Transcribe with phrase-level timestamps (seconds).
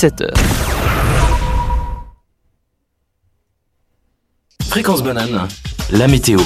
[0.00, 0.32] 17h.
[4.64, 5.46] Fréquence banane,
[5.92, 6.38] la météo.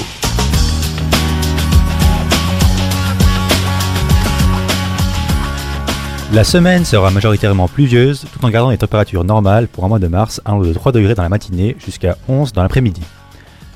[6.33, 10.07] La semaine sera majoritairement pluvieuse tout en gardant les températures normales pour un mois de
[10.07, 13.03] mars allant de 3 degrés dans la matinée jusqu'à 11 dans l'après-midi.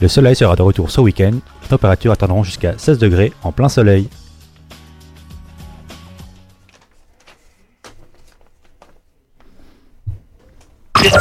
[0.02, 3.70] Le soleil sera de retour ce week-end, les températures atteindront jusqu'à 16 degrés en plein
[3.70, 4.10] soleil.
[11.02, 11.12] Les.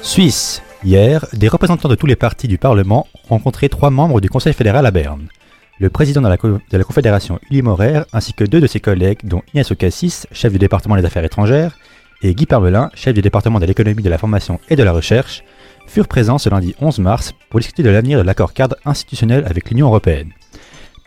[0.00, 0.62] Suisse.
[0.82, 4.54] Hier, des représentants de tous les partis du Parlement ont rencontré trois membres du Conseil
[4.54, 5.28] fédéral à Berne.
[5.78, 9.70] Le président de la, Confédération Uli Maurer ainsi que deux de ses collègues, dont Inès
[9.70, 11.76] Ocassis, chef du département des affaires étrangères,
[12.22, 15.44] et Guy Parmelin, chef du département de l'économie, de la formation et de la recherche,
[15.86, 19.68] furent présents ce lundi 11 mars pour discuter de l'avenir de l'accord cadre institutionnel avec
[19.68, 20.32] l'Union européenne.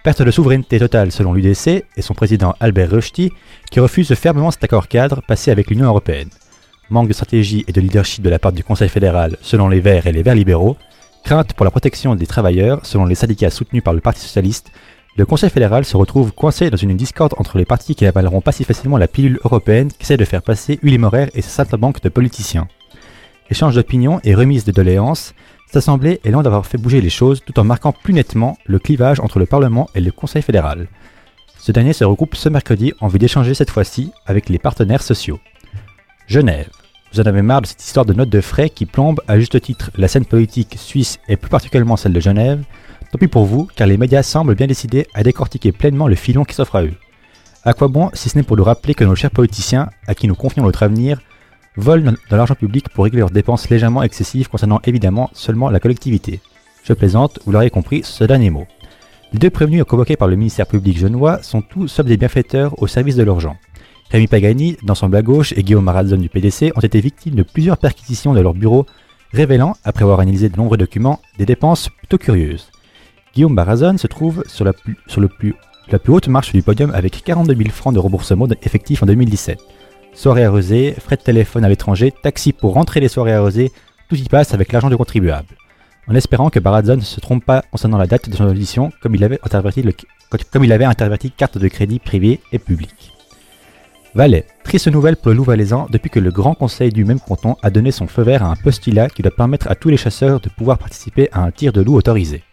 [0.04, 3.32] Perte de souveraineté totale selon l'UDC et son président Albert Rushdie,
[3.72, 6.28] qui refuse fermement cet accord cadre passé avec l'Union européenne.
[6.90, 10.06] Manque de stratégie et de leadership de la part du Conseil fédéral selon les Verts
[10.06, 10.76] et les Verts libéraux,
[11.24, 14.74] crainte pour la protection des travailleurs selon les syndicats soutenus par le Parti socialiste,
[15.16, 18.52] le Conseil fédéral se retrouve coincé dans une discorde entre les partis qui n'avaleront pas
[18.52, 22.10] si facilement la pilule européenne qu'essaie de faire passer Uli Maurer et sa banque de
[22.10, 22.68] politiciens.
[23.50, 25.34] Échange d'opinions et remise de doléances,
[25.74, 28.78] cette assemblée est loin d'avoir fait bouger les choses tout en marquant plus nettement le
[28.78, 30.88] clivage entre le Parlement et le Conseil fédéral.
[31.58, 35.40] Ce dernier se regroupe ce mercredi en vue d'échanger cette fois-ci avec les partenaires sociaux.
[36.28, 36.70] Genève.
[37.12, 39.60] Vous en avez marre de cette histoire de notes de frais qui plombe à juste
[39.62, 42.64] titre la scène politique suisse et plus particulièrement celle de Genève
[43.12, 46.44] Tant pis pour vous, car les médias semblent bien décidés à décortiquer pleinement le filon
[46.44, 46.94] qui s'offre à eux.
[47.64, 50.28] À quoi bon si ce n'est pour nous rappeler que nos chers politiciens, à qui
[50.28, 51.20] nous confions notre avenir,
[51.76, 56.40] volent de l'argent public pour régler leurs dépenses légèrement excessives concernant évidemment seulement la collectivité.
[56.84, 58.68] Je plaisante, vous l'aurez compris, ce dernier mot.
[59.32, 62.88] Les deux prévenus convoqués par le ministère public genevois sont tous sauf des bienfaiteurs au
[62.88, 63.58] service de leurs gens.
[64.12, 67.42] Rémi Pagani, dans son bas gauche, et Guillaume Marazon du PDC ont été victimes de
[67.42, 68.86] plusieurs perquisitions de leur bureau,
[69.32, 72.70] révélant, après avoir analysé de nombreux documents, des dépenses plutôt curieuses.
[73.34, 74.98] Guillaume Barazon se trouve sur, la plus,
[75.90, 79.58] la plus haute marche du podium avec 42 000 francs de remboursement effectif en 2017.
[80.14, 83.72] Soirées arrosées, frais de téléphone à l'étranger, taxi pour rentrer les soirées arrosées,
[84.10, 85.56] tout y passe avec l'argent du contribuable.
[86.08, 89.16] En espérant que Barazon ne se trompe pas concernant la date de son audition, comme
[89.16, 93.14] il avait interverti, carte de crédit privée et publique.
[94.14, 94.46] Valais.
[94.64, 97.92] Triste nouvelle pour le Loup-Valaisan depuis que le Grand Conseil du même canton a donné
[97.92, 100.78] son feu vert à un postulat qui doit permettre à tous les chasseurs de pouvoir
[100.78, 102.44] participer à un tir de loup autorisé.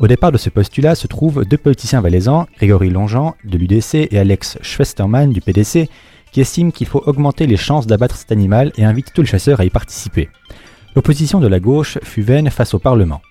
[0.00, 4.18] Au départ de ce postulat se trouvent deux politiciens valaisans, Grégory Longeant de l'UDC et
[4.18, 5.88] Alex Schwestermann du PDC,
[6.32, 9.60] qui estiment qu'il faut augmenter les chances d'abattre cet animal et invitent tous les chasseurs
[9.60, 10.28] à y participer.
[10.96, 13.22] L'opposition de la gauche fut vaine face au Parlement.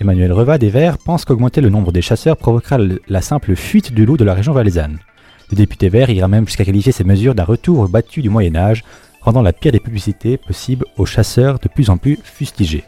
[0.00, 2.78] Emmanuel Reva des Verts pense qu'augmenter le nombre des chasseurs provoquera
[3.08, 4.98] la simple fuite du loup de la région valaisanne.
[5.50, 8.84] Le député vert ira même jusqu'à qualifier ces mesures d'un retour battu du Moyen Âge,
[9.22, 12.84] rendant la pire des publicités possibles aux chasseurs de plus en plus fustigés.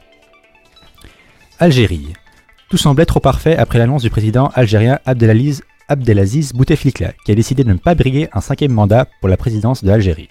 [1.58, 2.12] Algérie.
[2.68, 7.64] Tout semblait trop parfait après l'annonce du président algérien Abdelaziz, Abdelaziz Bouteflika, qui a décidé
[7.64, 10.28] de ne pas briguer un cinquième mandat pour la présidence de l'Algérie.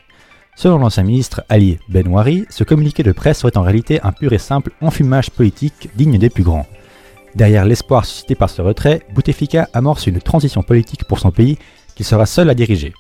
[0.56, 4.38] Selon l'ancien ministre Ali Benouari, ce communiqué de presse serait en réalité un pur et
[4.38, 6.66] simple enfumage politique digne des plus grands.
[7.36, 11.58] Derrière l'espoir suscité par ce retrait, Bouteflika amorce une transition politique pour son pays
[11.94, 12.94] qu'il sera seul à diriger.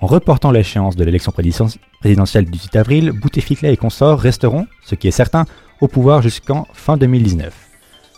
[0.00, 5.06] En reportant l'échéance de l'élection présidentielle du 18 avril, Bouteflika et consorts resteront, ce qui
[5.06, 5.44] est certain,
[5.82, 7.69] au pouvoir jusqu'en fin 2019.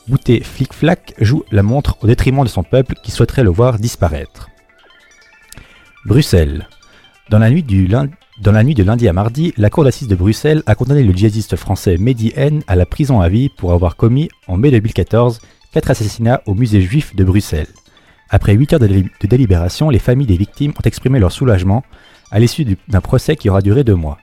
[0.08, 4.50] Bouté Flic-Flac joue la montre au détriment de son peuple qui souhaiterait le voir disparaître.
[6.04, 6.68] Bruxelles.
[7.30, 11.04] Dans la nuit, du de lundi à mardi, la cour d'assises de Bruxelles a condamné
[11.04, 14.72] le djihadiste français Mehdi N à la prison à vie pour avoir commis, en mai
[14.72, 15.40] 2014,
[15.72, 17.68] quatre assassinats au musée juif de Bruxelles.
[18.28, 21.84] Après 8 heures de, de délibération, les familles des victimes ont exprimé leur soulagement
[22.32, 24.18] à l'issue d'un procès qui aura duré deux mois.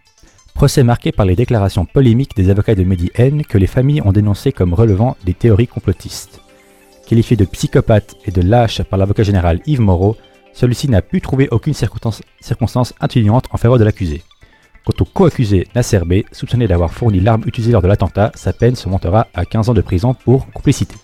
[0.59, 4.11] Procès marqué par les déclarations polémiques des avocats de Mehdi N que les familles ont
[4.11, 6.41] dénoncé comme relevant des théories complotistes.
[7.07, 10.17] Qualifié de psychopathe et de lâche par l'avocat général Yves Moreau,
[10.51, 14.21] celui-ci n'a pu trouver aucune circonstance, circonstance en faveur de l'accusé.
[14.83, 18.75] Quant au co-accusé Nasser B, soupçonné d'avoir fourni l'arme utilisée lors de l'attentat, sa peine
[18.75, 20.95] se montera à 15 ans de prison pour complicité.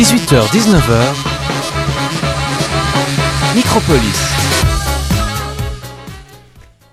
[0.00, 1.14] 18h-19h,
[3.54, 4.20] Micropolis.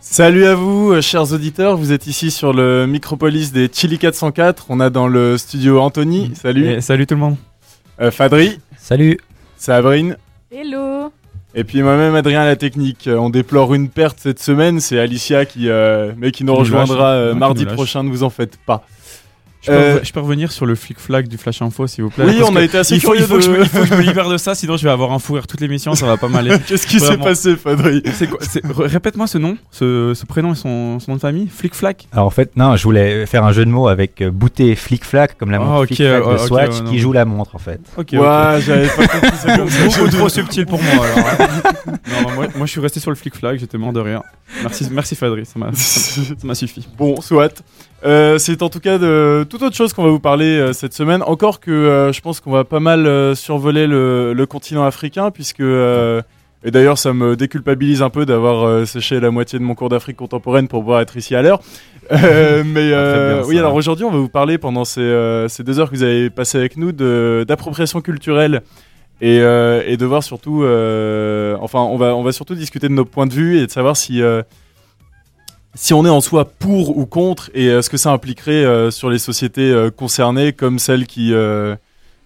[0.02, 1.78] Salut à vous, euh, chers auditeurs.
[1.78, 4.66] Vous êtes ici sur le Micropolis des Chili 404.
[4.68, 6.34] On a dans le studio Anthony.
[6.36, 6.68] Salut.
[6.68, 7.38] Et salut tout le monde.
[8.02, 8.60] Euh, Fadri.
[8.78, 9.18] Salut
[9.56, 10.18] Sabrine.
[10.52, 11.10] Hello
[11.56, 13.08] Et puis moi-même, Adrien à la technique.
[13.08, 14.82] Euh, On déplore une perte cette semaine.
[14.82, 18.04] C'est Alicia qui, euh, mais qui nous rejoindra euh, mardi prochain.
[18.04, 18.84] Ne vous en faites pas.
[19.68, 22.26] Je peux, Euh, je peux revenir sur le flic-flac du Flash Info, s'il vous plaît
[22.26, 23.80] Oui, on a été assez il faut, il faut que je me, de- il faut
[23.82, 25.94] que je me libère de ça, sinon je vais avoir un fou rire toute l'émission,
[25.96, 26.56] ça va pas m'aller.
[26.68, 31.16] Qu'est-ce qui s'est passé, r- Répète-moi ce nom, ce, ce prénom et son, son nom
[31.18, 31.48] de famille.
[31.48, 34.76] Flic-flac Alors en fait, non, je voulais faire un jeu de mots avec euh, bouter
[34.76, 37.26] flic-flac, comme la Ah, montre ok, flic-flac de ouais, ok, Swatch ouais, qui joue la
[37.26, 37.80] montre en fait.
[37.98, 38.62] Ok, Ouais, ok.
[38.66, 39.84] j'avais pas compris ça comme ça.
[39.86, 41.28] Beaucoup trop subtil pour moi alors.
[41.28, 41.48] hein.
[42.08, 44.22] non, non, moi, moi, je suis resté sur le flic-flac, j'étais mort de rire.
[44.62, 46.88] Merci, merci Fadri, ça m'a ça m'a- ça m'a suffi.
[46.98, 47.62] Bon, soit.
[48.06, 50.94] Euh, c'est en tout cas de toute autre chose qu'on va vous parler euh, cette
[50.94, 51.24] semaine.
[51.24, 55.62] Encore que euh, je pense qu'on va pas mal survoler le, le continent africain, puisque.
[55.62, 60.18] et d'ailleurs, ça me déculpabilise un peu d'avoir séché la moitié de mon cours d'Afrique
[60.18, 61.60] contemporaine pour pouvoir être ici à l'heure.
[62.12, 63.48] Mais bien, ça.
[63.48, 66.30] oui, alors aujourd'hui, on va vous parler pendant ces, ces deux heures que vous avez
[66.30, 68.62] passées avec nous d'appropriation culturelle
[69.22, 70.64] et, et de voir surtout.
[71.62, 73.98] enfin, on va, on va surtout discuter de nos points de vue et de savoir
[73.98, 74.22] si.
[75.78, 78.92] Si on est en soi pour ou contre et euh, ce que ça impliquerait euh,
[78.92, 81.34] sur les sociétés euh, concernées comme celles qui,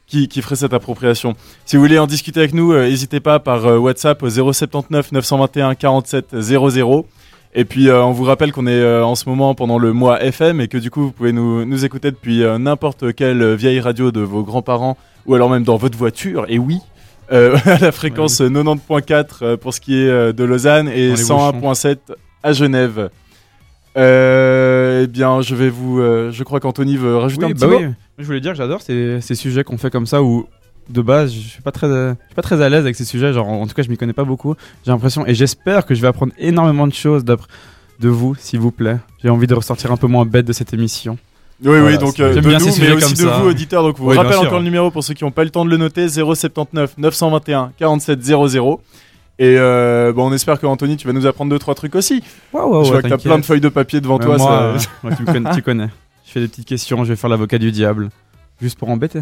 [0.07, 1.36] qui, qui feraient cette appropriation.
[1.65, 6.39] Si vous voulez en discuter avec nous, n'hésitez pas par WhatsApp au 079 921 47
[6.39, 7.06] 00.
[7.53, 10.69] Et puis on vous rappelle qu'on est en ce moment pendant le mois FM et
[10.69, 14.44] que du coup vous pouvez nous, nous écouter depuis n'importe quelle vieille radio de vos
[14.44, 16.45] grands-parents ou alors même dans votre voiture.
[16.47, 16.80] Et oui,
[17.31, 21.23] à la fréquence euh, 90.4 euh, pour ce qui est de Lausanne et Dans les
[21.23, 21.97] 101.7
[22.44, 23.09] à Genève.
[23.98, 26.00] Euh, eh bien, je vais vous.
[26.00, 27.78] euh, je crois qu'Anthony veut rajouter Oui, un petit bah mot.
[27.78, 27.83] oui.
[27.86, 30.48] Moi, Je voulais dire que j'adore ces, ces sujets qu'on fait comme ça où
[30.90, 33.33] de base je suis pas très, je suis pas très à l'aise avec ces sujets.
[33.33, 34.56] Genre en tout cas je m'y connais pas beaucoup.
[34.86, 37.48] J'ai l'impression et j'espère que je vais apprendre énormément de choses d'après
[38.00, 38.98] de vous, s'il vous plaît.
[39.21, 41.18] J'ai envie de ressortir un peu moins bête de cette émission.
[41.64, 43.38] Oui, oui, donc euh, de J'aime nous, bien ces mais aussi de ça.
[43.38, 43.83] vous, auditeurs.
[43.83, 45.52] Donc, je vous Oui, rappelle encore le numéro pour ceux qui n'ont pas eu le
[45.52, 48.81] temps de le noter 079 921 47 00.
[49.44, 52.21] Et euh, bon, on espère que Anthony, tu vas nous apprendre deux trois trucs aussi.
[52.54, 54.38] Waouh, je vois que t'as plein de feuilles de papier devant toi.
[54.38, 54.78] moi, ça- euh,
[55.10, 55.90] ouais, tu, me connais, tu connais.
[56.28, 58.10] Je fais des petites questions, je vais faire l'avocat du diable.
[58.62, 59.21] Juste pour embêter.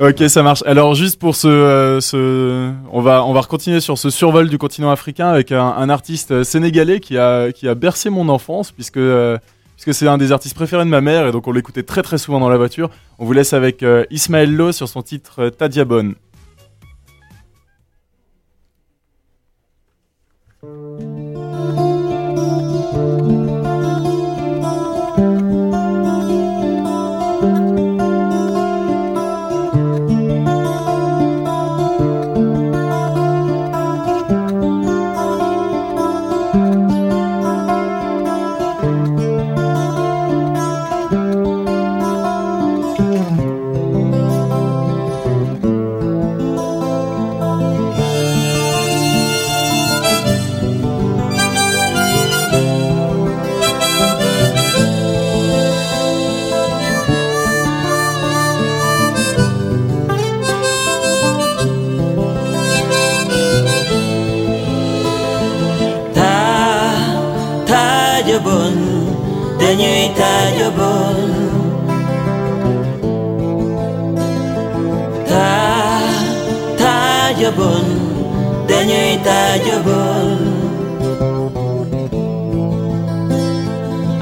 [0.00, 0.62] Ok, ça marche.
[0.64, 4.56] Alors juste pour ce, euh, ce, on va on va continuer sur ce survol du
[4.56, 8.96] continent africain avec un, un artiste sénégalais qui a qui a bercé mon enfance puisque
[8.96, 9.36] euh,
[9.76, 12.16] puisque c'est un des artistes préférés de ma mère et donc on l'écoutait très très
[12.16, 12.88] souvent dans la voiture.
[13.18, 16.14] On vous laisse avec euh, Ismaël Lo sur son titre Tadiabone.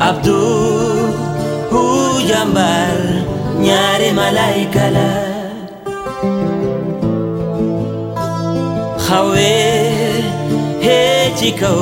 [0.08, 1.12] Abdul
[1.70, 2.96] Hujambar
[3.60, 5.10] Nyare Malaikala
[9.06, 9.52] Hawe
[10.84, 10.98] He
[11.36, 11.76] Chico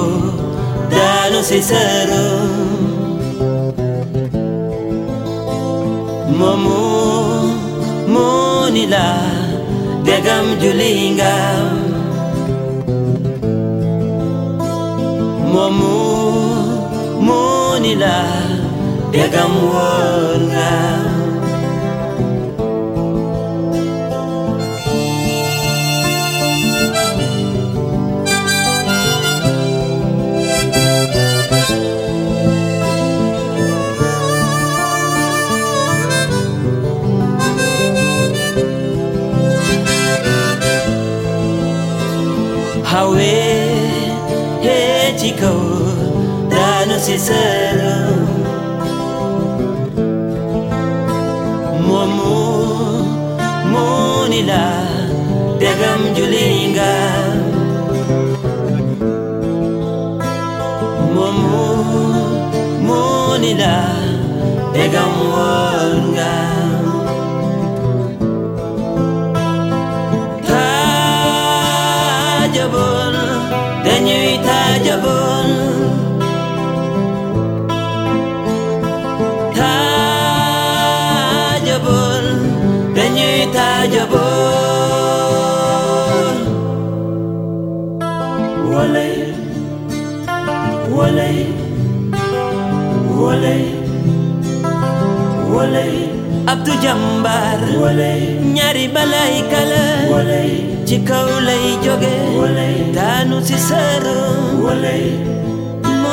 [0.90, 2.26] Dalo Cesaro
[6.38, 6.82] Momu
[8.12, 9.06] Munila
[10.06, 11.70] Degam Julingam
[15.52, 16.45] Momu
[17.80, 18.16] nila
[19.12, 20.68] daga muona
[42.84, 43.32] Hawe,
[44.62, 45.65] hey, Chico.
[47.06, 47.94] hechicero.
[51.86, 52.34] Momu
[53.70, 54.66] munila
[55.60, 56.94] degam julinga.
[61.14, 61.66] Momu
[62.82, 63.76] munila
[64.74, 65.75] begam wa.
[96.46, 97.58] Abdu Jambar.
[98.54, 99.84] Ñaari balay kala.
[100.86, 102.14] Ci kaw lay joge.
[102.94, 104.18] Tanu si sëru
[106.00, 106.12] mu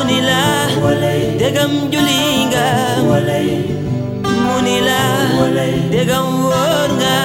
[1.40, 2.68] degam julinga,
[3.06, 5.00] nga
[5.94, 7.16] degam wóor nga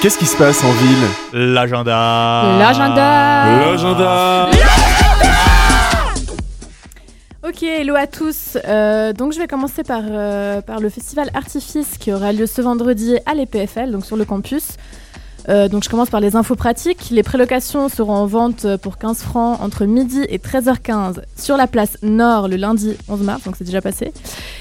[0.00, 2.56] qu'est-ce qui se passe en ville L'agenda.
[2.58, 4.50] L'agenda L'agenda
[7.46, 8.58] Ok, hello à tous.
[8.66, 12.60] Euh, donc je vais commencer par, euh, par le festival Artifice qui aura lieu ce
[12.60, 14.76] vendredi à l'EPFL, donc sur le campus.
[15.48, 17.08] Euh, donc je commence par les infos pratiques.
[17.10, 21.98] Les prélocations seront en vente pour 15 francs entre midi et 13h15 sur la place
[22.02, 24.12] Nord le lundi 11 mars, donc c'est déjà passé,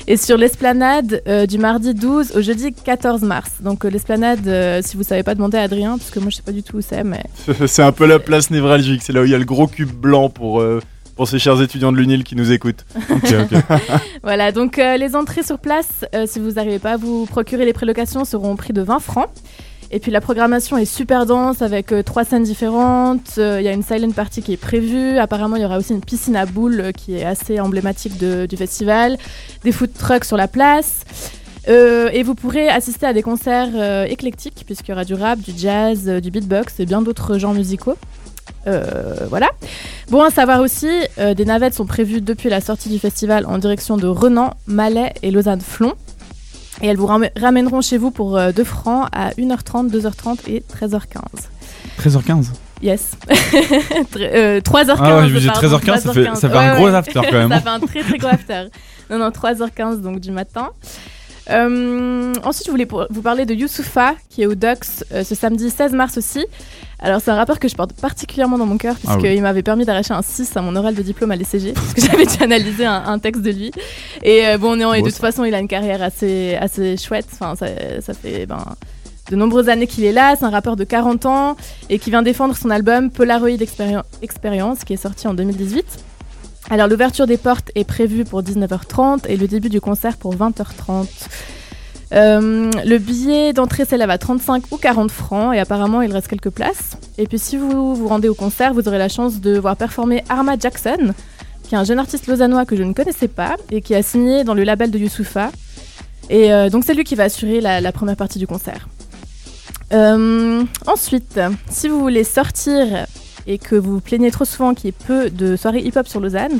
[0.07, 3.51] et sur l'esplanade euh, du mardi 12 au jeudi 14 mars.
[3.61, 6.37] Donc euh, l'esplanade, euh, si vous savez pas, demandez à Adrien, parce que moi je
[6.37, 7.23] sais pas du tout où c'est, mais
[7.67, 9.91] C'est un peu la place névralgique, c'est là où il y a le gros cube
[9.91, 10.81] blanc pour, euh,
[11.15, 12.85] pour ces chers étudiants de l'UNIL qui nous écoutent.
[13.09, 13.59] Ok, ok.
[14.23, 17.65] Voilà, donc euh, les entrées sur place, euh, si vous n'arrivez pas à vous procurer
[17.65, 19.29] les prélocations, seront au prix de 20 francs.
[19.95, 23.35] Et puis la programmation est super dense avec euh, trois scènes différentes.
[23.37, 25.17] Euh, Il y a une silent party qui est prévue.
[25.17, 28.57] Apparemment, il y aura aussi une piscine à boules euh, qui est assez emblématique du
[28.57, 29.17] festival.
[29.63, 31.05] Des food trucks sur la place.
[31.67, 36.07] Et vous pourrez assister à des concerts éclectiques puisqu'il y aura du rap, du jazz,
[36.21, 37.97] du beatbox et bien d'autres genres musicaux.
[38.65, 39.49] Voilà.
[40.11, 43.97] Bon à savoir aussi, des navettes sont prévues depuis la sortie du festival en direction
[43.97, 45.93] de Renan, Malais et Lausanne-Flon.
[46.81, 50.61] Et elles vous ram- ramèneront chez vous pour euh, 2 francs à 1h30, 2h30 et
[50.61, 51.19] 13h15.
[51.99, 52.47] 13h15.
[52.81, 53.11] Yes.
[54.17, 54.95] Euh, 3h15.
[54.99, 56.35] Ah ouais, je me dis pardon, 13h15, ça fait, 3h15.
[56.35, 56.95] ça fait un Ouais, gros ouais.
[56.95, 57.49] after quand même.
[57.51, 58.63] ça fait un très très gros after.
[59.09, 60.69] Non, non, 3h15 donc du matin.
[61.49, 65.69] Euh, ensuite, je voulais vous parler de Youssoufa, qui est au DOX euh, ce samedi
[65.69, 66.45] 16 mars aussi.
[66.99, 69.41] Alors, c'est un rappeur que je porte particulièrement dans mon cœur, Ah puisqu'il oui.
[69.41, 72.25] m'avait permis d'arracher un 6 à mon oral de diplôme à l'ECG, parce que j'avais
[72.25, 73.71] déjà analysé un, un texte de lui.
[74.23, 77.27] Et euh, bon, non, et de toute façon, il a une carrière assez, assez chouette.
[77.33, 77.67] Enfin, ça,
[78.01, 78.63] ça fait ben,
[79.29, 80.35] de nombreuses années qu'il est là.
[80.39, 81.55] C'est un rappeur de 40 ans
[81.89, 83.49] et qui vient défendre son album Polaroid
[84.21, 85.85] Experience, qui est sorti en 2018.
[86.69, 91.07] Alors l'ouverture des portes est prévue pour 19h30 et le début du concert pour 20h30.
[92.13, 96.49] Euh, le billet d'entrée s'élève à 35 ou 40 francs et apparemment il reste quelques
[96.49, 96.97] places.
[97.17, 100.23] Et puis si vous vous rendez au concert, vous aurez la chance de voir performer
[100.27, 101.13] Arma Jackson,
[101.63, 104.43] qui est un jeune artiste lausannois que je ne connaissais pas et qui a signé
[104.43, 105.51] dans le label de Youssoufa.
[106.31, 108.87] Et euh, donc c'est lui qui va assurer la, première partie du concert.
[109.93, 113.05] Euh, ensuite, si vous voulez sortir
[113.47, 116.59] et que vous plaignez trop souvent qu'il y ait peu de soirées hip-hop sur Lausanne,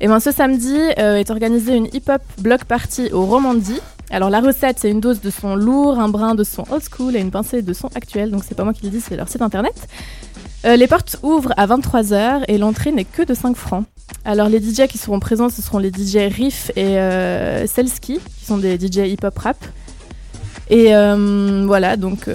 [0.00, 3.80] et ben ce samedi euh, est organisée une hip-hop block party au Romandie.
[4.10, 7.16] Alors la recette, c'est une dose de son lourd, un brin de son old school
[7.16, 8.30] et une pincée de son actuel.
[8.30, 9.74] Donc c'est pas moi qui le dis, c'est leur site internet.
[10.66, 13.84] Euh, les portes ouvrent à 23h et l'entrée n'est que de 5 francs.
[14.24, 18.44] Alors les DJ qui seront présents, ce seront les DJ Riff et euh, Selski, qui
[18.44, 19.56] sont des DJ hip-hop rap.
[20.70, 22.28] Et euh, voilà, donc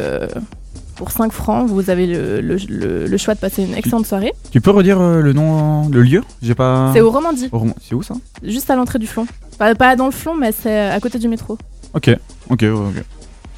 [1.00, 4.34] pour 5 francs, vous avez le, le- le- le choix de passer une excellente soirée.
[4.52, 6.22] Tu peux redire euh, le nom, le lieu?
[6.42, 6.92] J'ai pas.
[6.94, 8.16] C'est au Romandie, Au C'est où ça?
[8.44, 9.26] Juste à l'entrée du flon.
[9.58, 11.58] Pas, pas dans le flon, mais c'est à côté du métro.
[11.94, 12.10] Ok,
[12.50, 13.04] ok, ok.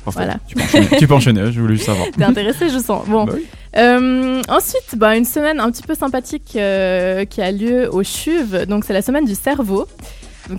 [0.06, 0.20] Parfait.
[0.20, 0.36] Voilà.
[0.48, 2.08] Tu peux enchaîner, tu peux enchaîner, je voulais juste savoir.
[2.16, 3.08] T'es intéressé, je sens.
[3.08, 3.26] Bon.
[3.26, 3.46] Bah oui.
[3.78, 8.68] Euh, ensuite, bah, une semaine un petit peu sympathique euh, qui a lieu au CHUV.
[8.68, 9.88] Donc, c'est la semaine du cerveau.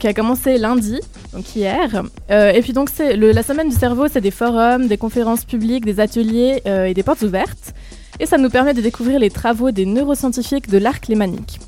[0.01, 0.99] Qui a commencé lundi.
[1.33, 2.03] donc hier.
[2.31, 6.01] Euh, et puis donc la semaine du cerveau, c'est des forums, des conférences publiques, des
[6.01, 7.75] ateliers euh, et des portes ouvertes.
[8.21, 11.61] Et ça nous permet de découvrir les travaux des neuroscientifiques de l'arc lémanique.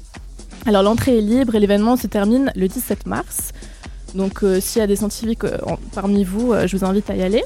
[0.66, 3.50] Alors l'entrée est libre et l'événement se termine le 17 mars.
[4.14, 7.22] Donc euh, s'il y a des scientifiques en- parmi vous, je vous invite à y
[7.22, 7.42] aller.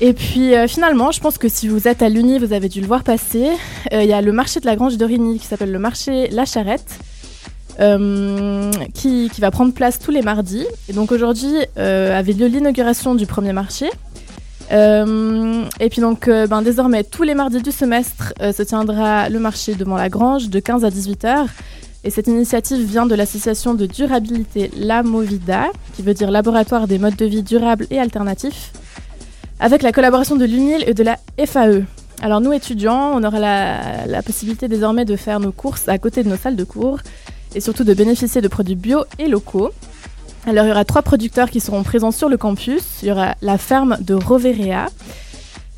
[0.00, 2.86] Et puis finalement, je pense que si vous êtes à l'Uni, vous avez dû le
[2.86, 3.48] voir passer.
[3.90, 6.44] Il y a le marché de la Grange de Rigny qui s'appelle le marché La
[6.44, 6.98] Charrette,
[7.80, 10.66] euh, qui, va prendre place tous les mardis.
[10.88, 13.88] Et donc aujourd'hui euh, avait lieu l'inauguration du premier marché.
[14.70, 19.38] Euh, et puis donc euh, ben, désormais tous les mardis du semestre se tiendra le
[19.38, 21.46] marché devant la Grange de 15 à 18 heures.
[22.04, 26.98] Et cette initiative vient de l'association de durabilité La Movida, qui veut dire laboratoire des
[26.98, 28.72] modes de vie durables et alternatifs,
[29.58, 31.82] avec la collaboration de l'UNIL et de la FAE.
[32.22, 36.28] Alors nous étudiants, on aura la possibilité désormais de faire nos courses à côté de
[36.28, 37.00] nos salles de cours
[37.54, 39.70] et surtout de bénéficier de produits bio et locaux.
[40.46, 42.82] Alors il y aura trois producteurs qui seront présents sur le campus.
[43.02, 44.86] Il y aura la ferme de Roverea,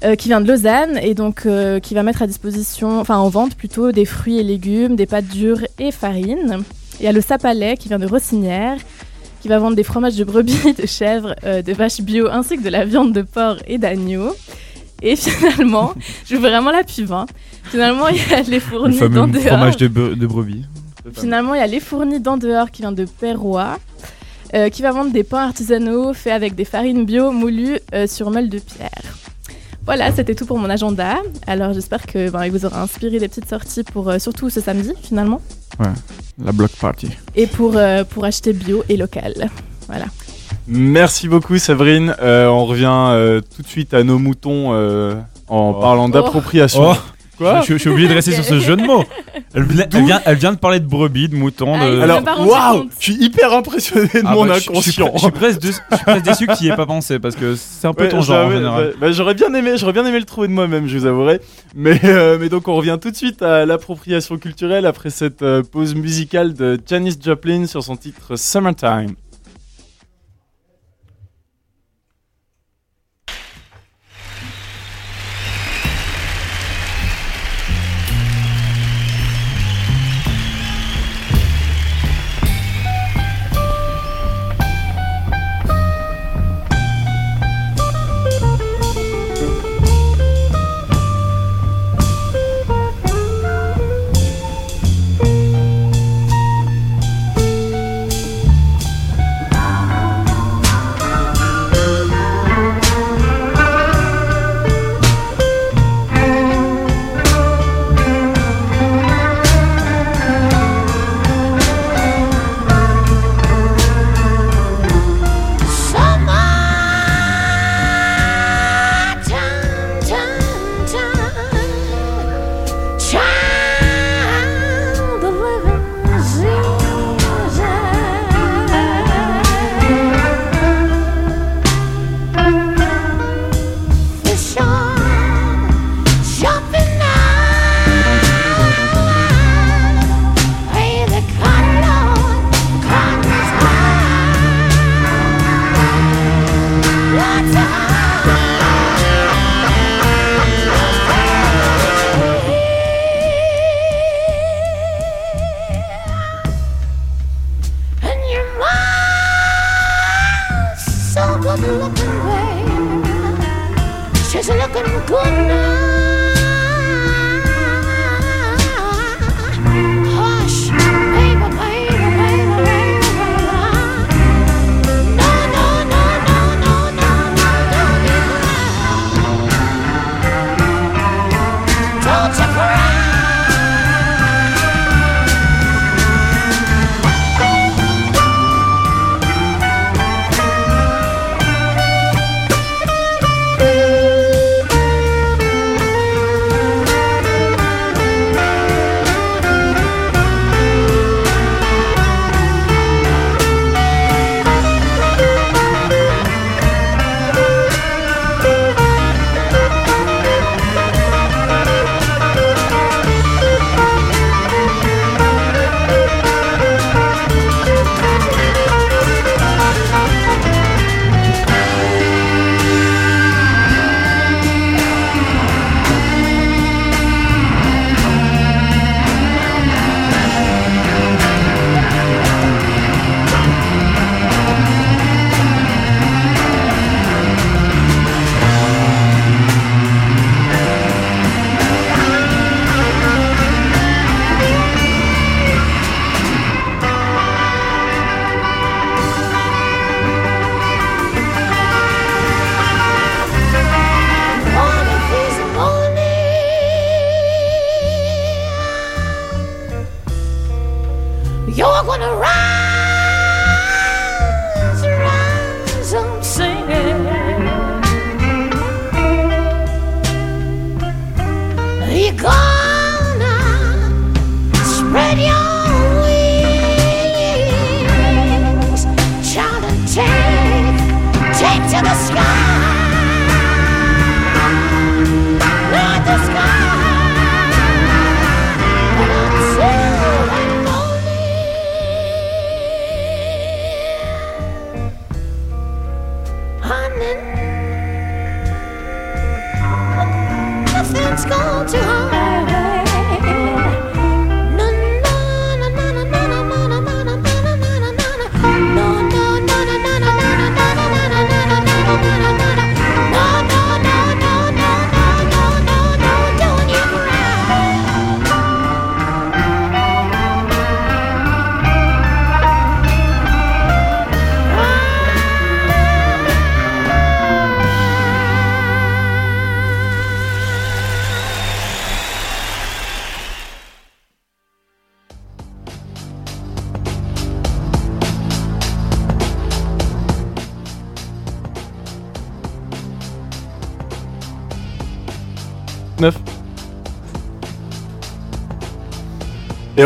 [0.05, 3.29] euh, qui vient de Lausanne et donc euh, qui va mettre à disposition, enfin en
[3.29, 6.63] vente plutôt, des fruits et légumes, des pâtes dures et farine.
[7.01, 8.77] Il y a le Sapalais qui vient de Rossinière,
[9.41, 12.63] qui va vendre des fromages de brebis, de chèvres, euh, de vaches bio ainsi que
[12.63, 14.35] de la viande de porc et d'agneau.
[15.03, 15.95] Et finalement,
[16.27, 17.11] je veux vraiment la pub.
[17.13, 17.25] hein.
[17.65, 19.43] Finalement, il y a les Le fournis fameux d'en dehors.
[19.43, 20.65] fromage de brebis.
[21.15, 23.79] Finalement, il y a les fournis d'en dehors qui vient de Perrois,
[24.55, 28.31] euh, qui va vendre des pains artisanaux faits avec des farines bio moulues euh, sur
[28.31, 28.89] meule de pierre.
[29.87, 31.17] Voilà, c'était tout pour mon agenda.
[31.47, 34.61] Alors j'espère que ben, il vous aura inspiré des petites sorties pour euh, surtout ce
[34.61, 35.41] samedi finalement,
[36.45, 37.09] La block party.
[37.35, 39.49] et pour euh, pour acheter bio et local.
[39.89, 40.05] Voilà.
[40.69, 42.15] Merci beaucoup, Séverine.
[42.21, 45.15] Euh, on revient euh, tout de suite à nos moutons euh,
[45.49, 45.81] en Oh.
[45.81, 46.93] parlant d'appropriation.
[46.93, 46.97] Oh.
[47.41, 49.05] Quoi je, je suis obligé de rester sur ce jeu de mots.
[49.55, 51.75] Elle, vient- elle vient, elle vient de parler de brebis, de moutons.
[51.75, 52.01] Ah, de...
[52.01, 52.89] Alors, waouh.
[52.99, 55.11] Je suis hyper impressionné de Ah mon bah, inconscient.
[55.15, 55.61] Je suis presque,
[56.23, 58.37] déçu que tu y aies pas pensé parce que c'est un peu Ouais, ton genre
[58.37, 58.85] en j'aurais- général.
[58.93, 61.41] bah, bah, j'aurais bien aimé, j'aurais bien aimé le trouver de moi-même, je vous avouerai.
[61.75, 65.63] Mais, euh, mais donc on revient tout de suite à l'appropriation culturelle après cette euh,
[65.63, 69.15] pause musicale de Janis Joplin sur son titre Summertime.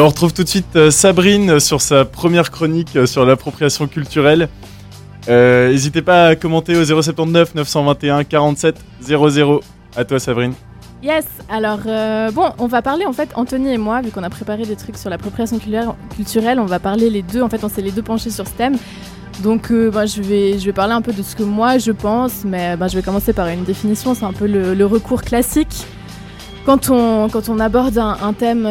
[0.05, 4.49] On retrouve tout de suite euh, Sabrine sur sa première chronique euh, sur l'appropriation culturelle.
[5.31, 9.61] Euh, N'hésitez pas à commenter au 079 921 47 00.
[9.97, 10.53] À toi Sabrine.
[11.03, 11.81] Yes, alors
[12.33, 14.97] bon, on va parler en fait, Anthony et moi, vu qu'on a préparé des trucs
[14.97, 18.31] sur l'appropriation culturelle- on va parler les deux, en fait on s'est les deux penchés
[18.31, 18.77] sur ce thème.
[19.43, 22.45] Donc bah, je, vais, je vais parler un peu de ce que moi je pense,
[22.45, 25.85] mais bah, je vais commencer par une définition, c'est un peu le, recours classique
[26.64, 28.67] quand on, quand on aborde un, thème,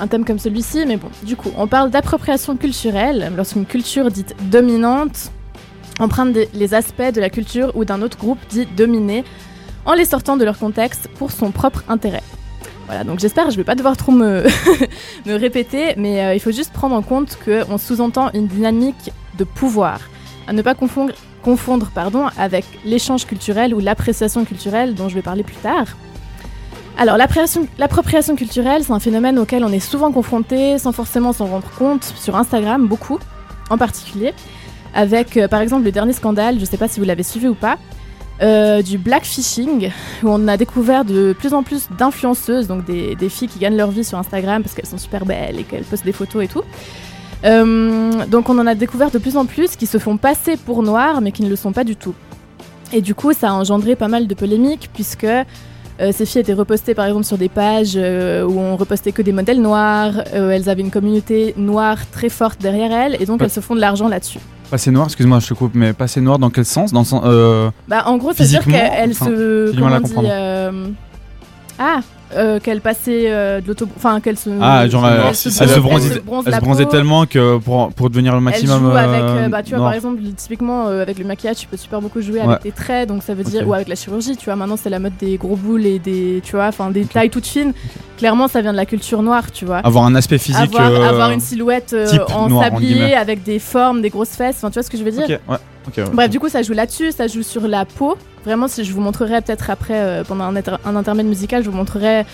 [0.00, 0.84] un thème comme celui-ci.
[0.86, 5.30] Mais bon, du coup, on parle d'appropriation culturelle lorsqu'une culture dite dominante
[5.98, 9.24] emprunte les aspects de la culture ou d'un autre groupe dit dominé
[9.84, 12.22] en les sortant de leur contexte pour son propre intérêt.
[12.86, 14.44] Voilà, donc j'espère je vais pas devoir trop me,
[15.26, 19.44] me répéter, mais euh, il faut juste prendre en compte qu'on sous-entend une dynamique de
[19.44, 20.00] pouvoir,
[20.46, 25.22] à ne pas confondre, confondre pardon, avec l'échange culturel ou l'appréciation culturelle dont je vais
[25.22, 25.86] parler plus tard.
[27.00, 31.70] Alors, l'appropriation culturelle, c'est un phénomène auquel on est souvent confronté sans forcément s'en rendre
[31.78, 33.20] compte, sur Instagram, beaucoup,
[33.70, 34.34] en particulier,
[34.94, 37.46] avec euh, par exemple le dernier scandale, je ne sais pas si vous l'avez suivi
[37.46, 37.78] ou pas,
[38.42, 39.92] euh, du blackfishing,
[40.24, 43.92] où on a découvert de plus en plus d'influenceuses, donc des, filles qui gagnent leur
[43.92, 46.64] vie sur Instagram parce qu'elles sont super belles et qu'elles postent des photos et tout.
[47.44, 50.82] Euh, donc on en a découvert de plus en plus qui se font passer pour
[50.82, 52.14] noirs mais qui ne le sont pas du tout.
[52.92, 55.26] Et du coup ça a engendré pas mal de polémiques puisque
[56.12, 59.32] ces filles étaient repostées par exemple sur des pages euh, où on repostait que des
[59.32, 63.50] modèles noirs, euh, elles avaient une communauté noire très forte derrière elles et donc elles
[63.50, 64.38] se font de l'argent là-dessus.
[64.70, 66.92] Passé noir, excuse-moi, je te coupe, mais passé noir dans quel sens?
[66.92, 67.22] Dans le sens.
[67.24, 67.70] Euh...
[67.88, 69.74] Bah, en gros, c'est-à-dire qu'elle enfin, se.
[69.74, 70.88] Comment dit euh,
[71.78, 72.00] Ah
[72.36, 73.86] euh, Qu'elle passait euh, de l'auto.
[73.96, 74.50] Enfin, qu'elle se.
[74.60, 76.64] Ah, genre, elle, euh, se, elle se bronze- bronzait, elle se bronze elle la se
[76.64, 76.90] bronzait peau.
[76.90, 78.80] tellement que pour, pour devenir le Elle maximum.
[78.90, 79.90] joue avec, euh, bah, tu vois, noir.
[79.90, 82.46] par exemple, typiquement avec le maquillage, tu peux super beaucoup jouer Ouais.
[82.48, 84.56] avec tes traits, donc ça veut dire, ou avec la chirurgie, tu vois.
[84.56, 87.46] Maintenant, c'est la mode des gros boules et des, tu vois, enfin, des tailles toutes
[87.46, 87.72] fines.
[88.18, 89.78] Clairement, ça vient de la culture noire, tu vois.
[89.78, 90.74] Avoir un aspect physique.
[90.78, 91.94] avoir, avoir une silhouette
[92.34, 94.56] en noir, sablier avec des formes, des grosses fesses.
[94.58, 95.38] Enfin, tu vois ce que je veux dire?
[95.48, 95.56] Ouais.
[95.96, 96.10] Ouais.
[96.12, 98.16] Bref, du coup, ça joue là-dessus, ça joue sur la peau.
[98.44, 101.70] Vraiment, si je vous montrerai peut-être après, euh, pendant un, inter- un intermède musical, je
[101.70, 102.24] vous montrerai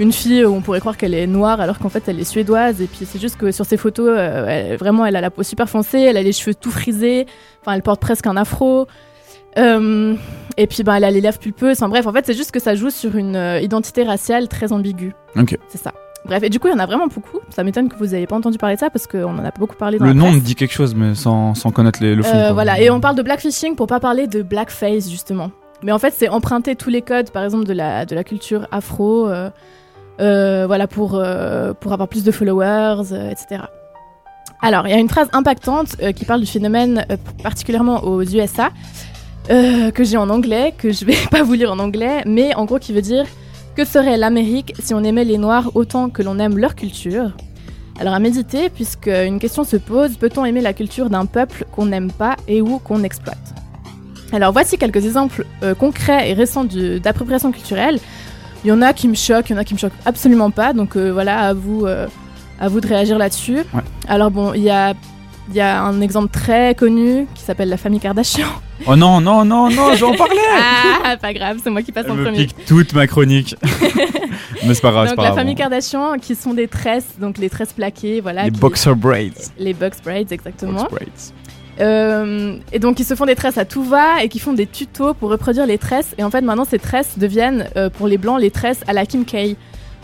[0.00, 2.80] une fille où on pourrait croire qu'elle est noire alors qu'en fait elle est suédoise.
[2.80, 5.42] Et puis c'est juste que sur ses photos, euh, elle- vraiment, elle a la peau
[5.42, 7.26] super foncée, elle a les cheveux tout frisés,
[7.60, 8.86] enfin, elle porte presque un afro.
[9.56, 10.14] Euh,
[10.56, 11.76] et puis, ben, elle a les lèvres pulpeuses.
[11.78, 15.12] Enfin, bref, en fait, c'est juste que ça joue sur une identité raciale très ambiguë.
[15.36, 15.56] Ok.
[15.68, 15.92] C'est ça.
[16.26, 17.38] Bref, et du coup, il y en a vraiment beaucoup.
[17.50, 19.76] Ça m'étonne que vous n'ayez pas entendu parler de ça parce qu'on en a beaucoup
[19.76, 20.36] parlé dans Le la nom presse.
[20.36, 22.34] me dit quelque chose, mais sans, sans connaître les- le fond.
[22.36, 25.50] Euh, voilà, et on parle de blackfishing pour pas parler de blackface justement.
[25.82, 28.66] Mais en fait, c'est emprunter tous les codes, par exemple, de la, de la culture
[28.72, 29.50] afro, euh,
[30.20, 31.22] euh, voilà, pour,
[31.80, 33.64] pour avoir plus de followers, etc.
[34.62, 37.04] Alors, il y a une phrase impactante qui parle du phénomène
[37.42, 38.70] particulièrement aux USA,
[39.48, 42.78] que j'ai en anglais, que je vais pas vous lire en anglais, mais en gros
[42.78, 43.26] qui veut dire
[43.74, 47.32] que serait l'Amérique si on aimait les Noirs autant que l'on aime leur culture?
[47.98, 51.86] Alors à méditer, puisque une question se pose, peut-on aimer la culture d'un peuple qu'on
[51.86, 53.54] n'aime pas et ou qu'on exploite?
[54.32, 58.00] Alors voici quelques exemples euh, concrets et récents d'appropriation culturelle.
[58.64, 60.50] Il y en a qui me choquent, il y en a qui me choquent absolument
[60.50, 62.06] pas, donc euh, voilà, à vous, euh,
[62.58, 63.58] à vous de réagir là-dessus.
[63.58, 63.82] Ouais.
[64.08, 64.94] Alors bon, il y a,
[65.50, 68.46] il y a un exemple très connu qui s'appelle la famille Kardashian.
[68.86, 70.40] Oh non, non, non, non, j'en parlais
[71.04, 72.46] ah, pas grave, c'est moi qui passe Elle en me premier.
[72.46, 73.54] pique toute ma chronique.
[74.66, 75.38] mais c'est pas grave, c'est Donc pas la grave.
[75.38, 78.44] famille Kardashian qui sont des tresses, donc les tresses plaquées, voilà.
[78.44, 79.32] Les qui- boxer braids.
[79.58, 80.80] Les box braids, exactement.
[80.82, 81.32] Box braids.
[81.80, 84.66] Euh, et donc ils se font des tresses à tout va et qui font des
[84.66, 86.14] tutos pour reproduire les tresses.
[86.18, 89.06] Et en fait maintenant ces tresses deviennent euh, pour les blancs les tresses à la
[89.06, 89.56] Kim K.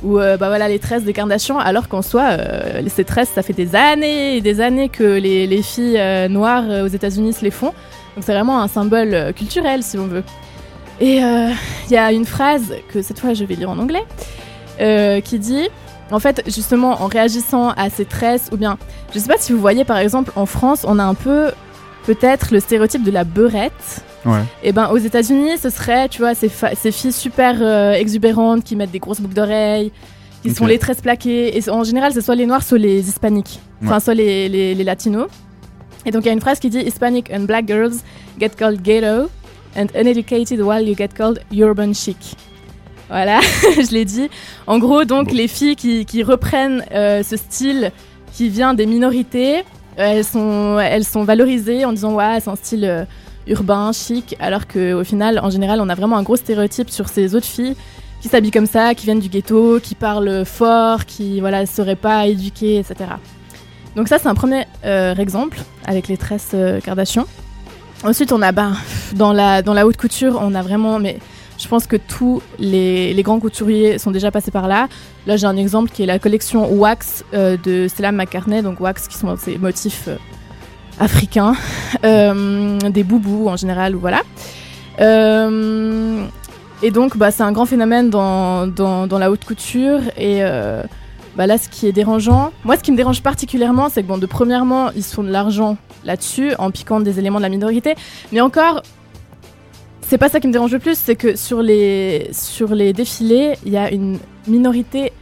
[0.02, 3.42] Ou euh, bah voilà les tresses des Kardashian alors qu'en soi euh, ces tresses ça
[3.42, 7.34] fait des années et des années que les, les filles euh, noires euh, aux États-Unis
[7.34, 7.74] se les font.
[8.16, 10.24] Donc c'est vraiment un symbole culturel si on veut.
[11.00, 14.02] Et il y a une phrase que cette fois je vais lire en anglais
[15.22, 15.68] qui dit
[16.10, 18.76] en fait justement en réagissant à ces tresses ou bien
[19.14, 21.52] je sais pas si vous voyez par exemple en France on a un peu
[22.04, 24.42] peut-être le stéréotype de la beurette Ouais.
[24.62, 26.48] Et ben aux États-Unis, ce serait, tu vois, ces,
[26.92, 29.92] filles super euh, exubérantes qui mettent des grosses boucles d'oreilles,
[30.42, 31.56] qui sont les tresses plaquées.
[31.56, 34.84] Et en général, c'est soit les noirs, soit les hispaniques, enfin soit les, les, les
[34.84, 35.28] latinos.
[36.06, 37.98] Et donc il y a une phrase qui dit Hispanic and black girls
[38.38, 39.28] get called ghetto
[39.76, 42.36] and uneducated while you get called urban chic.
[43.08, 44.30] Voilà, je l'ai dit.
[44.66, 47.90] En gros, donc les filles qui, qui reprennent euh, ce style
[48.32, 49.62] qui vient des minorités, euh,
[49.98, 53.06] elles sont, elles sont valorisées en disant ouais, c'est un style
[53.46, 57.34] urbain, chic, alors qu'au final, en général, on a vraiment un gros stéréotype sur ces
[57.34, 57.76] autres filles
[58.20, 62.26] qui s'habillent comme ça, qui viennent du ghetto, qui parlent fort, qui voilà, seraient pas
[62.26, 63.10] éduquées, etc.
[63.96, 67.26] Donc ça, c'est un premier euh, exemple avec les tresses euh, Kardashian.
[68.04, 68.76] Ensuite, on a ben,
[69.14, 71.18] dans la dans la haute couture, on a vraiment mais
[71.60, 74.88] je pense que tous les, les grands couturiers sont déjà passés par là.
[75.26, 79.08] Là, j'ai un exemple qui est la collection Wax euh, de Stella McCartney, donc Wax
[79.08, 80.16] qui sont ces motifs euh,
[81.00, 81.54] africains,
[82.04, 84.22] euh, des boubous en général, ou voilà.
[85.00, 86.24] Euh,
[86.82, 90.00] et donc, bah, c'est un grand phénomène dans, la haute couture.
[90.16, 90.82] Et euh,
[91.36, 94.18] bah, là, ce qui est dérangeant, moi, ce qui me dérange particulièrement, c'est que, bon,
[94.18, 97.94] de premièrement, ils se font de l'argent là-dessus en piquant des éléments de la minorité.
[98.32, 98.82] Mais encore,
[100.02, 102.28] c'est pas ça qui me dérange le plus, c'est que sur les
[102.94, 105.12] défilés, il y a une minorité,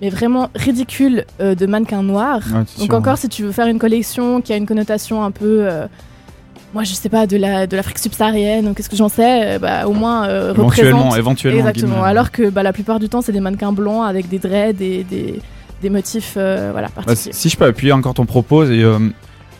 [0.00, 2.42] mais vraiment ridicule, euh, de mannequins noirs.
[2.48, 3.18] Ouais, Donc sûr, encore, ouais.
[3.18, 5.86] si tu veux faire une collection qui a une connotation un peu, euh,
[6.74, 9.58] moi je sais pas, de la de l'Afrique subsaharienne ou qu'est-ce que j'en sais, euh,
[9.58, 11.18] bah au moins euh, Éventuellement, représente.
[11.18, 11.60] éventuellement.
[11.68, 12.02] Exactement.
[12.04, 15.04] Alors que bah, la plupart du temps, c'est des mannequins blancs avec des dreads et
[15.04, 15.40] des,
[15.82, 17.32] des motifs, voilà, Bah, particuliers.
[17.34, 18.84] si je peux appuyer encore ton propos et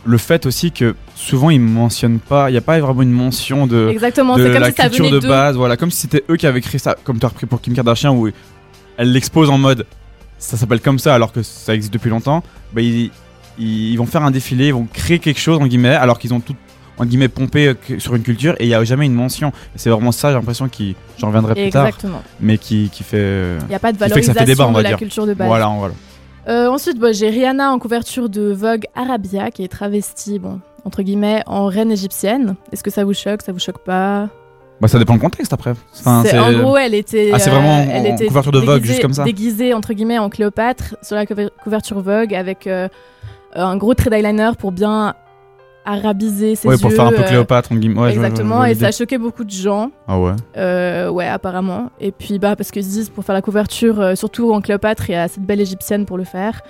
[0.07, 3.67] le fait aussi que souvent ils mentionnent pas, il n'y a pas vraiment une mention
[3.67, 4.39] de, Exactement.
[4.39, 6.79] de comme la si culture de base, voilà, comme si c'était eux qui avaient créé
[6.79, 8.31] ça, comme tu as repris pour Kim Kardashian où
[8.97, 9.85] elle l'expose en mode
[10.41, 12.43] ça s'appelle comme ça alors que ça existe depuis longtemps.
[12.73, 16.35] Bah, ils, vont faire un défilé, ils vont créer quelque chose en guillemets alors qu'ils
[16.35, 16.57] ont tout
[16.99, 19.53] en guillemets pompé euh, sur une culture et il y a jamais une mention.
[19.77, 22.23] C'est vraiment ça, j'ai l'impression qui, j'en reviendrai plus tard, Exactement.
[22.41, 23.17] mais qui, qui fait.
[23.19, 24.99] euh, Il n'y a pas de valorisation fait débat, de la dire.
[24.99, 25.47] culture de base.
[25.47, 25.95] Voilà, voilà.
[26.49, 31.43] Euh, ensuite, j'ai Rihanna en couverture de Vogue Arabia, qui est travestie, bon, entre guillemets,
[31.47, 32.57] en reine égyptienne.
[32.73, 34.29] Est-ce que ça vous choque Ça vous choque pas?
[34.81, 35.73] Bah, ça dépend le contexte après.
[35.99, 38.53] Enfin, C'est- c'est- En gros, elle était, Ah, c'est euh, vraiment elle en était couverture
[38.53, 42.01] de Vogue, déguisée- juste comme ça Déguisée, entre guillemets, en Cléopâtre, sur la couver- couverture
[42.01, 42.89] Vogue, avec euh,
[43.55, 45.15] un gros trait d'eyeliner pour bien
[45.85, 46.81] arabiser ses ouais, yeux.
[46.81, 48.01] pour faire un peu euh, Cléopâtre, en guillemets.
[48.01, 49.91] Ouais, je vois- je exactement, et ça a choqué beaucoup de gens.
[50.07, 50.33] Ah ouais.
[50.57, 51.91] Euh, ouais, apparemment.
[52.01, 55.09] Et puis, bah, parce qu'ils se disent, pour faire la couverture, euh, surtout en Cléopâtre,
[55.09, 56.61] il y a cette belle égyptienne pour le faire.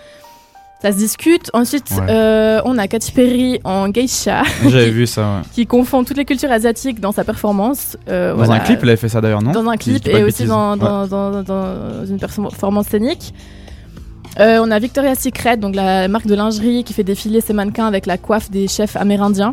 [0.83, 1.51] Ça se discute.
[1.53, 2.07] Ensuite, Ouais.
[2.11, 5.43] euh, on a Katy Perry en geisha, J'avais vu ça, ouais.
[5.53, 7.99] qui confond toutes les cultures asiatiques dans sa performance.
[8.09, 8.55] Euh, Dans voilà.
[8.55, 10.49] un clip, elle avait fait ça d'ailleurs, non Dans un clip et aussi bêtises.
[10.49, 10.79] dans, Ouais.
[10.79, 13.35] dans, dans- dans une performance scénique.
[14.39, 17.87] Euh, on a Victoria's Secret, donc la marque de lingerie qui fait défiler ses mannequins
[17.87, 19.53] avec la coiffe des chefs amérindiens.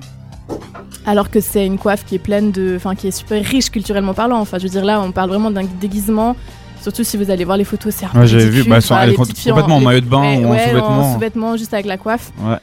[1.05, 2.73] Alors que c'est une coiffe qui est pleine de.
[2.77, 4.39] Enfin, qui est super riche culturellement parlant.
[4.39, 6.35] Enfin, je veux dire, là, on parle vraiment d'un déguisement.
[6.81, 9.13] Surtout si vous allez voir les photos, c'est un peu Ouais, j'avais vu, bah, elles
[9.13, 11.57] Enfin, sont complètement en maillot de bain ouais, ou en ouais, sous-vêtements.
[11.57, 12.31] juste avec la coiffe.
[12.41, 12.57] Ouais.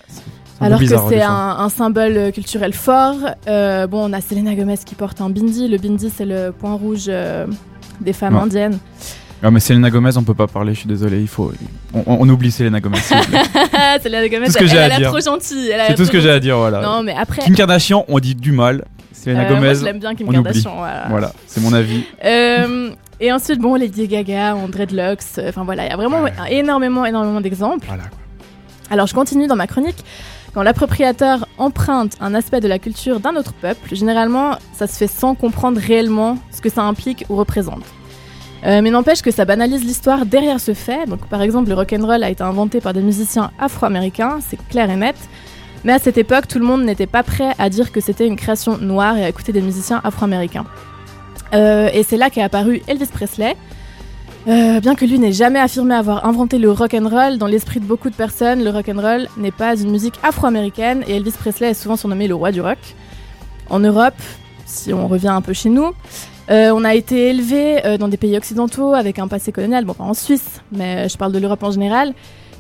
[0.61, 3.17] Alors bizarre, que c'est un, un symbole euh, culturel fort.
[3.49, 5.69] Euh, bon, on a Selena Gomez qui porte un bindi.
[5.69, 7.47] Le bindi, c'est le point rouge euh,
[8.01, 8.43] des femmes Ouais.
[8.43, 8.79] indiennes.
[9.43, 11.53] Ah, mais Selena Gomez, on peut pas parler, je suis désolé, il faut.
[11.93, 12.97] On, oublie Selena Gomez.
[14.03, 15.11] Selena Gomez, Tout ce que elle, elle à dire.
[15.11, 15.71] trop gentille.
[15.89, 16.81] C'est tout ce que j'ai à dire, voilà.
[16.81, 17.43] Non, mais après.
[17.43, 18.85] Kim Kardashian, on dit du mal.
[19.13, 20.77] Selena euh, Gomez, moi, je l'aime bien, Kim Kardashian.
[20.77, 21.07] Voilà.
[21.11, 22.05] Voilà, c'est mon avis.
[23.21, 25.21] Et ensuite, bon, Lady Gaga en dreadlocks.
[25.39, 27.87] euh, Enfin voilà, il y a vraiment énormément, énormément d'exemples.
[27.87, 28.05] Voilà.
[28.91, 30.05] Alors, je continue dans ma chronique.
[30.53, 35.07] Quand l'appropriateur emprunte un aspect de la culture d'un autre peuple, généralement, ça se fait
[35.09, 37.83] sans comprendre réellement ce que ça implique ou représente.
[38.65, 41.07] Euh, mais n'empêche que ça banalise l'histoire derrière ce fait.
[41.07, 44.97] Donc, par exemple, le rock'n'roll a été inventé par des musiciens afro-américains, c'est clair et
[44.97, 45.17] net.
[45.83, 48.37] Mais à cette époque, tout le monde n'était pas prêt à dire que c'était une
[48.37, 50.65] création noire et à écouter des musiciens afro-américains.
[51.55, 53.57] Euh, et c'est là qu'est apparu Elvis Presley.
[54.47, 57.81] Euh, bien que lui n'ait jamais affirmé avoir inventé le rock and roll, dans l'esprit
[57.81, 61.33] de beaucoup de personnes, le rock and roll n'est pas une musique afro-américaine et Elvis
[61.33, 62.79] Presley est souvent surnommé le roi du rock.
[63.71, 64.21] En Europe,
[64.67, 65.93] si on revient un peu chez nous,
[66.51, 70.05] euh, on a été élevé dans des pays occidentaux avec un passé colonial, bon pas
[70.05, 72.13] en Suisse, mais je parle de l'Europe en général,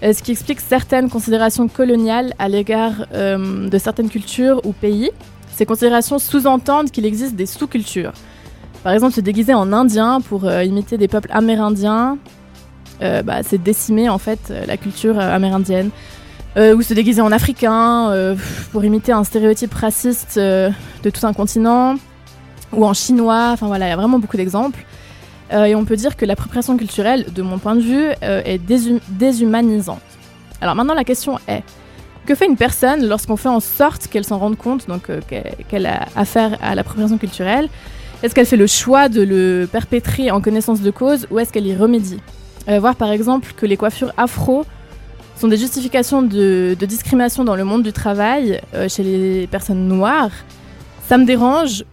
[0.02, 5.11] ce qui explique certaines considérations coloniales à l'égard de certaines cultures ou pays.
[5.54, 8.12] Ces considérations sous-entendent qu'il existe des sous-cultures.
[8.84, 12.18] Par exemple, se déguiser en indien pour euh, imiter des peuples amérindiens,
[13.02, 15.90] euh, bah, c'est décimer en fait euh, la culture amérindienne.
[16.56, 18.36] Ou se déguiser en africain
[18.70, 21.96] pour imiter un stéréotype raciste de tout un continent,
[22.72, 24.78] ou en chinois, enfin voilà, il y a vraiment beaucoup d'exemples.
[25.52, 29.98] Et on peut dire que l'appropriation culturelle, de mon point de vue, est déshum- déshumanisante.
[30.60, 31.64] Alors maintenant, la question est,
[32.24, 35.10] Que fait une personne lorsqu'on fait en sorte qu'elle s'en rende compte, donc
[35.68, 37.68] qu'elle a affaire à l'appropriation culturelle?
[38.24, 41.66] Est-ce qu'elle fait le choix de le perpétrer en connaissance de cause ou est-ce qu'elle
[41.66, 42.20] y remédie
[42.70, 44.64] Euh, Voir par exemple que les coiffures afro
[45.37, 49.87] sont des justifications de, de discrimination dans le monde du travail euh, chez les personnes
[49.88, 50.30] noires,
[51.06, 51.84] ça me dérange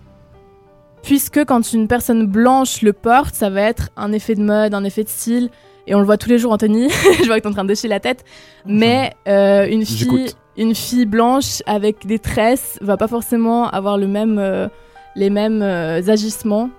[1.04, 4.86] puisque quand une personne blanche le porte, ça va être un effet de mode, un
[4.86, 5.50] effet de style.
[5.86, 6.88] Et on le voit tous les jours, Anthony.
[7.20, 8.24] Je vois que t'es en train de déchirer la tête.
[8.66, 10.38] Mais euh, une fille, J'écoute.
[10.56, 14.70] une fille blanche avec des tresses va pas forcément avoir le même, euh,
[15.16, 16.70] les mêmes euh, agissements,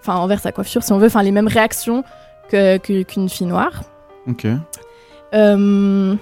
[0.00, 2.04] enfin envers sa coiffure, si on veut, enfin les mêmes réactions
[2.50, 3.82] que- que- qu'une fille noire.
[4.28, 4.46] Ok.
[5.34, 6.14] Euh,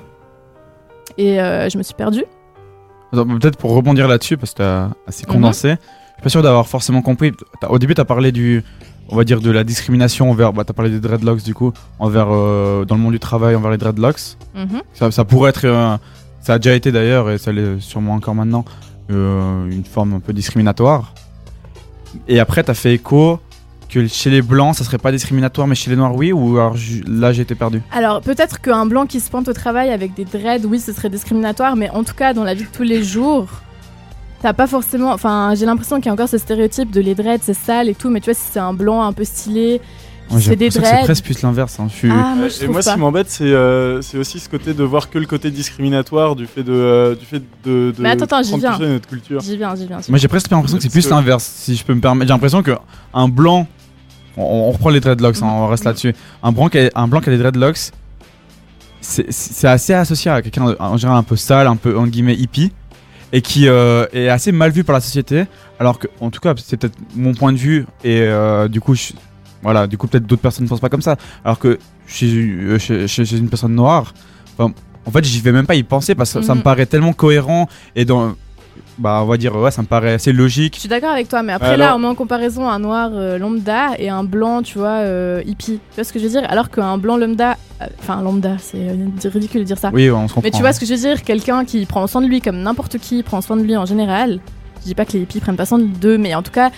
[1.18, 2.24] et euh, je me suis perdue.
[3.12, 5.32] Peut-être pour rebondir là-dessus, parce que t'as assez Mhm.
[5.34, 5.68] condensé.
[5.70, 7.32] Je suis pas sûr d'avoir forcément compris.
[7.68, 8.64] Au début, t'as parlé du,
[9.08, 10.52] on va dire, de la discrimination envers.
[10.52, 13.70] Bah, t'as parlé des dreadlocks du coup, envers euh, dans le monde du travail envers
[13.70, 14.36] les dreadlocks.
[14.54, 14.82] Mhm.
[14.92, 15.98] Ça, ça pourrait être,
[16.40, 18.64] ça a déjà été d'ailleurs et ça l'est sûrement encore maintenant,
[19.08, 21.14] une forme un peu discriminatoire.
[22.28, 23.40] Et après, t'as fait écho
[23.88, 26.32] que chez les blancs, ça serait pas discriminatoire, mais chez les noirs, oui.
[26.32, 26.76] Ou alors
[27.06, 27.82] là, j'ai été perdu?
[27.92, 31.10] Alors peut-être qu'un blanc qui se pointe au travail avec des dreads, oui, ce serait
[31.10, 33.46] discriminatoire, mais en tout cas dans la vie de tous les jours,
[34.42, 35.12] t'as pas forcément.
[35.12, 37.94] Enfin, j'ai l'impression qu'il y a encore ce stéréotype de les dreads, c'est sale et
[37.94, 39.80] tout, mais tu vois, si c'est un blanc un peu stylé,
[40.28, 41.78] fait des c'est presque plus l'inverse.
[41.80, 41.88] hein.
[41.88, 42.08] Je.
[42.10, 44.82] Ah, moi je et moi, ce qui m'embête, c'est euh, c'est aussi ce côté de
[44.82, 48.24] voir que le côté discriminatoire du fait de, euh, du fait de, de Mais attends,
[48.24, 48.78] attends, j'y viens.
[48.78, 49.40] notre culture.
[49.40, 50.00] J'y viens, j'y viens.
[50.08, 52.26] Moi j'ai presque l'impression que c'est plus que- l'inverse, si je peux me permettre.
[52.28, 52.72] J'ai l'impression que
[53.14, 53.66] un blanc,
[54.36, 55.88] on, on reprend les dreadlocks, hein, on reste Mhm.
[55.90, 56.14] là-dessus.
[56.42, 57.90] Un blanc, qui a, un blanc qui a des dreadlocks,
[59.00, 62.06] c'est- c'est assez associé à quelqu'un de- en général un peu sale, un peu en
[62.06, 62.72] guillemets hippie,
[63.32, 65.44] et qui euh, est assez mal vu par la société.
[65.78, 68.94] Alors que, en tout cas, c'est peut-être mon point de vue, et euh, du coup,
[68.94, 69.12] je-
[69.66, 71.16] voilà, du coup peut-être d'autres personnes ne pensent pas comme ça.
[71.44, 74.14] Alors que chez, euh, chez, chez- chez une personne noire,
[74.58, 76.64] en fait, j'y vais même pas y penser parce que ça me Mhm.
[76.64, 78.34] paraît tellement cohérent et dans
[78.98, 81.42] bah on va dire ouais ça me paraît assez logique Je suis d'accord avec toi,
[81.42, 84.62] mais après Alors- là, on met en comparaison un noir euh, lambda et un blanc,
[84.62, 85.80] tu vois, euh, hippie.
[85.90, 86.44] Tu vois ce que je veux dire?
[86.48, 87.56] Alors qu'un blanc lambda,
[87.98, 89.90] enfin lambda, c'est ridicule de dire ça.
[89.92, 91.22] oui on se comprend Mais tu vois ce que je veux dire?
[91.22, 94.40] Quelqu'un qui prend soin de lui comme n'importe qui prend soin de lui en général.
[94.80, 96.70] Je dis pas que les hippies prennent pas soin d'eux, mais en tout cas,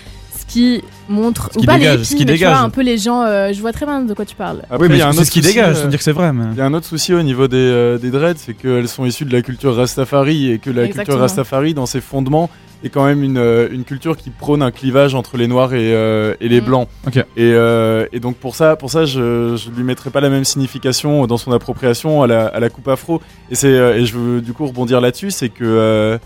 [0.49, 1.49] qui montre.
[1.53, 2.63] Ce ou qui pas dégage, les ce qui mais tu vois, dégage.
[2.65, 3.23] un peu les gens.
[3.23, 4.59] euh, je vois très bien de quoi tu parles.
[4.69, 5.87] Après, oui mais il y a un c'est autre ce qui souci, dégage euh, sans
[5.87, 7.97] dire que c'est vrai mais Il y a un autre souci au niveau des, euh,
[7.97, 11.03] des dreads, c'est qu'elles sont issues de la culture Rastafari et que la Exactement.
[11.05, 12.49] culture Rastafari, dans ses fondements,
[12.83, 15.93] est quand même une, euh, une culture qui prône un clivage entre les noirs et,
[15.93, 16.65] euh, et les Mm.
[16.65, 16.87] blancs.
[17.07, 17.17] Ok.
[17.17, 20.45] Et, euh, et donc pour ça, pour ça je, je lui mettrai pas la même
[20.45, 23.21] signification dans son appropriation à la, à la coupe afro.
[23.51, 26.17] Et, c'est, euh, et je veux du coup rebondir là-dessus, c'est que euh,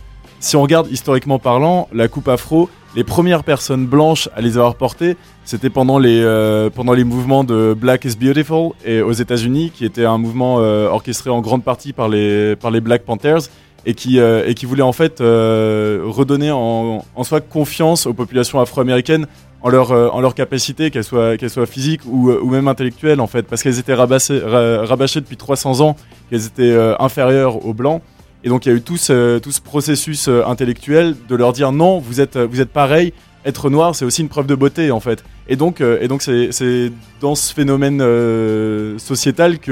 [0.43, 4.75] si on regarde historiquement parlant, la coupe afro, les premières personnes blanches à les avoir
[4.75, 5.15] portées,
[5.45, 9.85] c'était pendant les, euh, pendant les mouvements de Black is Beautiful et aux États-Unis, qui
[9.85, 13.39] était un mouvement euh, orchestré en grande partie par les, par les Black Panthers
[13.85, 18.59] et qui, euh, et qui voulait en fait redonner en, en soi confiance aux populations
[18.59, 19.27] afro-américaines
[19.61, 23.27] en leur, en leur capacité, qu'elles soient, qu'elles soient physiques ou, ou même intellectuelles en
[23.27, 25.95] fait, parce qu'elles étaient rabassées, ra- rabâchées depuis 300 ans,
[26.29, 28.01] qu'elles étaient inférieures aux blancs.
[28.43, 31.53] Et donc il y a eu tout ce, tout ce processus euh, intellectuel de leur
[31.53, 33.13] dire non, vous êtes, vous êtes pareil,
[33.45, 35.23] être noir c'est aussi une preuve de beauté en fait.
[35.47, 39.71] Et donc, euh, et donc c'est, dans ce phénomène euh, sociétal que,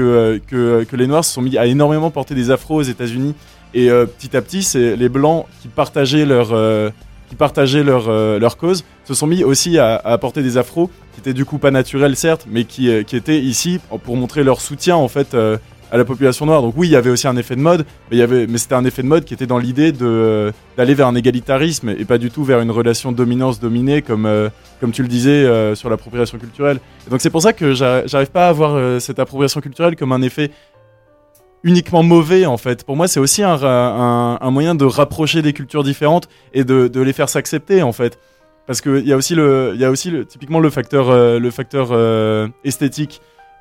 [0.52, 3.34] euh, que, les noirs se sont mis à énormément porter des afros aux États-Unis.
[3.74, 6.90] Et euh, petit à petit, c'est les blancs qui partageaient leur, euh,
[7.30, 10.90] qui partageaient leur, euh, leur cause se sont mis aussi à, à porter des afros
[11.14, 14.44] qui étaient du coup pas naturels certes, mais qui, euh, qui étaient ici pour montrer
[14.44, 15.56] leur soutien en fait euh,
[15.92, 16.62] à la population noire.
[16.62, 18.26] Donc oui, il y avait aussi un effet de mode, mais,
[18.56, 22.06] c'était un effet de mode qui était dans l'idée euh, d'aller vers un égalitarisme et
[22.06, 24.48] pas du tout vers une relation dominance-dominée comme, euh,
[24.80, 26.80] comme tu le disais euh, sur l'appropriation culturelle.
[27.06, 30.12] Et donc c'est pour ça que j'arri- j'arrive pas à voir cette appropriation culturelle comme
[30.12, 30.50] un effet
[31.62, 32.84] uniquement mauvais en fait.
[32.84, 37.28] Pour moi, c'est aussi un, moyen de rapprocher des cultures différentes et de, les faire
[37.28, 38.18] s'accepter en fait.
[38.66, 42.48] Parce qu'il y a aussi, le, y a aussi typiquement le facteur, le facteur euh,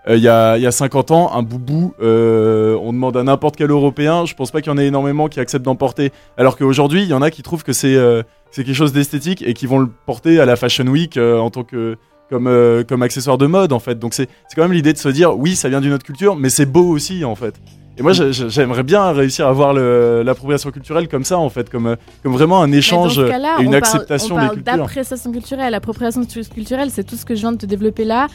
[0.07, 3.23] Euh, Il y, a, il y a 50 ans, un boubou, euh, on demande à
[3.23, 6.11] n'importe quel Européen, je pense pas qu'il y en ait énormément qui acceptent d'en porter.
[6.37, 8.23] Alors qu'aujourd'hui, il y en a qui trouvent que c'est euh,
[8.55, 11.97] quelque chose d'esthétique et qui vont le porter à la Fashion Week en tant que
[12.31, 12.49] comme,
[12.87, 13.99] comme accessoire de mode en fait.
[13.99, 16.49] Donc c'est quand même l'idée de se dire oui, ça vient d'une autre culture, mais
[16.49, 17.53] c'est beau aussi en fait.
[17.97, 21.49] Et moi, j'ai- j'ai- j'aimerais bien réussir à avoir le- l'appropriation culturelle comme ça, en
[21.49, 24.77] fait, comme, comme vraiment un échange et une on parle- acceptation on des parle cultures.
[24.77, 25.71] d'appréciation culturelle.
[25.73, 28.27] L'appropriation tu- culturelle, c'est tout ce que je viens de te développer là,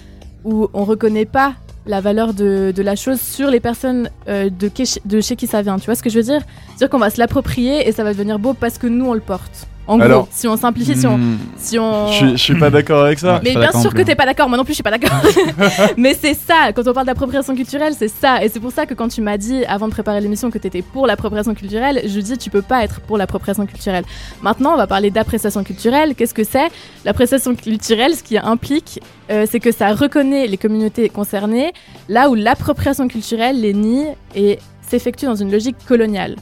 [0.47, 1.55] où on reconnaît pas
[1.86, 4.70] la valeur de, de la chose sur les personnes euh, de,
[5.05, 5.78] de chez qui ça vient.
[5.78, 6.42] Tu vois ce que je veux dire?
[6.68, 9.20] C'est-à-dire qu'on va se l'approprier et ça va devenir beau parce que nous, on le
[9.20, 9.66] porte.
[9.89, 11.39] En Alors- gros, si on simplifie, si on, Hmm.
[11.57, 12.09] si on...
[12.09, 13.41] Je, suis- je suis pas d'accord avec ça.
[13.45, 15.16] Mais bien sûr que t'es pas d'accord, moi non plus je suis pas d'accord.
[15.97, 18.43] Mais c'est ça, quand on parle d'appropriation culturelle, c'est ça.
[18.45, 20.82] Et c'est pour ça que quand tu m'as dit avant de préparer l'émission que t'étais
[20.82, 24.05] pour l'appropriation culturelle, je dis tu peux pas être pour l'appropriation culturelle.
[24.43, 26.14] Maintenant, on va parler d'appréciation culturelle.
[26.16, 26.68] Qu'est-ce que c'est?
[27.05, 31.72] L'appréciation culturelle, ce qui implique, euh, c'est que ça reconnaît les communautés concernées
[32.09, 34.59] là où l'appropriation culturelle les nie et
[34.89, 36.37] s'effectue dans une logique coloniale.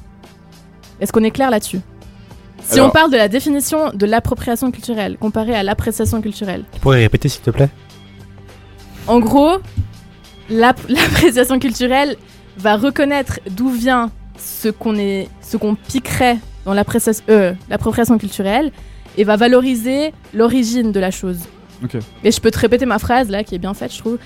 [1.01, 1.81] Est-ce qu'on est clair là-dessus?
[2.65, 6.81] Si Alors- on parle de la définition de l'appropriation culturelle comparée à l'appréciation culturelle, Tu
[6.81, 7.69] pourrais répéter s'il te plaît?
[9.07, 9.59] En gros,
[10.51, 12.17] l'app- l'appréciation culturelle
[12.59, 18.73] va reconnaître d'où vient ce qu'on est, ce qu'on piquerait dans l'appréciation, euh, l'appropriation culturelle
[19.17, 21.39] et va valoriser l'origine de la chose.
[21.83, 21.97] Ok.
[22.25, 24.19] Et je peux te répéter ma phrase là, qui est bien faite, je trouve.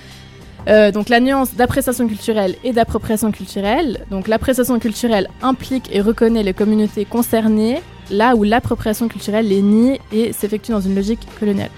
[0.67, 4.05] Euh, donc la nuance d'appréciation culturelle et d'appropriation culturelle.
[4.11, 7.81] Donc l'appréciation culturelle implique et reconnaît les communautés concernées,
[8.11, 11.69] là où l'appropriation culturelle les nie et s'effectue dans une logique coloniale.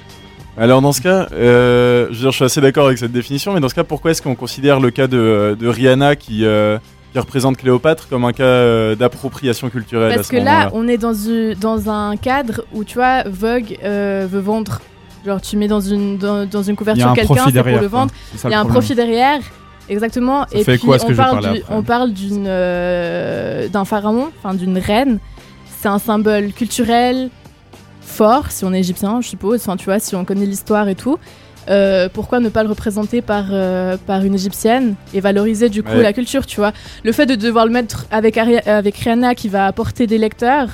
[0.58, 3.54] Alors dans ce cas, euh, je veux dire, je suis assez d'accord avec cette définition,
[3.54, 6.78] mais dans ce cas, pourquoi est-ce qu'on considère le cas de, de Rihanna qui, euh,
[7.14, 10.88] qui représente Cléopâtre comme un cas euh, d'appropriation culturelle à Parce ce que là, on
[10.90, 14.82] est dans, une- dans un cadre où, tu vois, Vogue euh, veut vendre.
[15.26, 18.12] Genre, tu mets dans une, dans, dans une couverture un quelqu'un, c'est pour le vendre.
[18.44, 19.40] Il y a un profit derrière,
[19.88, 20.42] exactement.
[20.52, 21.76] Ça et fait puis, quoi, ce que on, parle parler du- après?
[21.76, 25.20] on parle d'une, euh, d'un pharaon, enfin d'une reine.
[25.82, 27.30] C'est un symbole culturel
[28.02, 29.62] fort, si on est égyptien, je suppose.
[29.62, 31.18] Enfin, tu vois, si on connaît l'histoire et tout.
[31.70, 35.92] Euh, pourquoi ne pas le représenter par, euh, par une égyptienne et valoriser du coup
[35.94, 36.04] Ouais.
[36.04, 36.72] la culture, tu vois?
[37.04, 40.70] Le fait de devoir le mettre avec, Ari- avec Rihanna qui va apporter des lecteurs,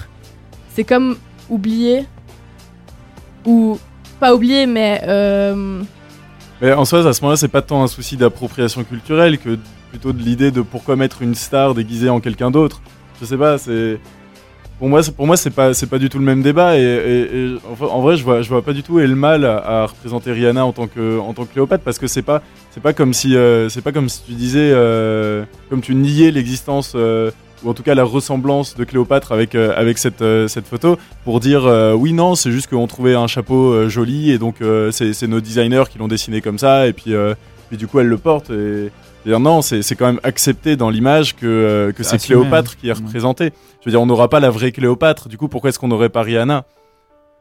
[0.73, 1.17] c'est comme
[1.49, 2.05] oublier,
[3.45, 3.77] ou
[4.19, 5.81] pas oublier, mais euh,
[6.61, 9.57] Mais en soi, à ce moment-là, c'est pas tant un souci d'appropriation culturelle que
[9.89, 12.81] plutôt de l'idée de pourquoi mettre une star déguisée en quelqu'un d'autre.
[13.21, 13.99] Je sais pas, c'est
[14.79, 17.37] pour moi, pour moi, c'est pas c'est pas du tout le même débat et, et-
[17.37, 20.31] et en, vrai, je vois je vois pas du tout est le mal à, représenter
[20.31, 23.13] Rihanna en tant que en tant que Cléopâtre parce que c'est pas c'est pas comme
[23.13, 27.31] si euh, c'est pas comme si tu disais euh, comme tu niais l'existence euh,
[27.63, 31.63] ou en tout cas la ressemblance de Cléopâtre avec avec cette cette photo pour dire
[31.97, 34.57] oui non c'est juste qu'on trouvait un chapeau joli et donc
[34.91, 37.15] c'est nos designers qui l'ont dessiné comme ça et puis
[37.67, 38.91] puis du coup elle le porte et
[39.27, 42.77] et dire non c'est c'est quand même accepté dans l'image que euh, que C'est Cléopâtre
[42.77, 43.51] qui est représentée
[43.81, 46.09] je veux dire on n'aura pas la vraie Cléopâtre du coup pourquoi est-ce qu'on n'aurait
[46.09, 46.63] pas Rihanna?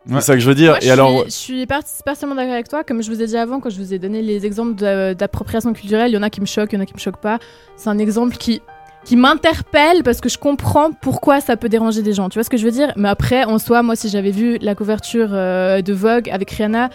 [0.08, 0.14] Ouais.
[0.20, 2.36] c'est ça que je veux dire Moi, je et alors suis, je suis par- partiellement
[2.36, 2.84] d'accord avec toi.
[2.84, 5.72] Comme je vous ai dit avant, quand je vous ai donné les exemples de- d'appropriation
[5.72, 7.20] culturelle, il y en a qui me choquent, il y en a qui me choquent
[7.20, 7.40] pas.
[7.76, 8.62] C'est un exemple qui,
[9.04, 12.28] qui m'interpelle parce que je comprends pourquoi ça peut déranger des gens.
[12.28, 12.92] Tu vois ce que je veux dire?
[12.96, 16.88] Mais après, en soi, moi, si j'avais vu la couverture euh, de Vogue avec Rihanna,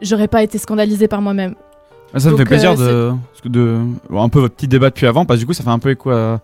[0.00, 1.56] j'aurais pas été scandalisée par moi-même.
[2.14, 3.12] Ah, Ça me fait plaisir euh,
[3.44, 3.80] de, de
[4.16, 5.90] un peu votre petit débat depuis avant parce que du coup ça fait un peu
[5.90, 6.40] écho à,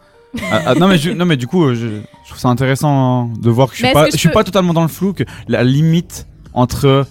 [0.50, 1.86] à- à- non mais non mais du coup euh, je,
[2.24, 4.34] je trouve ça intéressant de voir que je suis pas que je je suis peux-
[4.34, 7.06] pas totalement dans le flou que la limite entre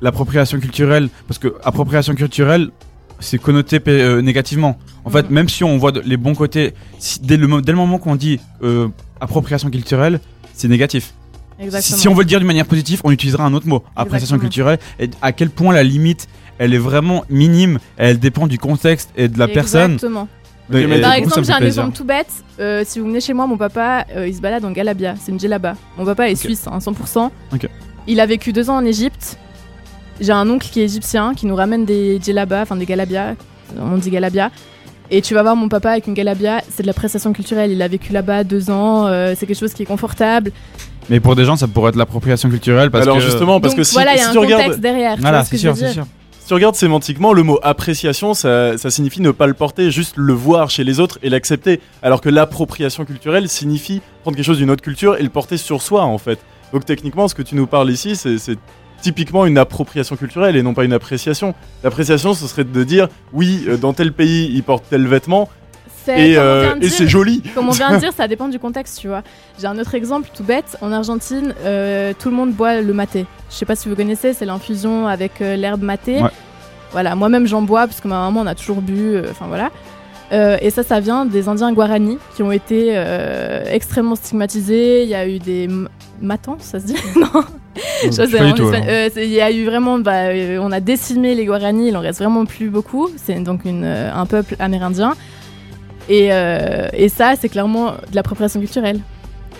[0.00, 2.70] l'appropriation culturelle parce que appropriation culturelle
[3.20, 5.34] c'est connoté euh, négativement en fait Mhm.
[5.34, 8.16] même si on voit de- les bons côtés si- dès le dès le moment qu'on
[8.16, 8.88] dit euh,
[9.20, 10.20] appropriation culturelle
[10.54, 11.14] c'est négatif
[11.78, 14.40] si, on veut le dire d'une manière positive, on utilisera un autre mot, appréciation Exactement.
[14.40, 14.78] culturelle.
[14.98, 16.26] Et à quel point la limite,
[16.58, 19.94] elle est vraiment minime, elle dépend du contexte et de la personne.
[19.94, 20.28] Exactement.
[20.68, 21.82] Mais Par exemple, j'ai un plaisir.
[21.82, 22.30] exemple tout bête.
[22.60, 25.14] Euh, si vous venez chez moi, mon papa, euh, il se balade en Galabia.
[25.20, 25.74] C'est une djellaba.
[25.98, 27.30] Mon papa est suisse, hein, 100%.
[27.52, 27.68] Ok.
[28.06, 29.36] Il a vécu deux ans en Égypte.
[30.20, 33.34] J'ai un oncle qui est égyptien, qui nous ramène des djellabas, enfin des galabia.
[33.78, 34.50] On dit galabia.
[35.10, 37.70] Et tu vas voir mon papa avec une galabia, c'est de la prestation culturelle.
[37.70, 40.52] Il a vécu là-bas deux ans, euh, c'est quelque chose qui est confortable.
[41.10, 43.22] Mais pour des gens, ça pourrait être l'appropriation culturelle parce alors que.
[43.22, 45.14] justement parce Donc que si, voilà, il y si a un tu contexte regardes derrière.
[45.16, 46.12] tu Voilà, vois ce que c'est je veux sûr, c'est dire sûr.
[46.52, 50.34] Tu regardes sémantiquement, le mot appréciation, ça, ça signifie ne pas le porter, juste le
[50.34, 51.80] voir chez les autres et l'accepter.
[52.02, 55.80] Alors que l'appropriation culturelle signifie prendre quelque chose d'une autre culture et le porter sur
[55.80, 56.40] soi, en fait.
[56.74, 58.58] Donc techniquement, ce que tu nous parles ici, c'est
[59.00, 61.54] typiquement une appropriation culturelle et non pas une appréciation.
[61.84, 65.48] L'appréciation, ce serait de dire, oui, euh, dans tel pays, ils portent tel vêtement
[66.08, 67.42] et, euh, et c'est joli.
[67.54, 69.22] Comme on vient de dire, ça dépend du contexte, tu vois.
[69.60, 70.76] J'ai un autre exemple tout bête.
[70.80, 73.26] En Argentine, euh, tout le monde boit le maté.
[73.50, 76.22] Je sais pas si vous connaissez, c'est l'infusion avec euh, l'herbe maté.
[76.22, 76.30] Ouais.
[76.92, 79.16] Voilà, moi-même j'en bois parce que ma maman on a toujours bu.
[79.30, 79.70] Enfin voilà.
[80.32, 85.02] Euh, et ça, ça vient des Indiens Guarani qui ont été euh, extrêmement stigmatisés.
[85.02, 85.68] Il y a eu des
[86.22, 86.96] matans, ça se dit?
[87.16, 87.44] Non.
[88.04, 88.72] Espagne- alors.
[88.88, 90.28] euh, Il y a eu vraiment, bah,
[90.60, 91.88] on a décimé les Guarani.
[91.88, 93.08] Il en reste vraiment plus beaucoup.
[93.16, 95.14] C'est donc une, un peuple amérindien.
[96.08, 99.00] Et, euh, et ça, c'est clairement de l'appropriation culturelle.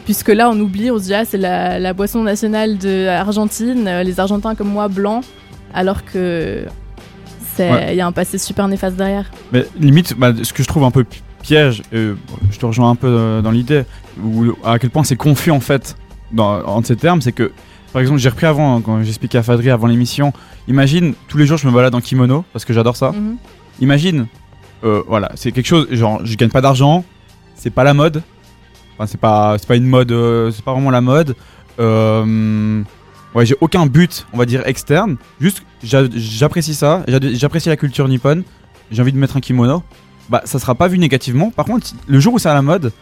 [0.04, 3.86] Puisque là, on oublie, on se dit, ah, c'est la, la boisson nationale de Argentine,
[3.86, 5.24] euh, les Argentins comme moi, blancs,
[5.74, 6.64] alors que
[7.58, 7.94] il Ouais.
[7.96, 9.30] y a un passé super néfaste derrière.
[9.52, 12.14] Mais limite, bah, ce que je trouve un peu pi- piège, euh,
[12.50, 13.84] je te rejoins un peu euh, dans l'idée,
[14.24, 15.94] où à quel point c'est confus en fait
[16.32, 17.52] dans, en ces termes, c'est que,
[17.92, 20.32] par exemple, j'ai repris avant, hein, quand j'expliquais à Fadri avant l'émission,
[20.66, 23.12] imagine, tous les jours je me balade en kimono, parce que j'adore ça.
[23.12, 23.36] Mhm.
[23.80, 24.26] Imagine,
[24.84, 27.04] euh, voilà, c'est quelque chose, genre, je gagne pas d'argent,
[27.54, 28.22] c'est pas la mode.
[28.94, 31.34] Enfin, c'est pas, c'est pas une mode, euh, c'est pas vraiment la mode.
[31.80, 32.82] Euh,
[33.34, 35.16] ouais, j'ai aucun but, on va dire, externe.
[35.40, 38.42] Juste, j'a- j'apprécie ça, j'apprécie la culture nippone,
[38.90, 39.82] j'ai envie de mettre un kimono.
[40.28, 41.50] Bah, ça sera pas vu négativement.
[41.50, 42.92] Par contre, le jour où c'est à la mode,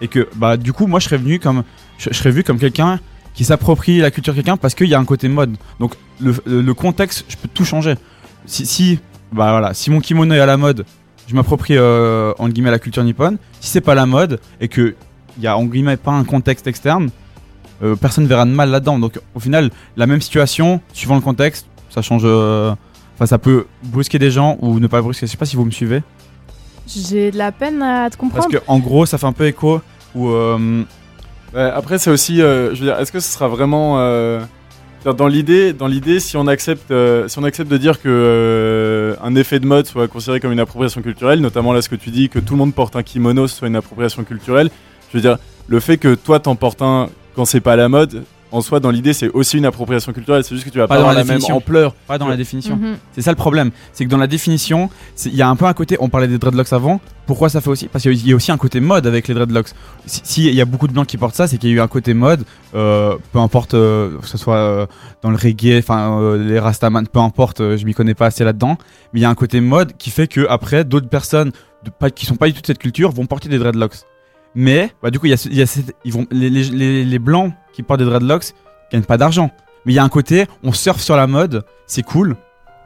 [0.00, 1.64] et que, bah, du coup, moi, je serais venu comme,
[1.98, 3.00] je, serais vu comme quelqu'un
[3.34, 5.56] qui s'approprie la culture de quelqu'un parce qu'il y a un côté mode.
[5.80, 7.94] Donc, le, le- le contexte, je peux tout changer.
[8.46, 8.98] Si, si,
[9.32, 10.84] bah voilà, si mon kimono est à la mode,
[11.28, 13.36] je m'approprie euh, entre guillemets la culture nippone.
[13.60, 14.96] Si c'est pas la mode et que
[15.36, 17.10] il y a en guillemets pas un contexte externe,
[17.82, 18.98] euh, personne verra de mal là-dedans.
[18.98, 22.22] Donc au final, la même situation, suivant le contexte, ça change.
[22.24, 22.74] euh,
[23.14, 25.26] Enfin, ça peut brusquer des gens ou ne pas brusquer.
[25.26, 26.02] Je sais pas si vous me suivez.
[26.86, 28.44] J'ai de la peine à te comprendre.
[28.48, 29.80] Parce que en gros, ça fait un peu écho
[30.14, 30.28] où.
[30.28, 30.84] euh,
[31.54, 34.40] après, c'est aussi, euh, je veux dire, est-ce que ce sera vraiment euh,
[35.04, 39.14] dans l'idée, dans l'idée, si on accepte, euh, si on accepte de dire que euh,
[39.22, 42.10] un effet de mode soit considéré comme une appropriation culturelle, notamment là ce que tu
[42.10, 44.70] dis que tout le monde porte un kimono soit une appropriation culturelle,
[45.10, 45.38] je veux dire,
[45.68, 48.90] le fait que toi t'en portes un quand c'est pas la mode, en soi, dans
[48.90, 50.42] l'idée, c'est aussi une appropriation culturelle.
[50.44, 51.56] C'est juste que tu vas pas, Pas dans avoir la la même définition.
[51.56, 51.94] ampleur.
[52.06, 52.76] Pas dans la définition.
[52.76, 52.96] Mhm.
[53.12, 53.70] C'est ça le problème.
[53.92, 54.90] C'est que dans la définition,
[55.26, 55.96] il y a un peu un côté.
[56.00, 57.00] On parlait des dreadlocks avant.
[57.26, 59.68] Pourquoi ça fait aussi Parce qu'il y a aussi un côté mode avec les dreadlocks.
[60.06, 61.80] Si- S'il y a beaucoup de blancs qui portent ça, c'est qu'il y a eu
[61.80, 62.44] un côté mode.
[62.74, 64.86] euh, peu importe euh, que ce soit euh,
[65.22, 67.60] dans le reggae, enfin euh, les rastaman, peu importe.
[67.60, 68.78] euh, je m'y connais pas assez là-dedans.
[69.12, 71.52] Mais il y a un côté mode qui fait que après d'autres personnes
[71.84, 73.96] de, pas, qui sont pas du tout de cette culture vont porter des dreadlocks.
[74.54, 76.48] Mais bah, du coup, il y a, ce- il y a cette- ils vont, les,
[76.50, 78.54] les, les, les blancs qui portent des dreadlocks
[78.90, 79.52] gagnent pas d'argent.
[79.86, 82.34] Mais il y a un côté, on surfe sur la mode, c'est cool.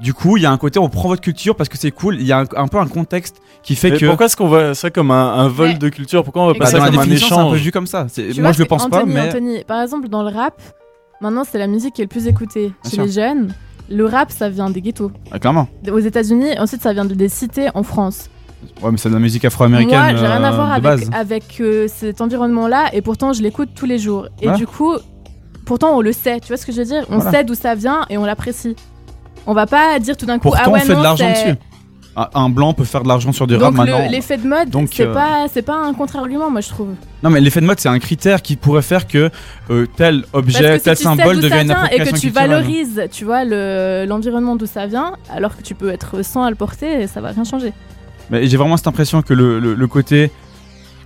[0.01, 2.17] Du coup, il y a un côté, on prend votre culture parce que c'est cool.
[2.21, 4.07] Il y a un, un peu un contexte qui fait Mais que.
[4.07, 6.23] pourquoi est-ce qu'on voit ça comme un, un vol Mais- de culture?
[6.25, 7.63] Pourquoi on voit Bah, pas ça dans la comme un définition, c'est un peu échange?
[7.65, 8.01] vu comme ça.
[8.19, 9.29] Moi, vois, je le pense pas, mais.
[9.31, 10.61] Anthony, par exemple, dans le rap,
[11.23, 13.05] maintenant c'est la musique qui est le plus écoutée Bien chez sûr.
[13.07, 13.55] les jeunes.
[13.89, 15.11] Le rap, ça vient des ghettos.
[15.31, 15.69] Ah, clairement.
[15.91, 18.29] Aux États-Unis, ensuite ça vient de des cités en France.
[18.83, 19.99] Ouais, mais c'est de la musique afro-américaine.
[19.99, 21.11] Moi, j'ai rien à euh, voir avec, base.
[21.13, 24.29] avec euh, cet environnement-là, et pourtant je l'écoute tous les jours.
[24.41, 24.57] Et Ouais.
[24.57, 24.95] du coup,
[25.65, 27.05] pourtant on le sait, tu vois ce que je veux dire?
[27.11, 27.31] On Voilà.
[27.31, 28.75] sait d'où ça vient et on l'apprécie.
[29.47, 31.31] On va pas dire tout d'un coup, Pourtant, ah ouais, on fait non, de l'argent
[31.31, 31.55] dessus.
[32.35, 34.01] Un, blanc peut faire de l'argent sur du rap maintenant.
[34.05, 36.89] le- l'effet de mode, Donc, c'est euh, pas, c'est pas un contre-argument, moi je trouve.
[37.23, 39.31] Non, mais l'effet de mode, c'est un critère qui pourrait faire que
[39.71, 42.51] euh, tel objet, tel symbole ça une vient et appropriation que tu culturelle.
[42.51, 46.51] valorises, tu vois, le- l'environnement d'où ça vient, alors que tu peux être sans à
[46.51, 47.73] le porter, ça va rien changer.
[48.33, 50.31] Mais j'ai vraiment cette impression que le, le- le côté.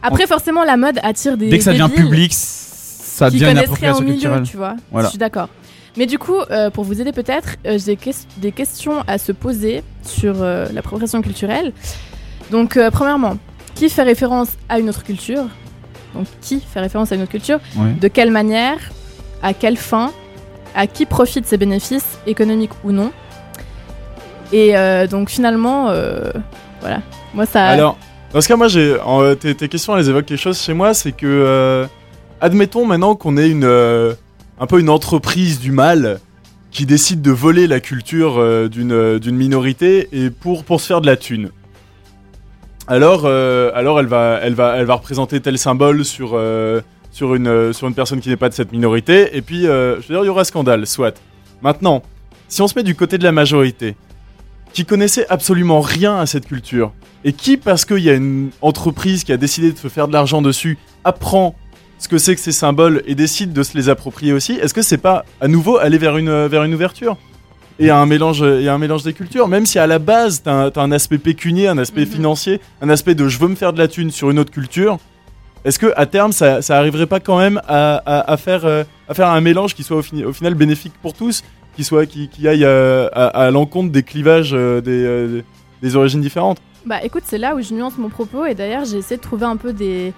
[0.02, 4.00] Après, forcément, la mode attire des Dès que ça devient public, ça devient une appropriation
[4.02, 4.42] milieu, culturelle.
[4.44, 4.76] tu vois.
[4.92, 5.08] Voilà.
[5.08, 5.48] Je suis d'accord.
[5.96, 7.98] Mais du coup, euh, pour vous aider peut-être, euh, j'ai
[8.36, 11.72] des questions à se poser sur euh, l'appropriation culturelle.
[12.50, 13.38] Donc, euh, premièrement,
[13.74, 15.46] qui fait référence à une autre culture?
[16.14, 17.58] Donc, qui fait référence à une autre culture?
[18.00, 18.78] De quelle manière?
[19.42, 20.12] À quelle fin?
[20.76, 23.10] À qui profitent ces bénéfices, économiques ou non?
[24.52, 24.74] Et
[25.10, 25.90] donc, finalement,
[26.80, 27.00] voilà.
[27.34, 27.66] Moi, ça.
[27.66, 27.98] Alors,
[28.32, 28.96] dans ce cas, moi, j'ai
[29.40, 31.86] tes, questions, elles évoquent quelque chose chez moi, c'est que, euh,
[32.40, 34.14] admettons maintenant qu'on ait une, euh,
[34.60, 36.20] un peu une entreprise du mal
[36.70, 41.00] qui décide de voler la culture euh, d'une d'une minorité et pour, pour se faire
[41.00, 41.50] de la thune.
[42.88, 46.40] Alors, alors elle, va, elle, va, elle va représenter tel symbole sur,
[47.10, 50.14] sur, une, sur une personne qui n'est pas de cette minorité, et puis, je veux
[50.14, 51.20] dire, il y aura scandale, soit.
[51.62, 52.02] Maintenant,
[52.46, 53.96] si on se met du côté de la majorité,
[54.72, 56.92] qui connaissait absolument rien à cette culture,
[57.24, 60.12] et qui, parce qu'il y a une entreprise qui a décidé de se faire de
[60.12, 61.54] l'argent dessus, apprend
[61.98, 64.82] ce que c'est que ces symboles et décide de se les approprier aussi, est-ce que
[64.82, 67.16] c'est pas à nouveau aller vers une, vers une ouverture
[67.78, 70.70] et un mélange et un mélange des cultures, même si à la base t'as un,
[70.70, 72.10] t'as un aspect pécunier, un aspect Mhm.
[72.12, 74.98] financier, un aspect de je veux me faire de la thune sur une autre culture,
[75.64, 78.84] est-ce que à terme ça, ça arriverait pas quand même à, à- à faire, euh,
[79.08, 81.42] à faire un mélange qui soit au final bénéfique pour tous,
[81.76, 85.42] qui soit qui, aille euh, à, l'encontre des clivages euh, des, euh,
[85.82, 88.96] des origines différentes Bah écoute, c'est là où je nuance mon propos et d'ailleurs j'ai
[88.96, 90.14] essayé de trouver un peu des,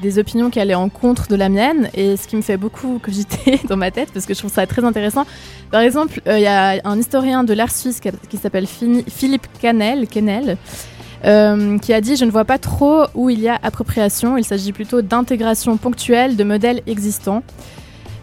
[0.00, 2.98] des opinions qui allaient en contre de la mienne et ce qui me fait beaucoup
[3.02, 5.26] cogiter dans ma tête parce que je trouve ça très intéressant.
[5.70, 10.18] Par exemple, il y a un historien de l'art suisse qui, s'appelle Philippe Canel, qui
[10.20, 15.02] a dit Je ne vois pas trop où il y a appropriation, il s'agit plutôt
[15.02, 17.42] d'intégration ponctuelle de modèles existants.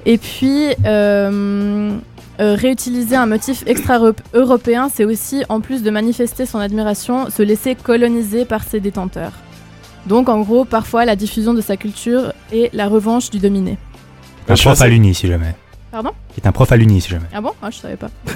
[0.06, 0.70] Et puis,
[2.40, 7.76] euh, réutiliser un motif extra-européen, c'est aussi, en plus de manifester son admiration, se laisser
[7.76, 9.34] coloniser par ses détenteurs.
[10.08, 13.78] Donc, en gros, parfois, la diffusion de sa culture est la revanche du dominé.
[14.48, 15.56] Un prof à l'uni, si jamais.
[15.92, 16.12] Pardon?
[16.34, 17.28] Qui est un prof à l'uni, si jamais.
[17.34, 17.52] Ah bon?
[17.62, 18.10] Ah, je savais pas.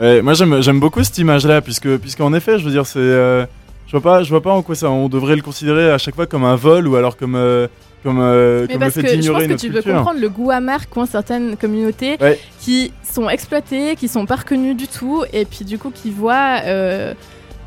[0.00, 3.44] Ouais, moi j'aime j'aime beaucoup cette image-là, puisque puisqu'en effet, je veux dire, c'est, euh,
[3.86, 6.14] je vois pas, je vois pas en quoi ça, on devrait le considérer à chaque
[6.14, 7.68] fois comme un vol ou alors comme euh,
[8.02, 10.28] comme, euh, Mais comme le parce fait que je pense que tu peux comprendre le
[10.28, 12.38] goût amer qu'ont certaines communautés Ouais.
[12.60, 16.60] qui sont exploitées, qui sont pas reconnues du tout, et puis du coup qui voient
[16.64, 17.14] euh,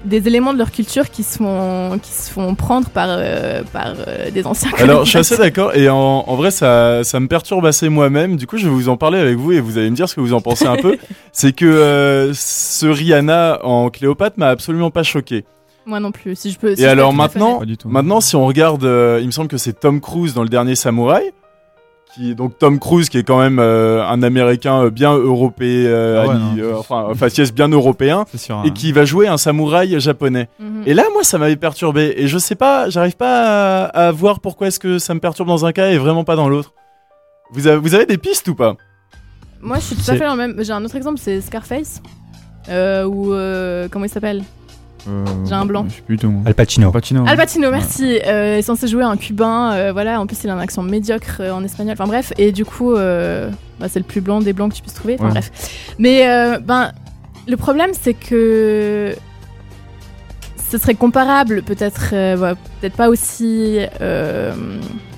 [0.03, 3.93] des éléments de leur culture qui se font, qui se font prendre par, euh, par
[4.07, 7.27] euh, des anciens Alors, je suis assez d'accord, et en, en vrai, ça, ça me
[7.27, 8.35] perturbe assez moi-même.
[8.35, 10.13] Du coup, je vais vous en parler avec vous, et vous allez me dire ce
[10.15, 10.97] que vous en pensez un peu.
[11.31, 15.43] C'est que ce Rihanna en Cléopâtre m'a absolument pas choqué.
[15.85, 16.75] Moi non plus, si je peux.
[16.75, 17.59] si Et je alors maintenant, honnête.
[17.59, 17.89] Pas du tout.
[17.89, 20.75] maintenant, si on regarde, euh, il me semble que c'est Tom Cruise dans le dernier
[20.75, 21.31] Samouraï.
[22.13, 26.23] Qui, donc Tom Cruise, qui est quand même euh, un Américain euh, bien européen, euh,
[26.23, 28.63] Ah ouais, euh, enfin, faciès bien européen, et hein.
[28.73, 30.47] qui va jouer un samouraï japonais.
[30.59, 30.83] Mhm.
[30.85, 32.13] Et là, moi, ça m'avait perturbé.
[32.15, 35.49] Et je sais pas, j'arrive pas à, à voir pourquoi est-ce que ça me perturbe
[35.49, 36.73] dans un cas et vraiment pas dans l'autre.
[37.51, 38.75] Vous avez, vous avez des pistes ou pas?
[39.59, 40.63] Moi, je suis tout à fait dans le même.
[40.63, 42.01] J'ai un autre exemple, c'est Scarface.
[42.69, 44.43] Euh, ou euh, comment il s'appelle?
[45.07, 45.85] Euh, J'ai un blanc.
[45.87, 46.17] Je sais plus.
[46.45, 46.91] Al Pacino.
[46.91, 47.23] Pacino.
[47.27, 48.19] Al Pacino, merci.
[48.25, 49.71] Euh, est censé jouer un cubain.
[49.73, 51.93] euh, voilà, en plus, il a un accent médiocre en espagnol.
[51.97, 53.49] Enfin bref, et du coup, euh,
[53.79, 55.15] bah, c'est le plus blanc des blancs que tu puisses trouver.
[55.15, 55.31] Enfin Ouais.
[55.31, 55.51] bref.
[55.99, 56.91] Mais euh, ben,
[57.47, 59.15] le problème, c'est que
[60.69, 64.53] ce serait comparable, peut-être, euh, peut-être pas aussi euh,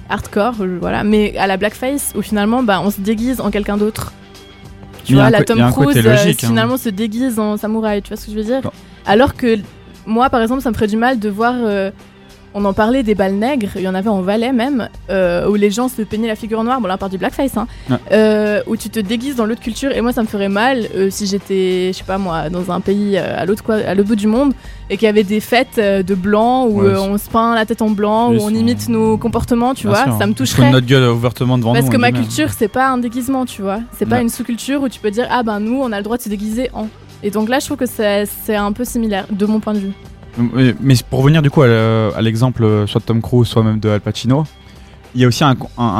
[0.10, 4.12] hardcore, voilà, mais à la blackface où finalement, bah, on se déguise en quelqu'un d'autre.
[5.06, 6.48] Tu Il vois, la il Tom Cruise euh, logique, hein.
[6.48, 8.02] finalement se déguise en samouraï.
[8.02, 8.62] Tu vois ce que je veux dire?
[8.62, 8.72] Non.
[9.06, 9.58] Alors que
[10.08, 11.54] moi, par exemple, ça me ferait du mal de voir.
[11.56, 11.92] euh,
[12.54, 15.54] on en parlait des balles nègres, il y en avait en Valais même, euh, où
[15.54, 17.68] les gens se peignaient la figure en noir, bon là on part du blackface, hein,
[17.88, 17.98] Ouais.
[18.14, 21.10] euh, où tu te déguises dans l'autre culture, et moi ça me ferait mal euh,
[21.12, 23.64] si j'étais, je sais pas moi, dans un pays à l'autre
[24.04, 24.54] bout du monde,
[24.90, 27.84] et qu'il y avait des fêtes de blanc, où Ouais, on se peint la tête
[27.84, 30.18] en blanc, Oui, où on imite nos comportements, tu vois, sûr.
[30.18, 30.72] ça me On se fout de toucherait.
[30.72, 31.92] notre gueule ouvertement devant Parce nous.
[31.92, 33.82] que ma culture, c'est pas un déguisement, tu vois.
[34.00, 34.22] C'est pas Ouais.
[34.24, 36.30] une sous-culture où tu peux dire, ah ben nous, on a le droit de se
[36.30, 36.88] déguiser en.
[37.24, 39.92] Et donc là, je trouve que c'est un peu similaire, de mon point de vue.
[40.54, 43.48] Oui, Mais pour revenir du coup à le- à l'exemple euh, soit de Tom Cruise,
[43.48, 44.46] soit même de Al Pacino,
[45.16, 45.56] il y a aussi un,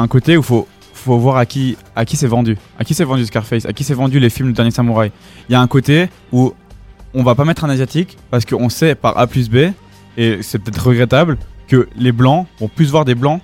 [0.06, 3.24] côté où faut faut voir à qui à qui c'est vendu, à qui c'est vendu
[3.26, 5.10] Scarface, à qui c'est vendu les films du dernier samouraï?
[5.48, 6.52] Il y a un côté où
[7.14, 9.72] on va pas mettre un asiatique parce qu'on sait par A plus B
[10.16, 13.40] et c'est peut-être regrettable que les blancs vont plus voir des blancs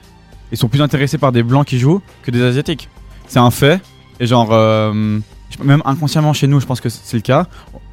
[0.52, 2.88] et sont plus intéressés par des blancs qui jouent que des asiatiques.
[3.26, 3.80] C'est un fait
[4.20, 5.18] et genre euh,
[5.62, 7.46] même inconsciemment chez nous, je pense que c'est le cas.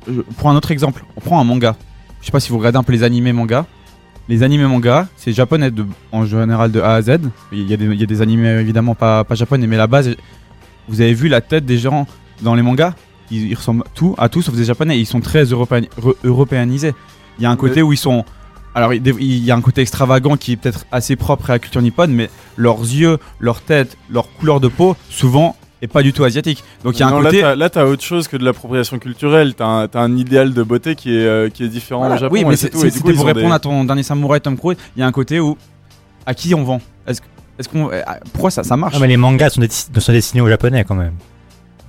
[0.08, 1.76] Je prends un autre exemple, on prend un manga.
[2.22, 3.66] Je sais pas si vous regardez un peu les animés manga.
[4.30, 7.20] Les animés manga, c'est japonais de, en général de A à Z.
[7.52, 9.88] Il y a des, il y a des animés évidemment pas, pas japonais, mais la
[9.88, 10.16] base,
[10.88, 12.08] vous avez vu la tête des gens
[12.42, 12.94] dans les mangas
[13.32, 15.00] ils, ils ressemblent tout, à tous sauf des japonais.
[15.00, 16.94] Ils sont très re- européanisés.
[17.40, 18.26] Il y a un côté où ils sont.
[18.76, 21.60] Alors, il il y a un côté extravagant qui est peut-être assez propre à la
[21.60, 26.14] culture nippone, mais leurs yeux, leur tête, leur couleur de peau, souvent, est pas du
[26.14, 26.64] tout asiatique.
[26.84, 27.42] Donc, il y a un Non, côté.
[27.42, 29.56] Là, t'as- autre chose que de l'appropriation culturelle.
[29.56, 32.34] T'as un, un idéal de beauté qui est, euh, qui est différent Voilà, au Japon.
[32.36, 34.78] oui, mais et c'est Et pour répondre des- à ton dernier samouraï Tom Cruise.
[34.96, 35.58] Il y a un côté où
[36.26, 36.82] à qui on vend?
[37.08, 37.22] Est-ce
[37.60, 38.02] est qu'on euh,
[38.34, 38.94] pourquoi ça ça marche?
[38.96, 39.62] Ah, mais les mangas sont,
[40.00, 41.14] sont destinés aux japonais quand même.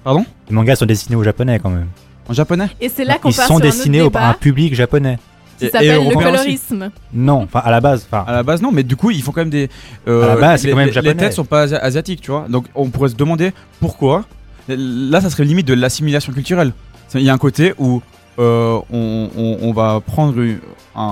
[0.04, 0.24] Pardon?
[0.48, 1.88] Les mangas sont destinés aux japonais quand même.
[2.28, 2.68] en japonais?
[2.80, 5.18] Et c'est là qu'on Ils sont un au, autre à un public japonais.
[5.66, 6.90] Qui s'appelle le colorisme.
[7.12, 8.06] Non, enfin à la base.
[8.10, 9.68] Enfin, À la base non, mais du coup ils font quand même des.
[10.08, 11.14] euh, À la base, c'est quand même les- japonais.
[11.14, 12.46] Les têtes sont pas asi- asiatiques, tu vois.
[12.48, 14.24] Donc on pourrait se demander pourquoi.
[14.68, 16.72] Là, ça serait limite de l'assimilation culturelle.
[17.14, 18.00] Il y a un côté où
[18.38, 20.56] euh, on, on- on va prendre, un,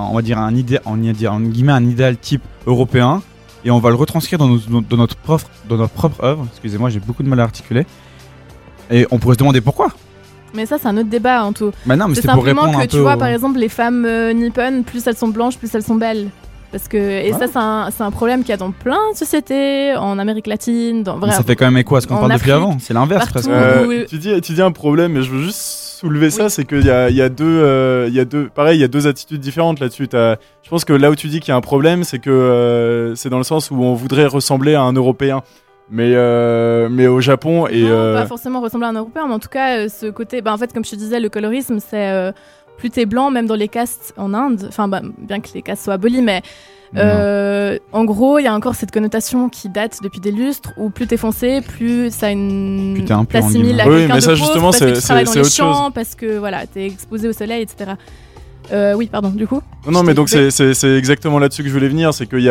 [0.09, 3.21] on va dire un idée, on y dire en guillemets un idéal type européen
[3.63, 6.47] et on va le retranscrire dans, nos- dans notre propre, dans notre propre œuvre.
[6.51, 7.85] Excusez-moi, j'ai beaucoup de mal à articuler.
[8.89, 9.89] Et on pourrait se demander pourquoi.
[10.53, 11.71] Mais ça, c'est un autre débat en tout.
[11.85, 12.99] Bah non, mais C'est pour simplement que un tu peu.
[13.01, 15.95] vois, au- par exemple, les femmes euh, nippones, plus elles sont blanches, plus elles sont
[15.95, 16.27] belles.
[16.71, 19.17] Parce que, et ça, c'est un, c'est un problème qu'il y a dans plein de
[19.17, 21.33] sociétés, en Amérique latine, dans Mais vraiment.
[21.37, 22.77] ça fait quand même écho à ce qu'on parle depuis avant.
[22.79, 23.49] C'est l'inverse presque.
[23.49, 26.85] Euh, tu, dis, tu dis un problème, mais je veux juste soulever ça, c'est qu'il
[26.85, 28.87] y a, il y, a deux, euh, il y a deux, pareil, il y a
[28.87, 30.07] deux attitudes différentes là-dessus.
[30.13, 33.15] Je pense que là où tu dis qu'il y a un problème, c'est que euh,
[33.15, 35.43] c'est dans le sens où on voudrait ressembler à un Européen,
[35.91, 39.33] mais euh, mais au Japon et Non, euh, pas forcément ressembler à un Européen, mais
[39.33, 40.41] en tout cas, euh, ce côté.
[40.41, 42.09] Bah, en fait, comme je te disais, le colorisme, c'est.
[42.09, 42.31] euh,
[42.77, 45.83] plus t'es blanc, même dans les castes en Inde, enfin, bah, bien que les castes
[45.83, 46.41] soient abolies, mais.
[46.97, 50.89] euh, en gros, il y a encore cette connotation qui date depuis des lustres où
[50.89, 52.93] plus t'es foncé, plus ça a une.
[52.95, 53.87] Plus t'es impur, en t'assimiles à.
[53.87, 55.49] Oui, quelqu'un mais de ça, pauvre justement, parce que c'est- tu travailles c'est- dans les
[55.49, 57.91] champs, parce que voilà, t'es exposé au soleil, etc.
[58.71, 59.61] Euh, oui, pardon, du coup.
[59.89, 62.47] Non, mais donc c'est- exactement là-dessus que je voulais venir, c'est qu'il y y,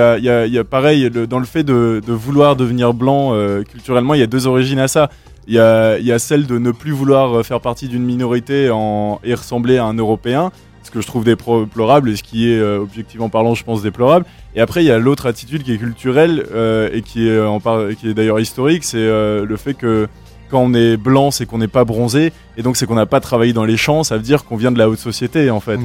[0.51, 4.21] y a pareil, le- dans le fait de, de vouloir devenir blanc euh, culturellement, il
[4.21, 5.11] y a deux origines à ça.
[5.47, 8.05] Il y a, il y a celle de ne plus vouloir euh, faire partie d'une
[8.05, 10.51] minorité en, et ressembler à un Européen,
[10.83, 14.27] ce que je trouve déplorable et ce qui est euh, objectivement parlant, je pense, déplorable.
[14.55, 16.45] Et après, il y a l'autre attitude qui est culturelle
[16.93, 20.09] et qui est, en par- qui est d'ailleurs historique, c'est le fait que
[20.51, 23.21] quand on est blanc, c'est qu'on n'est pas bronzé, et donc c'est qu'on n'a pas
[23.21, 25.79] travaillé dans les champs, ça veut dire qu'on vient de la haute société en fait.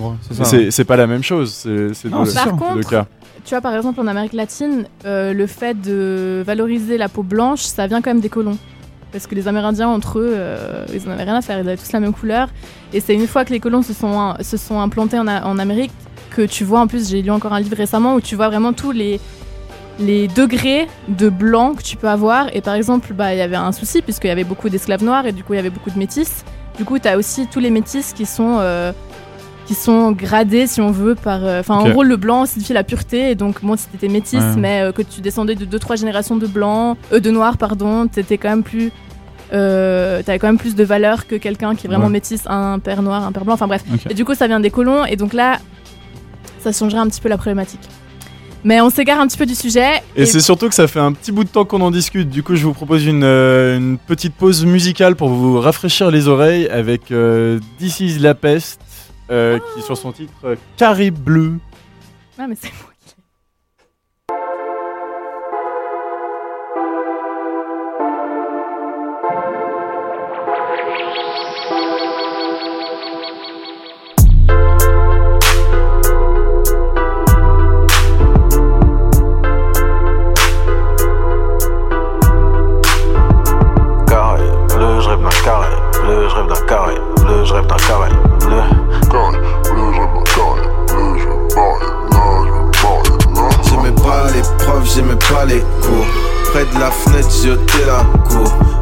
[0.71, 3.05] C'est pas la même chose, c'est le- le contre, cas.
[3.43, 7.61] tu vois, par exemple, en Amérique latine, euh, le fait de valoriser la peau blanche,
[7.61, 8.57] ça vient quand même des colons.
[9.11, 11.77] Parce que les Amérindiens, entre eux, euh, ils en avaient rien à faire, ils avaient
[11.77, 12.49] tous la même couleur.
[12.91, 15.91] Et c'est une fois que les colons se sont, se sont implantés en Amérique
[16.31, 18.73] que tu vois, en plus, j'ai lu encore un livre récemment où tu vois vraiment
[18.73, 19.21] tous les,
[19.99, 22.53] les degrés de blanc que tu peux avoir.
[22.55, 25.25] Et par exemple, bah, il y avait un souci, puisqu'il y avait beaucoup d'esclaves noirs
[25.25, 26.43] et du coup, il y avait beaucoup de métis.
[26.77, 28.57] Du coup, tu as aussi tous les métis qui sont.
[28.59, 28.91] euh,
[29.67, 32.83] qui sont gradés si on veut par euh, enfin en gros le blanc signifie la
[32.83, 34.55] pureté et donc bon si t'étais métis Ouais.
[34.59, 38.37] mais euh, que tu descendais de deux trois générations de blancs de noirs pardon t'étais
[38.37, 38.91] quand même plus
[39.49, 42.11] t'avais quand même plus de valeur que quelqu'un qui est vraiment Ouais.
[42.11, 44.69] métis un père noir un père blanc enfin bref et du coup ça vient des
[44.69, 45.57] colons et donc là
[46.59, 47.81] ça changerait un petit peu la problématique
[48.65, 51.13] mais on s'égare un petit peu du sujet Et, c'est surtout que ça fait un
[51.13, 52.29] petit bout de temps qu'on en discute.
[52.29, 56.27] Du coup, je vous propose une, euh, une petite pause musicale pour vous rafraîchir les
[56.27, 58.81] oreilles avec euh, This is la peste,
[59.29, 61.59] euh, qui sur son titre euh, Carré bleu.
[62.39, 62.94] ah mais c'est moi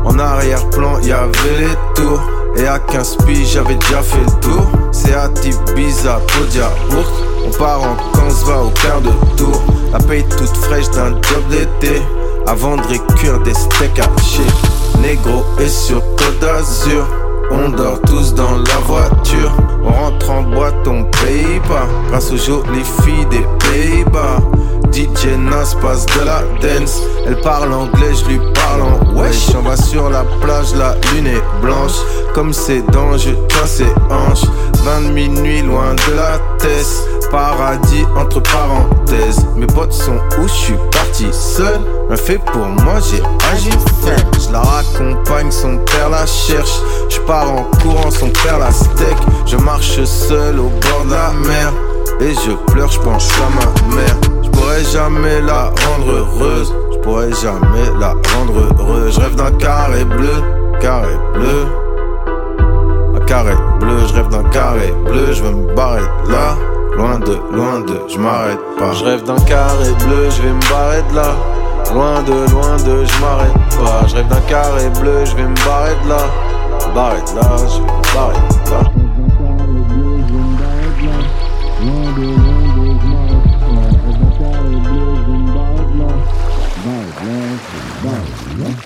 [0.05, 2.21] En arrière-plan, y avait les tours.
[2.55, 4.67] Et à 15 piges, j'avais déjà fait le tour.
[4.91, 7.11] C'est à Ibiza, pot de yaourt.
[7.45, 9.61] On part en se va au quart de tour.
[9.91, 12.01] La paye toute fraîche d'un job d'été.
[12.45, 14.43] À vendre et cuire des steaks hachés.
[15.01, 17.05] Négro et sur Côte d'Azur.
[17.51, 19.51] On dort tous dans la voiture.
[19.83, 21.87] On rentre en boîte, on paye pas.
[22.09, 24.37] Grâce aux jolies filles des Pays-Bas.
[24.93, 27.01] DJ Nas passe de la dance.
[27.25, 29.49] Elle parle anglais, je lui parle en wesh.
[29.57, 31.97] On va sur la plage, la lune est blanche.
[32.35, 34.45] Comme ses dents, je tiens ses hanches.
[34.83, 37.29] 20 de minuit, loin de la tête.
[37.31, 39.43] Paradis entre parenthèses.
[39.55, 40.47] Mes potes sont où?
[40.47, 41.79] Je suis parti seul.
[42.11, 43.71] Un fait pour moi, j'ai agi
[44.03, 44.15] seul.
[44.45, 46.79] Je la raccompagne, son père la cherche.
[47.09, 49.17] Je pars en courant, son père la steak.
[49.47, 51.73] Je marche seul au bord de la mer.
[52.21, 54.42] Et je pleure, je pense à ma mère.
[54.63, 56.73] Pourrais jamais la rendre heureuse.
[56.93, 59.13] Je pourrais jamais la rendre heureuse.
[59.13, 60.41] Je rêve d'un carré bleu,
[60.79, 61.67] carré bleu.
[63.13, 65.33] Un carré bleu, je rêve d'un carré bleu.
[65.33, 66.55] Je veux me barrer de là.
[66.95, 68.93] Loin de, loin de, je m'arrête pas.
[68.93, 71.35] Je rêve d'un carré bleu, je vais me barrer de là.
[71.93, 74.07] Loin de, loin de, je m'arrête pas.
[74.07, 76.19] Je rêve d'un carré bleu, je vais me barrer de là.
[76.95, 78.92] Barrer de là, je vais me barrer de là.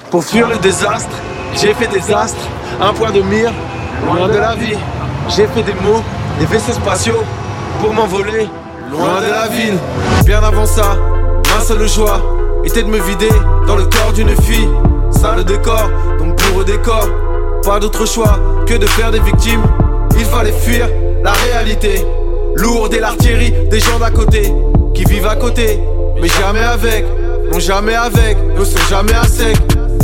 [0.10, 1.16] Pour fuir le désastre,
[1.54, 2.48] j'ai fait des astres,
[2.80, 3.52] un point de mire,
[4.06, 4.78] loin de la vie.
[5.28, 6.02] J'ai fait des mots,
[6.40, 7.24] des vaisseaux spatiaux,
[7.82, 8.48] pour m'envoler,
[8.90, 9.78] loin de la ville.
[10.26, 10.96] Bien avant ça,
[11.54, 12.22] ma seule joie
[12.64, 13.30] était de me vider
[13.68, 14.70] dans le corps d'une fille.
[15.12, 15.90] Ça le décor,
[16.20, 17.10] donc pour décor,
[17.66, 19.64] pas d'autre choix que de faire des victimes.
[20.18, 20.88] Il fallait fuir
[21.22, 22.06] la réalité,
[22.56, 24.54] lourde et l'artillerie des gens d'à côté,
[24.94, 25.82] qui vivent à côté,
[26.22, 27.06] mais jamais avec,
[27.52, 29.58] non jamais avec, ne sont jamais à sec.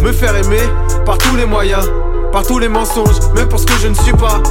[0.04, 0.60] Me faire aimer
[1.06, 1.90] par tous les moyens,
[2.34, 4.44] par tous les mensonges, même pour ce que je ne suis pas.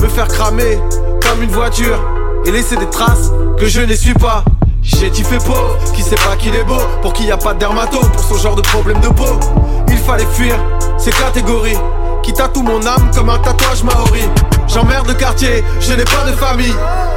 [0.00, 0.78] Me faire cramer
[1.20, 1.98] comme une voiture
[2.46, 4.44] et laisser des traces que je ne suis pas.
[4.84, 7.66] Chétif et pauvre, qui sait pas qu'il est beau, pour qui y a pas de
[7.66, 9.40] pour son genre de problème de peau.
[9.88, 10.54] Il fallait fuir
[10.96, 11.78] ces catégories
[12.22, 14.22] qui tatouent mon âme comme un tatouage maori.
[14.68, 16.76] J'emmerde le quartier, je n'ai pas de famille,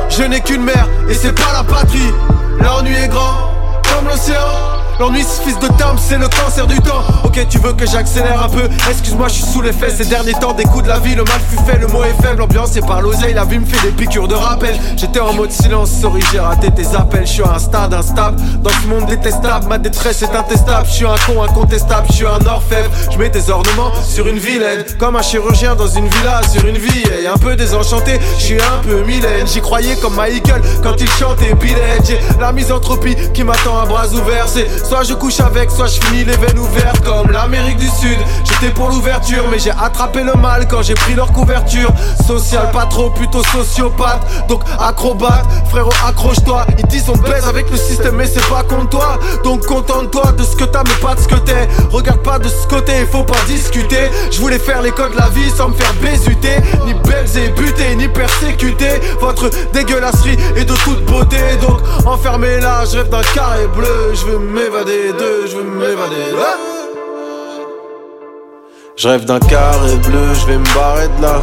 [0.10, 2.12] je n'ai qu'une mère et c'est pas la patrie.
[2.60, 3.52] L'ennui est grand
[3.84, 4.83] comme l'océan.
[5.00, 7.04] L'ennui, ce fils de tame, c'est le cancer du temps.
[7.24, 8.70] Ok, tu veux que j'accélère un peu?
[8.90, 9.90] Excuse-moi, je suis sous l'effet.
[9.90, 12.22] Ces derniers temps, des coups de la vie, le mal fut fait, le mot est
[12.22, 12.40] faible.
[12.40, 14.78] L'ambiance est par l'oseille, la vie me fait des piqûres de rappel.
[14.96, 17.26] J'étais en mode silence, sorry, j'ai raté tes appels.
[17.26, 18.40] Je suis à un stade instable.
[18.62, 20.88] Dans ce monde détestable, ma détresse est intestable.
[20.88, 22.90] Je suis un con incontestable, je suis un orfèvre.
[23.12, 24.84] Je mets des ornements sur une vilaine.
[25.00, 27.04] Comme un chirurgien dans une villa, sur une vie.
[27.20, 29.48] Et un peu désenchanté, je suis un peu Mylène.
[29.48, 31.98] J'y croyais comme Michael quand il chantait Billet.
[32.08, 34.48] J'ai la misanthropie qui m'attend à bras ouverts.
[34.84, 38.18] Soit je couche avec, soit je finis les veines ouvertes comme l'Amérique du Sud.
[38.44, 41.90] J'étais pour l'ouverture, mais j'ai attrapé le mal quand j'ai pris leur couverture.
[42.28, 44.22] Social, pas trop, plutôt sociopathe.
[44.48, 46.66] Donc acrobate, frérot, accroche-toi.
[46.78, 49.20] Ils disent on baise avec le système, mais c'est pas contre toi.
[49.44, 51.68] Donc contente-toi de ce que t'as, mais pas de ce que t'es.
[51.90, 54.12] Regarde pas de ce côté, il faut pas discuter.
[54.32, 56.58] Je voulais faire les codes de la vie sans me faire bésuter.
[56.86, 57.24] Ni belles
[57.80, 59.02] et ni persécuter.
[59.20, 61.38] Votre dégueulasserie est de toute beauté.
[61.62, 64.14] Donc enfermé là, je rêve d'un carré bleu.
[64.14, 66.36] Je veux m'évader de, je veux m'évader.
[68.96, 71.42] Je rêve d'un carré bleu, je vais me barrer de là.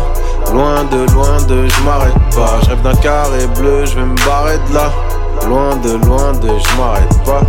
[0.52, 2.58] Loin de, loin de, je m'arrête pas.
[2.64, 4.90] Je rêve d'un carré bleu, je vais me barrer de là.
[5.46, 7.42] Loin de, loin de, je m'arrête pas.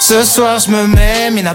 [0.00, 1.54] Ce soir je me mets mina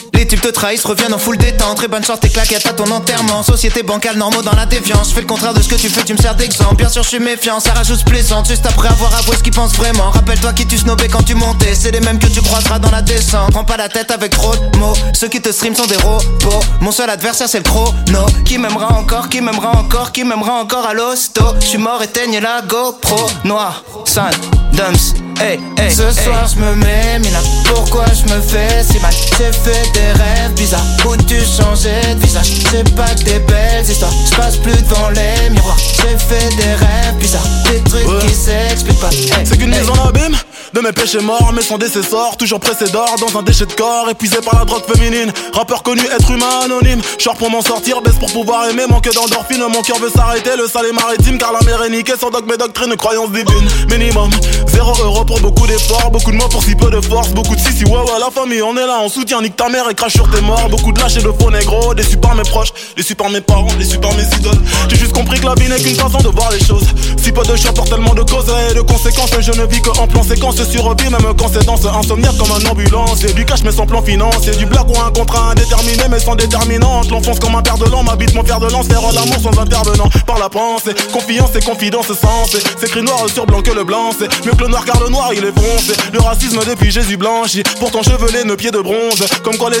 [0.13, 1.77] les types te trahissent, reviennent en full détente.
[1.77, 3.43] Très bonne chance, tes claquettes à ton enterrement.
[3.43, 5.09] Société bancale, normaux dans la déviance.
[5.09, 6.75] Je fais le contraire de ce que tu fais, tu me sers d'exemple.
[6.75, 8.47] Bien sûr je suis méfiant, ça rajoute plaisante.
[8.47, 10.09] Juste après avoir avoué ce qu'ils pensent vraiment.
[10.11, 11.73] Rappelle-toi qui tu snobais quand tu montais.
[11.73, 13.51] C'est les mêmes que tu croiseras dans la descente.
[13.51, 14.93] Prends pas la tête avec trop de mots.
[15.13, 16.63] Ceux qui te stream sont des robots.
[16.81, 18.25] Mon seul adversaire c'est le chrono.
[18.45, 21.43] Qui m'aimera encore, qui m'aimera encore Qui m'aimera encore à l'hosto.
[21.59, 23.29] Je suis mort, éteigne la GoPro.
[23.43, 24.29] Noir, sun,
[24.73, 29.11] dumps Hey, hey, Ce soir je me mets mina Pourquoi je me fais si mal?
[29.11, 30.85] J'ai fait des rêves bizarres.
[31.05, 32.51] Où tu changeais de visage.
[32.71, 34.11] C'est pas que des belles histoires.
[34.29, 35.77] Je passe plus devant les miroirs.
[35.77, 37.47] J'ai fait des rêves bizarres.
[37.71, 39.09] Des trucs qui s'expliquent pas.
[39.11, 39.79] Hey, C'est qu'une hey.
[39.79, 40.37] mise en abîme
[40.73, 44.09] de mes péchés morts, mais sans décessor, toujours pressé d'or dans un déchet de corps,
[44.09, 45.31] épuisé par la drogue féminine.
[45.53, 47.01] Rappeur connu, être humain anonyme.
[47.17, 49.59] Short pour m'en sortir, baisse pour pouvoir aimer, manque d'endorphine.
[49.67, 52.13] Mon cœur veut s'arrêter, le sale est maritime, car la mer est niquée.
[52.19, 53.67] Sans dogme et doctrine, croyance divine.
[53.89, 54.29] Minimum,
[54.67, 57.59] zéro euro pour beaucoup d'efforts, beaucoup de mots pour si peu de force, beaucoup de
[57.59, 59.93] si si ouais ouais, la famille, on est là, on soutient, nique ta mère et
[59.93, 60.69] crache sur tes morts.
[60.69, 63.73] Beaucoup de lâches et de faux négros, déçus par mes proches, déçus par mes parents,
[63.77, 64.59] déçus par mes idoles.
[64.89, 66.87] J'ai juste compris que la vie n'est qu'une façon de voir les choses.
[67.21, 69.89] Si peu de choix pour tellement de causes et de conséquences, je ne vis que
[69.99, 73.23] en plan séquence survie, même quand c'est dans ce insomniaque comme un ambulance.
[73.23, 76.35] Et du cash mais sans plan financier, du blague ou un contrat indéterminé mais sans
[76.35, 77.09] déterminante.
[77.09, 80.09] L'enfonce comme un père de l'an, m'habite mon fer de lance, faire l'amour sans intervenant
[80.25, 80.93] par la pensée.
[81.11, 84.63] Confiance et confidence sens, c'est écrit noir sur blanc que le blanc, c'est mieux que
[84.63, 85.93] le noir car le noir il est foncé.
[86.13, 89.25] Le racisme depuis Jésus blanchi, pourtant chevelé, nos pieds de bronze.
[89.43, 89.80] Comme quoi les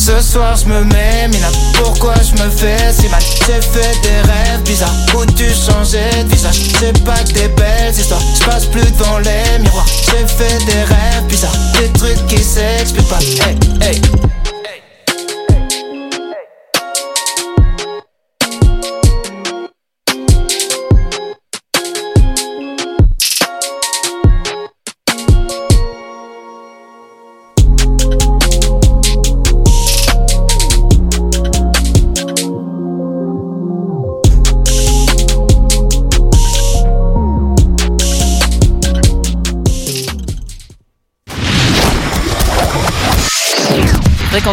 [0.00, 3.20] Ce soir je me mets mina Pourquoi je me fais si mal?
[3.20, 4.94] J'ai fait des rêves bizarres.
[5.14, 6.70] Où tu changeais de visage?
[6.78, 8.22] C'est pas que des belles histoires.
[8.34, 9.86] Je passe plus devant les miroirs.
[10.06, 11.52] J'ai fait des rêves bizarres.
[11.78, 13.18] Des trucs qui s'expliquent pas.
[13.46, 14.00] Hey hey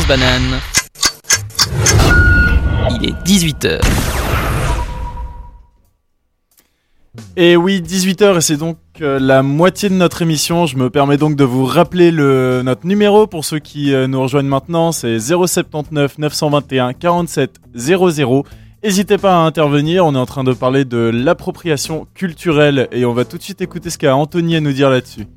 [0.07, 0.61] banane.
[2.91, 3.81] Il est 18h.
[7.35, 10.65] Et oui, 18h et c'est donc euh, la moitié de notre émission.
[10.65, 14.21] Je me permets donc de vous rappeler le, notre numéro pour ceux qui euh, nous
[14.21, 14.91] rejoignent maintenant.
[14.91, 18.45] C'est 079 921 47 00.
[18.83, 20.05] N'hésitez pas à intervenir.
[20.05, 23.61] On est en train de parler de l'appropriation culturelle et on va tout de suite
[23.61, 25.27] écouter ce qu'a Anthony à nous dire là-dessus.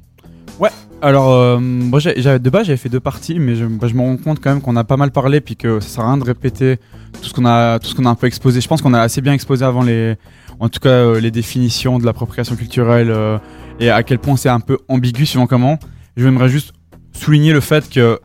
[0.59, 0.71] Ouais,
[1.03, 4.01] alors euh, moi j'avais de base j'avais fait deux parties, mais je, bah, je me
[4.01, 6.19] rends compte quand même qu'on a pas mal parlé, puis que ça sert à rien
[6.19, 6.79] de répéter
[7.21, 8.61] tout ce qu'on a, tout ce qu'on a un peu exposé.
[8.61, 10.17] Je pense qu'on a assez bien exposé avant les.
[10.59, 13.39] en tout cas euh, les définitions de l'appropriation culturelle euh,
[13.79, 15.79] et à quel point c'est un peu ambigu suivant comment.
[16.17, 16.73] J'aimerais juste
[17.13, 18.21] souligner le fait que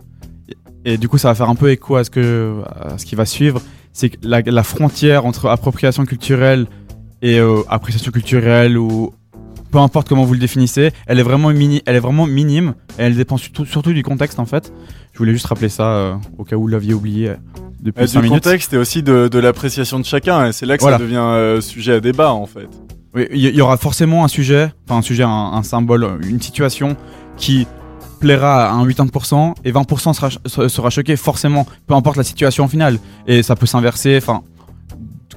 [0.83, 3.15] et du coup ça va faire un peu écho à ce que à ce qui
[3.15, 3.61] va suivre,
[3.93, 6.67] c'est que la, la frontière entre appropriation culturelle
[7.21, 9.13] et euh, appréciation culturelle ou
[9.71, 13.03] peu importe comment vous le définissez, elle est vraiment mini, elle est vraiment minime et
[13.03, 14.71] elle dépend surtout, surtout du contexte en fait.
[15.13, 17.35] Je voulais juste rappeler ça euh, au cas où vous l'aviez oublié euh,
[17.81, 18.43] depuis Euh, 5 du minutes.
[18.43, 20.47] contexte et aussi de, de l'appréciation de chacun.
[20.47, 20.97] Et c'est là que Voilà.
[20.97, 22.67] ça devient sujet à débat en fait.
[23.13, 26.97] Oui, il y, aura forcément un sujet, enfin un sujet, un, un symbole, une situation
[27.37, 27.65] qui
[28.19, 32.67] plaira à un 80% et 20% sera, ch- sera choqué forcément, peu importe la situation
[32.67, 32.97] finale.
[33.27, 34.41] Et ça peut s'inverser, enfin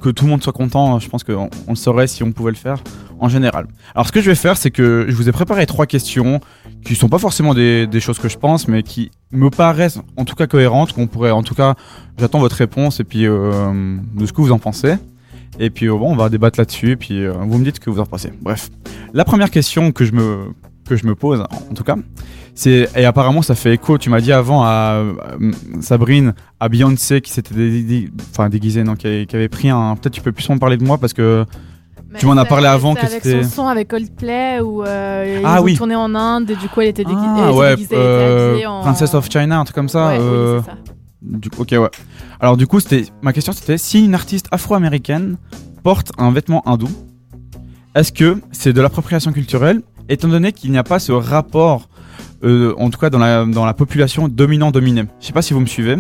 [0.00, 2.50] que tout le monde soit content, je pense qu'on on le saurait si on pouvait
[2.50, 2.82] le faire
[3.20, 3.66] en général.
[3.94, 6.40] Alors ce que je vais faire, c'est que je vous ai préparé trois questions
[6.84, 10.34] qui sont pas forcément des, choses que je pense, mais qui me paraissent en tout
[10.34, 11.74] cas cohérentes, qu'on pourrait, en tout cas,
[12.18, 14.94] j'attends votre réponse et puis euh, de ce que vous en pensez.
[15.58, 17.90] Et puis euh, bon, on va débattre là-dessus puis euh, vous me dites ce que
[17.90, 18.32] vous en pensez.
[18.40, 18.70] Bref,
[19.12, 20.52] la première question que je me
[20.88, 21.96] que je me pose, en tout cas,
[22.60, 23.98] c'est et apparemment ça fait écho.
[23.98, 25.12] Tu m'as dit avant à, euh,
[25.80, 29.94] Sabrine, à Beyoncé qui s'était dé- enfin déguisée, non, qui avait, qui avait pris un.
[29.96, 31.44] Peut-être tu peux plus m'en parler de moi parce que
[32.18, 33.42] tu m'en as parlé avant que avec c'était.
[33.44, 35.76] son son avec Coldplay où euh, Ah ils ont oui.
[35.76, 38.80] tourné en Inde et du coup elle était, Ah ouais, déguisée, était euh, en...
[38.80, 40.08] Princess of China, un truc comme ça.
[40.08, 40.72] Ouais, euh, ça.
[41.22, 41.90] du- ok, ouais.
[42.40, 45.36] Alors du coup, c'était ma question, c'était si une artiste afro-américaine
[45.84, 46.88] porte un vêtement hindou,
[47.94, 51.88] est-ce que c'est de l'appropriation culturelle, étant donné qu'il n'y a pas ce rapport,
[52.44, 55.60] euh, en tout cas dans la, dans la population dominant-dominée Je sais pas si vous
[55.60, 55.96] me suivez.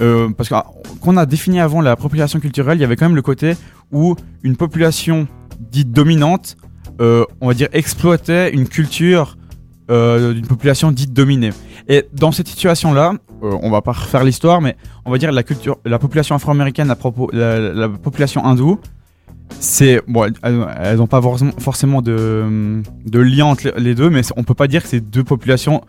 [0.00, 0.66] Euh, parce ah,
[1.00, 3.54] qu'on a défini avant l'appropriation culturelle, il y avait quand même le côté
[3.92, 6.56] où une population dite dominante,
[7.00, 9.36] euh, on va dire, exploitait une culture
[9.90, 11.50] euh, d'une population dite dominée.
[11.88, 15.42] Et dans cette situation-là, euh, on va pas refaire l'histoire, mais on va dire la
[15.42, 16.94] culture, la population afro-américaine,
[17.32, 18.78] la, la population hindoue,
[19.58, 21.20] c'est bon, elles- n'ont pas
[21.58, 25.24] forcément- de, de lien entre les- deux, mais on peut pas dire que c'est deux
[25.24, 25.82] populations.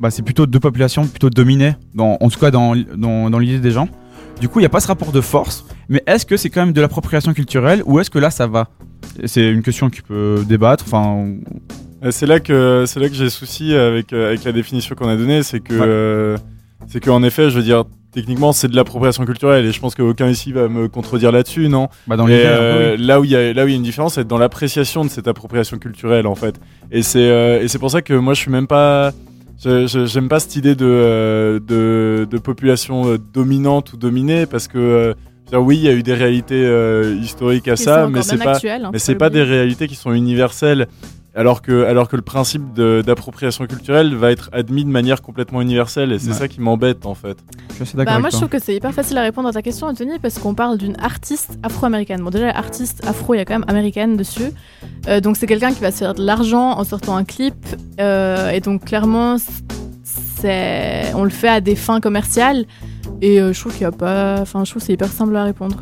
[0.00, 3.58] Bah, c'est plutôt deux populations plutôt dominées, dans, en tout cas dans, dans, dans l'idée
[3.60, 3.88] des gens.
[4.40, 6.64] Du coup, il n'y a pas ce rapport de force, mais est-ce que c'est quand
[6.64, 8.68] même de l'appropriation culturelle ou est-ce que là ça va?
[9.26, 10.84] C'est une question qui peut débattre.
[10.86, 11.28] Enfin,
[12.04, 15.08] Euh, C'est là que c'est là que j'ai souci avec euh, avec la définition qu'on
[15.08, 15.84] a donnée, c'est que Ouais.
[15.86, 16.36] euh,
[16.88, 19.94] c'est que en effet, je veux dire techniquement c'est de l'appropriation culturelle et je pense
[19.94, 21.88] qu'aucun ici va me contredire là-dessus, non?
[22.06, 23.04] Bah, dans Et, l'idée, euh, oui.
[23.04, 25.04] là où il y a là où il y a une différence, c'est dans l'appréciation
[25.04, 26.60] de cette appropriation culturelle en fait.
[26.90, 29.12] Et c'est euh, et c'est pour ça que moi je suis même pas
[29.64, 34.78] J'aime pas cette idée de, euh, de, de population euh, dominante ou dominée parce que
[34.78, 35.14] euh,
[35.58, 38.56] oui, il y a eu des réalités euh, historiques à Qui ça, mais c'est pas,
[38.56, 40.88] hein, mais c'est pas pas des réalités qui sont universelles.
[41.34, 46.12] Alors que, alors que le principe d'appropriation culturelle va être admis de manière complètement universelle
[46.12, 46.34] et c'est Ouais.
[46.34, 47.38] ça qui m'embête en fait.
[47.70, 49.62] Je suis assez Bah, moi je trouve que c'est hyper facile à répondre à ta
[49.62, 52.20] question Anthony parce qu'on parle d'une artiste afro-américaine.
[52.22, 54.50] Bon déjà artiste afro il y a quand même américaine dessus.
[55.08, 57.54] Euh, donc c'est quelqu'un qui va se faire de l'argent en sortant un clip
[57.98, 59.36] Euh, et donc clairement
[60.04, 62.66] c'est on le fait à des fins commerciales
[63.22, 65.34] et euh, je trouve qu'il y a pas enfin je trouve que c'est hyper simple
[65.36, 65.76] à répondre.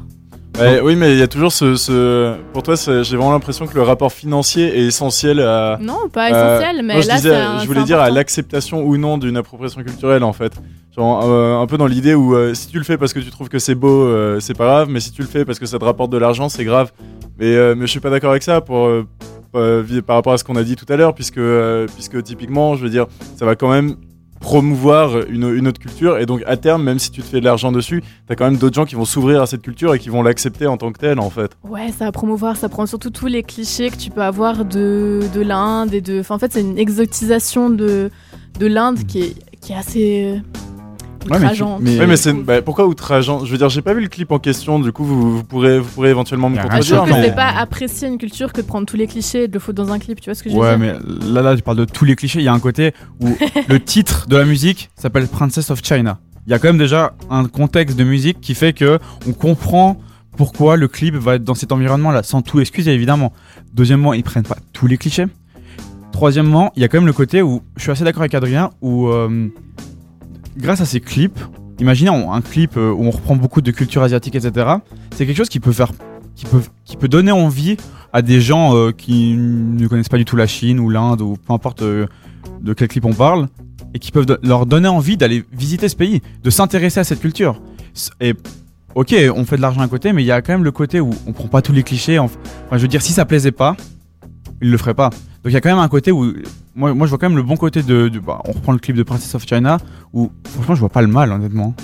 [0.59, 2.35] Ouais, oui, mais il y a toujours ce, ce...
[2.53, 5.79] pour toi, j'ai vraiment l'impression que le rapport financier est essentiel à.
[5.81, 8.83] Non, pas essentiel, mais non, je là, disais- c'est un- je voulais dire à l'acceptation
[8.85, 10.53] ou non d'une appropriation culturelle en fait.
[10.97, 13.31] Genre euh, un peu dans l'idée où euh, si tu le fais parce que tu
[13.31, 15.67] trouves que c'est beau, euh, c'est pas grave, mais si tu le fais parce que
[15.67, 16.91] ça te rapporte de l'argent, c'est grave.
[17.39, 18.91] Mais, mais je suis pas d'accord avec ça pour,
[19.53, 21.41] par rapport à ce qu'on a dit tout à l'heure, puisque,
[21.95, 23.95] puisque typiquement, je veux dire, ça va quand même
[24.41, 27.45] promouvoir une, une autre culture et donc à terme même si tu te fais de
[27.45, 30.09] l'argent dessus t'as quand même d'autres gens qui vont s'ouvrir à cette culture et qui
[30.09, 33.11] vont l'accepter en tant que telle en fait Ouais, ça va promouvoir, ça prend surtout
[33.11, 36.23] tous les clichés que tu peux avoir de, de l'Inde et de.
[36.29, 38.11] En fait, c'est une exotisation de,
[38.59, 40.41] de l'Inde qui est, qui est assez
[41.25, 41.83] outrageante.
[41.83, 43.45] Ouais, mais c'est bah, pourquoi outrageant?
[43.45, 44.79] Je veux dire, j'ai pas vu le clip en question.
[44.81, 46.97] Du coup, vous, vous pourrez, vous pourrez éventuellement me Ah, je contredire.
[46.97, 49.49] trouve que mais- c'est pas apprécier une culture que de prendre tous les clichés et
[49.49, 50.99] de le foutre dans un clip, tu vois ce que je veux Ouais, dire?
[51.01, 52.39] mais là, là, tu parles de tous les clichés.
[52.41, 53.29] Il y a un côté où
[53.69, 56.19] le titre de la musique s'appelle Princess of China.
[56.47, 58.99] Il y a quand même déjà un contexte de musique qui fait que
[59.29, 59.99] on comprend
[60.37, 63.33] pourquoi le clip va être dans cet environnement-là, sans tout excuser évidemment.
[63.75, 65.27] Deuxièmement, ils prennent pas tous les clichés.
[66.13, 68.71] Troisièmement, il y a quand même le côté où je suis assez d'accord avec Adrien,
[68.81, 69.49] où euh,
[70.57, 71.39] grâce à ces clips,
[71.79, 74.67] imaginez un clip euh, où on reprend beaucoup de culture asiatique, etc.
[75.17, 75.93] C'est quelque chose qui peut faire,
[76.37, 77.77] qui peut, qui peut donner envie
[78.13, 81.37] à des gens euh, qui ne connaissent pas du tout la Chine ou l'Inde ou
[81.37, 82.07] peu importe euh,
[82.61, 83.49] de quel clip on parle
[83.95, 87.61] et qui peuvent leur donner envie d'aller visiter ce pays, de s'intéresser à cette culture.
[88.21, 88.35] Et
[88.95, 91.01] ok, on fait de l'argent à côté, mais il y a quand même le côté
[91.01, 92.19] où on prend pas tous les clichés.
[92.19, 93.77] en- Enfin, je veux dire, si ça plaisait pas,
[94.63, 95.11] ils le feraient pas.
[95.43, 96.33] Donc il y a quand même un côté où
[96.75, 98.79] moi, moi je vois quand même le bon côté de, de- bah, on reprend le
[98.79, 99.79] clip de Princess of China
[100.13, 101.75] où franchement je vois pas le mal honnêtement.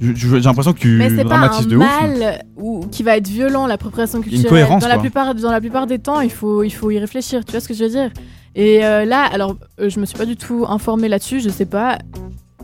[0.00, 1.84] J'ai l'impression que tu Mais c'est pas un de ouf.
[2.02, 5.00] mais- mal où, qui va être violent, l'appropriation culturelle, dans, la quoi.
[5.02, 7.44] plupart, dans la plupart des temps, il faut, il faut y réfléchir.
[7.44, 8.10] Tu vois ce que je veux dire?
[8.54, 11.66] Et euh, là, alors, euh, je me suis pas du tout informée là-dessus, je sais
[11.66, 11.98] pas.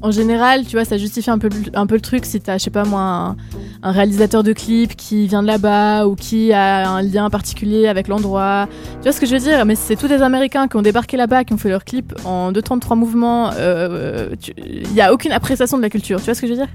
[0.03, 2.59] En général, tu vois, ça justifie un peu, le- un peu le truc si t'as,
[2.59, 3.37] je sais pas moi, un,
[3.83, 8.07] un réalisateur de clip qui vient de là-bas ou qui a un lien particulier avec
[8.09, 8.69] l'endroit.
[8.97, 9.65] Tu vois ce que je veux dire?
[9.65, 12.53] Mais c'est tous des Américains qui ont débarqué là-bas, qui ont fait leur clip en
[12.53, 13.51] 2 temps de 3 mouvements.
[13.55, 14.29] euh,
[14.59, 16.19] Il y a aucune appréciation de la culture.
[16.19, 16.69] Tu vois ce que je veux dire?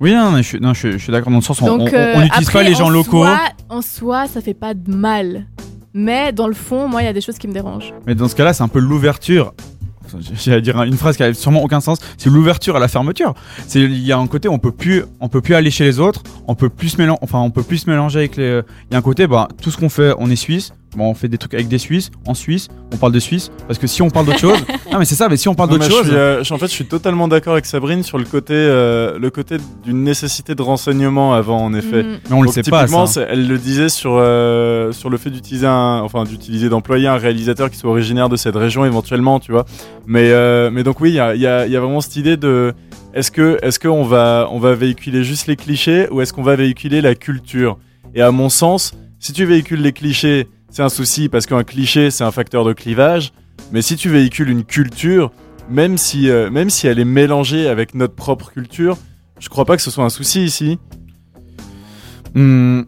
[0.00, 1.76] Oui, non, je suis, non, je, suis- je suis d'accord dans le sens où on-
[1.76, 3.24] donc, on euh, on n'utilise après, pas les gens en locaux.
[3.24, 5.46] Soi, en soi, ça fait pas de mal.
[5.92, 7.92] Mais dans le fond, moi, il y a des choses qui me dérangent.
[8.06, 9.52] Mais dans ce cas-là, c'est un peu l'ouverture.
[10.34, 11.98] J'allais dire une phrase qui a sûrement aucun sens.
[12.18, 13.34] C'est l'ouverture à la fermeture.
[13.66, 15.98] C'est il y a un côté on peut plus on peut plus aller chez les
[15.98, 16.22] autres.
[16.46, 16.96] On peut plus.
[17.22, 18.60] Enfin on peut plus se mélanger avec les.
[18.90, 20.72] Il y a un côté bah tout ce qu'on fait on est suisse.
[20.96, 22.68] Bon on fait des trucs avec des Suisses en Suisse.
[22.92, 24.58] On parle de Suisse parce que si on parle d'autre chose.
[24.92, 25.28] non mais c'est ça.
[25.28, 26.06] Mais si on parle d'autre je chose.
[26.06, 29.18] suis, euh, je en fait, je suis totalement d'accord avec Sabrine sur le côté, euh,
[29.18, 32.02] le côté d'une nécessité de renseignement avant, en effet.
[32.02, 32.18] Mhm.
[32.28, 33.26] Mais on le Donc, sait pas, ça.
[33.28, 37.70] elle le disait sur euh, sur le fait d'utiliser un, enfin d'utiliser d'employer un réalisateur
[37.70, 39.64] qui soit originaire de cette région éventuellement, tu vois.
[40.06, 42.16] Mais euh, mais donc oui, il y a, il y, a, y a vraiment cette
[42.16, 42.74] idée de
[43.14, 46.56] est-ce que est-ce qu'on va on va véhiculer juste les clichés ou est-ce qu'on va
[46.56, 47.78] véhiculer la culture?
[48.14, 52.10] Et à mon sens, si tu véhicules les clichés, c'est un souci parce qu'un cliché
[52.10, 53.32] c'est un facteur de clivage.
[53.72, 55.30] Mais si tu véhicules une culture,
[55.68, 58.96] même si euh, même si elle est mélangée avec notre propre culture,
[59.38, 60.78] je crois pas que ce soit un souci ici.
[62.34, 62.82] Hmm,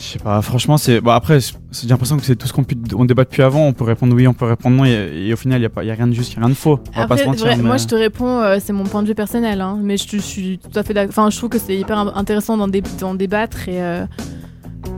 [0.00, 1.00] je sais pas, franchement, c'est.
[1.00, 3.64] Bon, après, c'est- j'ai l'impression que c'est tout ce qu'on on débat depuis avant.
[3.66, 5.92] On peut répondre oui, on peut répondre non, et, et au final, il n'y a,
[5.92, 6.80] a rien de juste, il a rien de faux.
[6.96, 7.46] On va pas Après, se mentir.
[7.46, 9.96] vrai, mais- moi, je te réponds, euh, c'est mon point de vue personnel, hein, mais
[9.96, 11.10] je, je suis tout à fait d'accord.
[11.10, 14.04] Enfin, je trouve que c'est hyper in- intéressant d'en, dé- d'en débattre et, euh,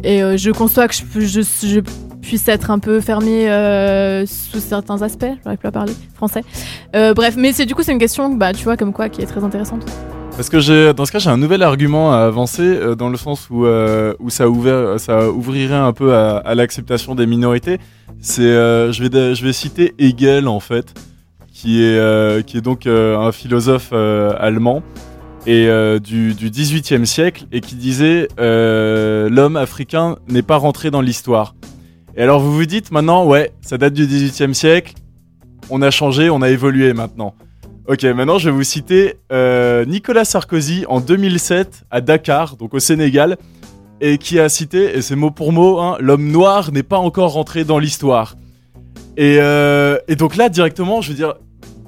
[0.02, 1.80] et euh, je conçois que je, peux- je, je
[2.22, 5.26] puisse être un peu fermé euh, sous certains aspects.
[5.44, 6.42] J'arrive plus à parler français.
[6.96, 9.20] Euh, bref, mais c'est du coup, c'est une question, bah, tu vois, comme quoi, qui
[9.20, 9.84] est très intéressante.
[10.36, 13.50] Parce que dans ce cas, j'ai un nouvel argument à avancer, euh, dans le sens
[13.50, 13.66] où,
[14.30, 17.78] ça, ouvrirait un peu à, l'acceptation des minorités.
[18.20, 20.94] C'est, je, vais, je citer Hegel, en fait,
[21.52, 24.82] qui est, donc un philosophe allemand
[25.44, 25.66] et
[26.00, 31.54] du, du 18e siècle, et qui disait l'homme africain n'est pas rentré dans l'histoire.
[32.16, 34.94] Et alors vous vous dites maintenant, ouais, ça date du 18e siècle,
[35.70, 37.34] on a changé, on a évolué maintenant.
[37.88, 42.78] Ok, maintenant je vais vous citer euh, Nicolas Sarkozy en 2007 à Dakar, donc au
[42.80, 43.38] Sénégal,
[44.00, 47.32] et qui a cité, et c'est mot pour mot, hein, l'homme noir n'est pas encore
[47.32, 48.36] rentré dans l'histoire.
[49.16, 51.34] Et, euh, et donc là, directement, je veux dire,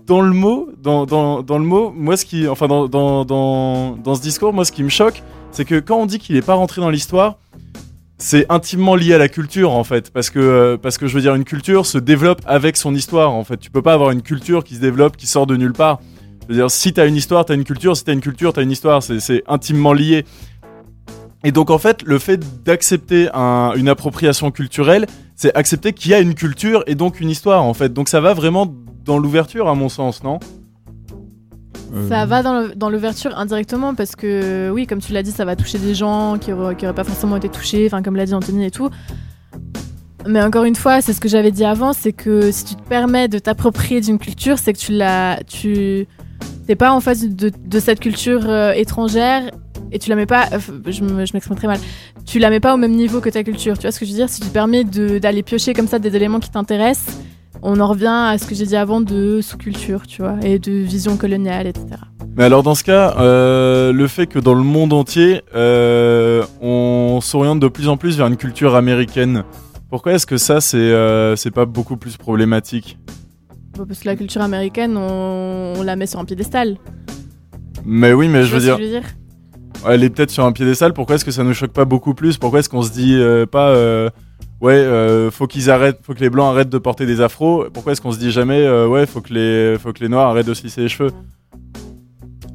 [0.06, 4.72] dans le mot, dans, le mot, moi ce qui, enfin dans ce discours, moi ce
[4.72, 7.38] qui me choque, c'est que quand on dit qu'il n'est pas rentré dans l'histoire,
[8.18, 11.20] c'est intimement lié à la culture en fait parce que euh, parce que je veux
[11.20, 13.56] dire une culture se développe avec son histoire en fait.
[13.58, 16.00] Tu peux pas avoir une culture qui se développe qui sort de nulle part.
[16.42, 18.62] Je veux dire si t'as une histoire t'as une culture si t'as une culture t'as
[18.62, 20.24] une histoire c'est intimement lié.
[21.42, 26.14] Et donc en fait le fait d'accepter un- une appropriation culturelle c'est accepter qu'il y
[26.14, 27.92] a une culture et donc une histoire en fait.
[27.92, 28.72] Donc ça va vraiment
[29.04, 30.38] dans l'ouverture à mon sens non?
[32.08, 35.78] Ça va dans l'ouverture indirectement parce que, oui, comme tu l'as dit, ça va toucher
[35.78, 38.64] des gens qui auraient, qui auraient pas forcément été touchés, enfin, comme l'a dit Anthony
[38.66, 38.90] et tout.
[40.26, 42.82] Mais encore une fois, c'est ce que j'avais dit avant, c'est que si tu te
[42.82, 46.06] permets de t'approprier d'une culture, c'est que tu l'as, tu,
[46.66, 49.50] t'es pas en face de, de cette culture euh, étrangère
[49.92, 51.78] et tu la mets pas, euh, je me- je m'exprime très mal,
[52.24, 53.76] tu la mets pas au même niveau que ta culture.
[53.76, 54.30] Tu vois ce que je veux dire?
[54.30, 57.18] Si tu te permets d'aller piocher comme ça des éléments qui t'intéressent,
[57.64, 60.70] on en revient à ce que j'ai dit avant de sous-culture, tu vois, et de
[60.70, 61.86] vision coloniale, etc.
[62.36, 67.20] Mais alors dans ce cas, euh, le fait que dans le monde entier, euh, on
[67.22, 69.44] s'oriente de plus en plus vers une culture américaine,
[69.88, 72.98] pourquoi est-ce que ça c'est euh, c'est pas beaucoup plus problématique?
[73.76, 76.76] Bon, Parce que la culture américaine, on, on la met sur un piédestal.
[77.84, 79.04] Mais oui, mais je veux dire, je veux dire?
[79.88, 80.92] Elle est peut-être sur un piédestal.
[80.92, 82.38] Pourquoi est-ce que ça nous choque pas beaucoup plus?
[82.38, 84.10] Pourquoi est-ce qu'on se dit euh, pas euh,
[84.60, 87.92] ouais, euh, faut qu'ils arrêtent, faut que les blancs arrêtent de porter des afros Pourquoi
[87.92, 90.46] est-ce qu'on se dit jamais euh, ouais, faut que les faut que les noirs arrêtent
[90.46, 91.10] de se lisser les cheveux?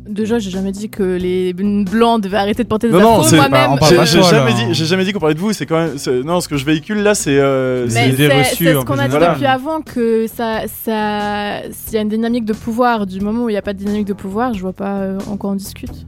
[0.07, 3.23] Déjà, j'ai jamais dit que les blancs devaient arrêter de porter des Non, non, afros.
[3.25, 5.53] c'est Moi-même, J'ai jamais dit, j'ai jamais dit qu'on parlait de vous.
[5.53, 8.73] C'est quand même, non, ce que je véhicule là, c'est euh, l'idée c'est reçue, c'est
[8.73, 9.33] ce qu'on a dit voilà.
[9.33, 13.49] depuis avant que ça, ça, s'il y a une dynamique de pouvoir, du moment où
[13.49, 15.55] il n'y a pas de dynamique de pouvoir, je vois pas euh, en quoi on
[15.55, 16.07] discute.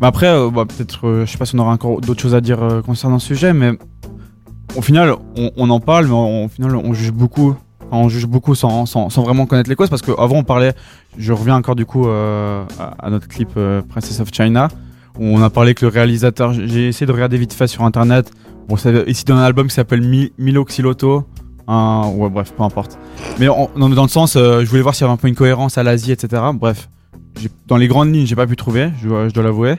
[0.00, 2.34] Mais après, euh, bah, peut-être, euh, je sais pas si on aura encore d'autres choses
[2.34, 3.72] à dire euh, concernant ce sujet, mais
[4.76, 5.14] au final,
[5.56, 7.54] on, en parle, mais on- au final, on juge beaucoup.
[7.94, 8.84] On juge beaucoup sans,
[9.22, 10.72] vraiment connaître les causes, parce qu'avant, on parlait.
[11.18, 12.64] Je reviens encore du coup euh,
[12.98, 14.68] à, notre clip euh, Princess of China,
[15.18, 16.54] où on a parlé que le réalisateur.
[16.54, 18.30] J'ai essayé de regarder vite fait sur internet.
[19.06, 21.24] Ici dans un album qui s'appelle Mi- Milo Xiloto.
[21.68, 22.98] Un- ouais, bref, peu importe.
[23.38, 25.76] Mais dans, le sens, euh, je voulais voir s'il y avait un peu une cohérence
[25.76, 26.42] à l'Asie, etc.
[26.54, 26.88] Bref,
[27.66, 29.76] dans les grandes lignes, j'ai pas pu trouver, je dois l'avouer.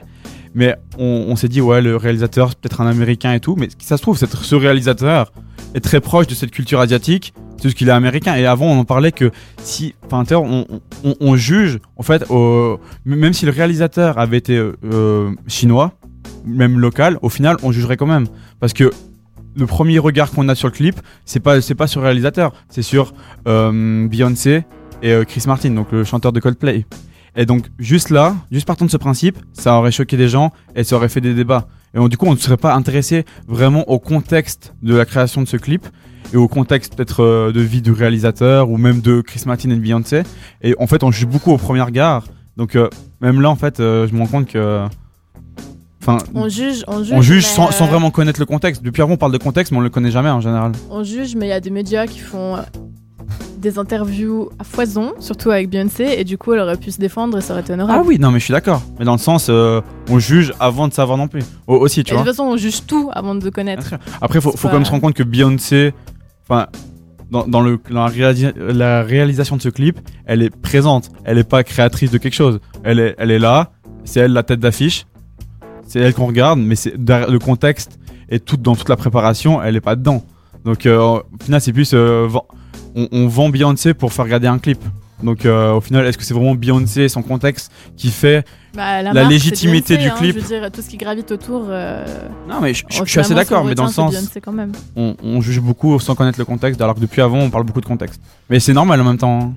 [0.54, 3.56] Mais on, s'est dit, ouais, le réalisateur, c'est peut-être un américain et tout.
[3.58, 5.32] Mais ça se trouve, ce réalisateur
[5.74, 7.34] est très proche de cette culture asiatique.
[7.56, 8.36] C'est juste qu'il est américain.
[8.36, 9.30] Et avant, on en parlait que
[9.62, 9.94] si.
[10.06, 10.66] Enfin, on,
[11.20, 12.24] on, juge, en fait,
[13.04, 15.94] même si le réalisateur avait été euh, chinois,
[16.44, 18.26] même local, au final, on jugerait quand même.
[18.60, 18.90] Parce que
[19.56, 22.82] le premier regard qu'on a sur le clip, c'est pas, pas sur le réalisateur, c'est
[22.82, 23.14] sur
[23.46, 24.64] euh, Beyoncé
[25.02, 26.86] et euh, Chris Martin, donc le chanteur de Coldplay.
[27.36, 30.84] Et donc, juste là, juste partant de ce principe, ça aurait choqué des gens et
[30.84, 31.66] ça aurait fait des débats.
[31.94, 35.42] Et donc, du coup, on ne serait pas intéressé vraiment au contexte de la création
[35.42, 35.86] de ce clip
[36.32, 39.74] et au contexte peut-être euh, de vie du réalisateur ou même de Chris Martin et
[39.74, 40.22] de Beyoncé.
[40.62, 42.24] Et en fait, on juge beaucoup au premier regard.
[42.56, 42.88] Donc, euh,
[43.20, 44.86] même là, en fait, euh, je me rends compte que.
[46.00, 47.12] Enfin, On juge, on juge.
[47.14, 48.82] on juge sans, sans vraiment connaître le contexte.
[48.82, 50.72] Depuis avant, on parle de contexte, mais on le connaît jamais en général.
[50.90, 52.58] On juge, mais il y a des médias qui font
[53.58, 57.38] des interviews à foison, surtout avec Beyoncé, et du coup, elle aurait pu se défendre
[57.38, 57.98] et ça aurait été honorable.
[58.02, 58.82] Ah oui, non, mais je suis d'accord.
[58.98, 59.80] Mais dans le sens, euh,
[60.10, 61.42] on juge avant de savoir non plus.
[61.66, 62.24] Au- aussi, Et tu de vois.
[62.24, 63.94] toute façon, on juge tout avant de connaître.
[64.20, 65.94] Après, faut, faut pas- quand même se rendre compte que Beyoncé,
[66.48, 66.66] enfin,
[67.30, 71.10] dans, dans le, dans la, réalisa- la réalisation de ce clip, elle est présente.
[71.24, 72.60] Elle est pas créatrice de quelque chose.
[72.82, 73.70] Elle est, elle est là.
[74.04, 75.06] C'est elle la tête d'affiche.
[75.86, 77.98] C'est elle qu'on regarde, mais c'est le contexte
[78.28, 80.22] et tout dans toute la préparation, elle est pas dedans.
[80.64, 82.26] Donc, euh, au final, c'est plus, euh,
[82.94, 84.78] on, on vend Beyoncé pour faire regarder un clip.
[85.22, 88.44] Donc, euh, au final, est-ce que c'est vraiment Beyoncé et son contexte qui fait
[88.74, 91.30] Bah, la, marque, légitimité Beyoncé, du hein, clip je veux dire, tout ce qui gravite
[91.30, 91.66] autour.
[91.70, 92.04] euh,
[92.48, 94.12] Non, mais je, je- oh, je suis assez d'accord, qu'on mais dans le sens.
[94.12, 94.72] Beyoncé quand même.
[94.96, 97.80] on, on juge beaucoup sans connaître le contexte, alors que depuis avant, on parle beaucoup
[97.80, 98.20] de contexte.
[98.50, 99.40] Mais c'est normal en même temps.
[99.42, 99.54] hein.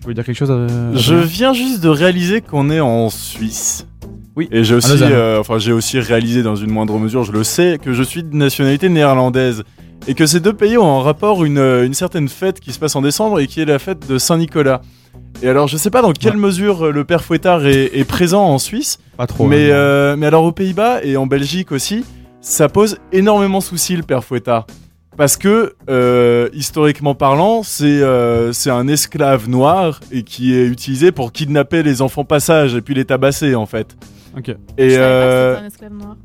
[0.00, 3.86] Tu veux dire quelque chose euh, Je viens juste de réaliser qu'on est en Suisse.
[4.34, 4.48] Oui.
[4.50, 7.78] Et j'ai aussi, euh, enfin, j'ai aussi réalisé dans une moindre mesure, je le sais,
[7.80, 9.62] que je suis de nationalité néerlandaise.
[10.08, 12.78] Et que ces deux pays ont en rapport une, euh, une certaine fête qui se
[12.78, 14.80] passe en décembre et qui est la fête de Saint-Nicolas.
[15.42, 18.44] Et alors, je sais pas dans quelle mesure euh, le père Fouettard est, est présent
[18.44, 19.46] en Suisse, Pas trop.
[19.46, 19.74] mais, hein.
[19.74, 22.04] euh, mais alors aux Pays-Bas et en Belgique aussi,
[22.40, 24.66] ça pose énormément souci le père Fouettard.
[25.16, 31.32] Parce que, euh, historiquement parlant, c'est euh, un esclave noir et qui est utilisé pour
[31.32, 33.94] kidnapper les enfants passage et puis les tabasser en fait.
[34.36, 34.56] Ok.
[34.78, 36.16] Et Je pas que un esclave noir.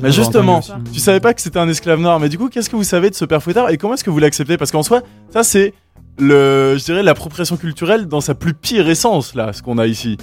[0.00, 0.60] Bah justement,
[0.92, 3.10] tu savais pas que c'était un esclave noir, mais du coup, qu'est-ce que vous savez
[3.10, 4.56] de ce père Fouettard et comment est-ce que vous l'acceptez?
[4.56, 5.74] Parce qu'en soi, ça c'est
[6.18, 10.16] le, je dirais, l'appropriation culturelle dans sa plus pire essence là, ce qu'on a ici.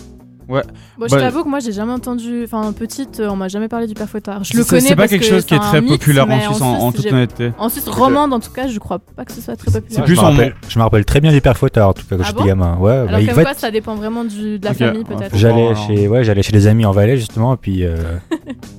[0.47, 0.61] Bon,
[1.07, 2.43] je Bah, t'avoue que moi, j'ai jamais entendu.
[2.43, 4.43] Enfin, petite, euh, on m'a jamais parlé du père Fouettard.
[4.43, 4.81] Je le connais.
[4.81, 6.91] C'est pas parce quelque que chose qui est très mythe, populaire en Suisse, en, en
[6.91, 7.51] toute honnêteté.
[7.57, 9.89] En Suisse romande, en tout cas, je crois pas que ce soit très populaire.
[9.89, 11.93] C'est plus je, me en- rappelle, je me rappelle très bien du père Fouettard, en
[11.93, 12.77] tout cas, quand Ah j'étais bon gamin.
[12.77, 15.15] Ouais, bah, Alors, il comme va quoi, ça dépend vraiment du, de la famille, ouais,
[15.15, 15.35] peut-être.
[15.35, 15.87] J'allais alors.
[15.87, 17.83] chez, ouais, j'allais chez des amis en Valais, justement, et puis.
[17.85, 17.95] euh,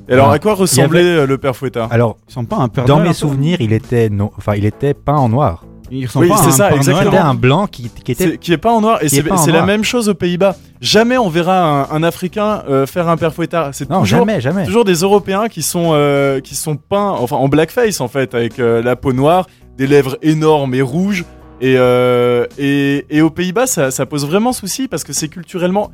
[0.08, 0.34] Et alors, Ah.
[0.34, 1.88] à quoi ressemblait euh, le père Fouettard?
[1.92, 4.92] Alors, Ils sont pas un père dans mes souvenirs, il était, non, enfin, il était
[4.94, 5.64] peint en noir.
[6.00, 7.10] Ils ressemblent Oui, pas à c'est un ça, Père exactement.
[7.12, 7.22] Noël.
[7.26, 8.24] Un blanc qui, qui était.
[8.32, 10.56] C'est- qui est pas en noir et est c'est la même chose aux Pays-Bas.
[10.80, 13.70] Jamais on verra un, un Africain euh, faire un père Fouettard.
[13.72, 14.64] C'est Non, toujours, jamais, jamais.
[14.66, 18.58] toujours des Européens qui sont euh, qui sont peints, enfin en blackface en fait, avec
[18.58, 19.46] euh, la peau noire,
[19.78, 21.24] des lèvres énormes et rouges.
[21.60, 25.90] Et euh, et, et aux Pays-Bas, ça, ça pose vraiment souci parce que c'est culturellement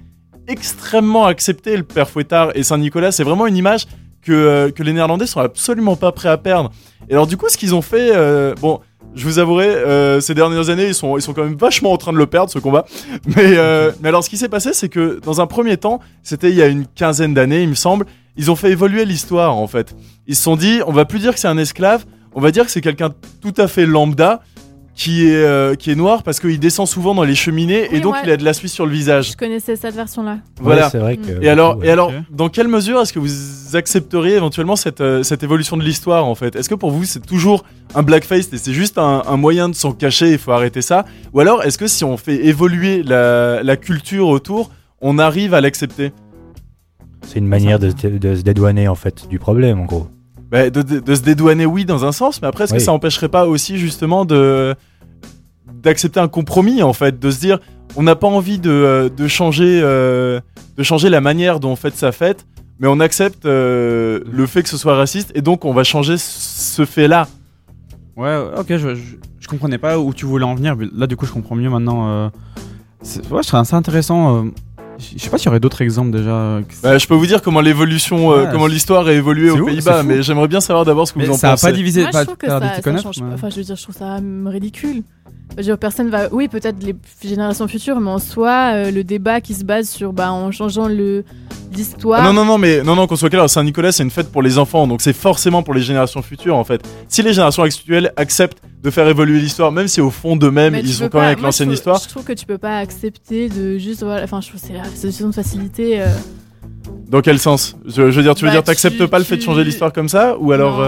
[0.48, 3.12] extrêmement accepté le père Fouettard et Saint-Nicolas.
[3.12, 3.86] C'est vraiment une image
[4.22, 6.70] que, euh, que les Néerlandais sont absolument pas prêts à perdre.
[7.08, 8.80] Et alors du coup, ce qu'ils ont fait, euh, bon,
[9.14, 12.12] je vous avouerai, euh, ces dernières années, ils sont, ils quand même vachement en train
[12.12, 12.84] de le perdre ce combat.
[13.26, 16.50] Mais, euh, mais alors, ce qui s'est passé, c'est que dans un premier temps, c'était
[16.50, 18.06] il y a une quinzaine d'années, il me semble,
[18.36, 19.94] ils ont fait évoluer l'histoire en fait.
[20.26, 22.04] Ils se sont dit, on va plus dire que c'est un esclave,
[22.34, 23.10] on va dire que c'est quelqu'un
[23.40, 24.40] tout à fait lambda
[24.94, 28.14] qui est, euh, qui est noir parce qu'il descend souvent dans les cheminées et donc
[28.14, 28.20] ouais.
[28.24, 29.32] il a de la suie sur le visage.
[29.32, 30.38] Je connaissais cette version-là.
[30.60, 30.84] Voilà.
[30.84, 31.42] Ouais, c'est vrai que.
[31.42, 31.86] Et alors, ouais.
[31.86, 35.82] et alors dans quelle mesure est-ce que vous accepteriez éventuellement cette, euh, cette évolution de
[35.82, 36.56] l'histoire en fait?
[36.56, 37.64] Est-ce que pour vous c'est toujours
[37.94, 41.04] un blackface et c'est juste un, un moyen de s'en cacher, il faut arrêter ça?
[41.32, 45.60] Ou alors est-ce que si on fait évoluer la, la culture autour, on arrive à
[45.60, 46.12] l'accepter?
[47.26, 50.08] C'est une manière de se dédouaner, en fait, du problème, en gros.
[50.50, 52.92] Bah, de, de- de se dédouaner, oui, dans un sens, mais après, est-ce que ça
[52.92, 54.74] empêcherait pas aussi justement de
[55.82, 57.58] d'accepter un compromis en fait, de se dire
[57.96, 60.40] on n'a pas envie de, euh, de changer euh,
[60.76, 62.46] de changer la manière dont on fait sa fête,
[62.78, 66.16] mais on accepte euh, le fait que ce soit raciste et donc on va changer
[66.18, 67.28] ce fait-là.
[68.16, 69.02] Ouais, ok, je, je,
[69.38, 70.76] je comprenais pas où tu voulais en venir.
[70.76, 72.08] mais Là, du coup, je comprends mieux maintenant.
[72.08, 72.28] euh,
[73.30, 74.46] Ouais, je serais assez intéressant.
[75.16, 76.30] Je sais pas s'il y aurait d'autres exemples déjà.
[76.30, 79.64] euh, Bah, je peux vous dire comment l'évolution, euh, Ouais, comment l'histoire a évolué aux
[79.64, 81.66] Pays-Bas, mais j'aimerais bien savoir d'abord ce que Mais vous en ça a pensez.
[81.66, 82.02] pas divisé.
[82.02, 82.60] Moi, pas- je trouve que ça,
[83.02, 83.26] change pas.
[83.34, 85.02] Enfin, je veux dire, je trouve ça ridicule.
[85.80, 86.28] Personne va.
[86.32, 90.12] Oui, peut-être les générations futures, mais en soi, euh, le débat qui se base sur,
[90.12, 91.24] bah, en changeant le
[91.72, 92.24] l'histoire.
[92.24, 94.58] Non, non, non, mais non, non, qu'on soit clair, Saint-Nicolas, c'est une fête pour les
[94.58, 96.80] enfants, donc c'est forcément pour les générations futures, en fait.
[97.08, 100.92] Si les générations actuelles acceptent de faire évoluer l'histoire, même si au fond d'eux-mêmes, ils
[100.92, 102.00] sont quand même avec l'ancienne histoire.
[102.02, 104.02] Je trouve que tu peux pas accepter de juste.
[104.02, 106.00] Voilà, enfin, je trouve que c'est la solution de facilité.
[106.00, 106.06] euh.
[107.08, 107.76] Dans quel sens?
[107.86, 109.92] Je, je veux dire, tu veux Bah, dire, t'acceptes pas le fait de changer l'histoire
[109.92, 110.80] comme ça Ou alors.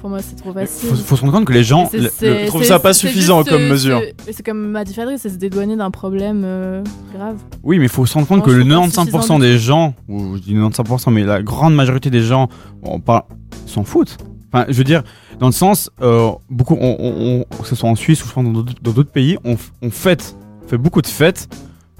[0.00, 0.90] Pour moi, c'est trop facile.
[0.90, 1.88] Faut, faut se rendre compte que les gens.
[1.92, 4.00] Le- c'est- je trouve c'est- ça pas suffisant comme euh, mesure.
[4.30, 6.82] c'est- comme m'a dit Fadri, c'est se dédouaner d'un problème euh,
[7.14, 7.36] grave.
[7.64, 9.58] Oui, mais il faut se rendre compte Non, que le trouve pas 95% suffisant des
[9.58, 12.48] gens, ou je dis 95%, mais la grande majorité des gens,
[12.82, 13.22] on parle,
[13.66, 14.16] s'en foutent.
[14.52, 15.02] Enfin, je veux dire,
[15.40, 18.32] dans le sens, euh, beaucoup, on, on- on- que ce soit en Suisse ou je
[18.32, 19.56] pense dans d'autres- pays, on,
[19.90, 21.48] fête, on fait beaucoup de fêtes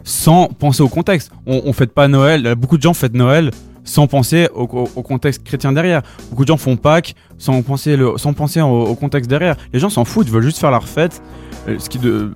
[0.04, 1.30] sans penser au contexte.
[1.46, 3.50] On, on fête pas Noël, beaucoup de gens fêtent Noël
[3.88, 6.02] sans penser au, au- au contexte chrétien derrière.
[6.30, 9.56] Beaucoup de gens font Pâques sans penser, le, sans penser au, au contexte derrière.
[9.72, 11.22] Les gens s'en foutent, ils veulent juste faire leur fête.
[11.68, 12.32] euh, Ce qui de,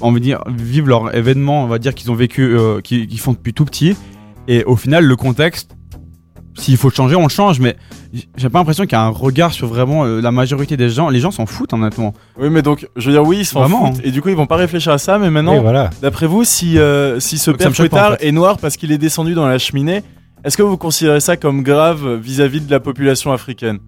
[0.00, 3.18] on veut dire, vivre leur événement, on va dire qu'ils ont vécu, euh, qu'ils qu'ils
[3.20, 3.96] font depuis tout petit.
[4.48, 5.70] Et au final, le contexte,
[6.56, 7.58] s'il faut le changer, on le change.
[7.58, 7.76] Mais
[8.36, 11.08] j'ai pas l'impression qu'il y a un regard sur vraiment euh, la majorité des gens.
[11.08, 12.12] Les gens s'en foutent, honnêtement.
[12.38, 14.04] Oui, mais donc, je veux dire, oui, ils s'en Vraiment, foutent.
[14.06, 15.18] Et du coup, ils vont pas réfléchir à ça.
[15.18, 15.90] Mais maintenant, voilà.
[16.02, 18.28] d'après vous, si, euh, si ce Donc père fouettard en fait.
[18.28, 20.02] est noir parce qu'il est descendu dans la cheminée,
[20.44, 23.78] est-ce que vous considérez ça comme grave vis-à-vis de la population africaine?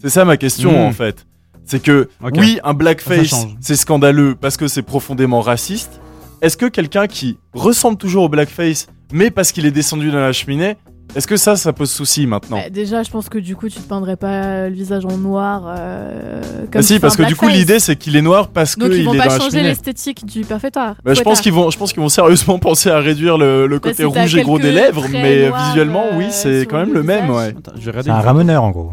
[0.00, 0.86] C'est ça ma question, Hmm.
[0.88, 1.26] en fait.
[1.64, 6.00] C'est que, oui, un blackface, c'est scandaleux parce que c'est profondément raciste.
[6.40, 10.32] Est-ce que quelqu'un qui ressemble toujours au blackface, mais parce qu'il est descendu dans la
[10.32, 10.76] cheminée,
[11.14, 13.78] est-ce que ça, ça pose souci maintenant Bah, déjà, je pense que du coup, tu
[13.80, 15.64] te peindrais pas le visage en noir.
[15.66, 16.40] euh,
[16.70, 19.00] comme Bah si, parce que du coup, l'idée, c'est qu'il est noir parce Donc qu'il
[19.00, 19.68] ils est vont pas changer cheminée.
[19.68, 20.94] l'esthétique du perfectoire.
[21.04, 23.78] Bah, je pense qu'ils vont, je pense qu'ils vont sérieusement penser à réduire le, le
[23.78, 26.88] Bah, côté rouge et gros des lèvres, mais visuellement, euh, oui, c'est sur quand même
[26.92, 27.54] le le même, ouais.
[27.80, 28.92] C'est un ramoneur en gros.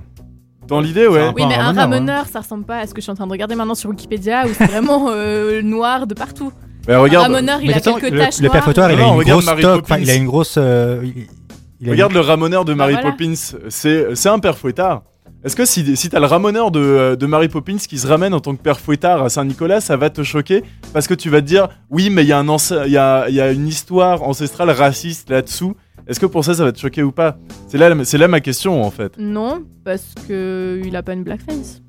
[0.68, 1.32] Dans l'idée, ouais.
[1.36, 3.26] Oui, mais un ramoneur, ramoneur, ça ressemble pas à ce que je suis en train
[3.26, 6.52] de regarder maintenant sur Wikipédia où c'est vraiment euh, noir de partout.
[6.86, 9.46] Bah, Un regarde, ramoneur, il a quelques le, taches le fouettoir, il a une grosse
[9.46, 9.98] toque, enfin, Poppins.
[10.00, 10.58] il a une grosse.
[11.81, 13.15] Euh, il- regarde le ramoneur de Mary Bah, voilà.
[13.18, 13.34] Poppins,
[13.69, 15.03] c'est c'est un père fouettard.
[15.43, 18.34] Est-ce que si, si t'as le ramoneur de, euh, de Mary Poppins qui se ramène
[18.34, 21.39] en tant que père fouettard à Saint-Nicolas, ça va te choquer parce que tu vas
[21.41, 22.45] te dire oui, mais il y, a un
[22.88, 25.76] y, a, il y a une histoire ancestrale raciste là-dessous.
[26.07, 27.38] Est-ce que pour ça, ça va te choquer ou pas?
[27.68, 29.14] C'est là, c'est là ma question en fait.
[29.18, 31.81] Non, parce que il a pas une blackface.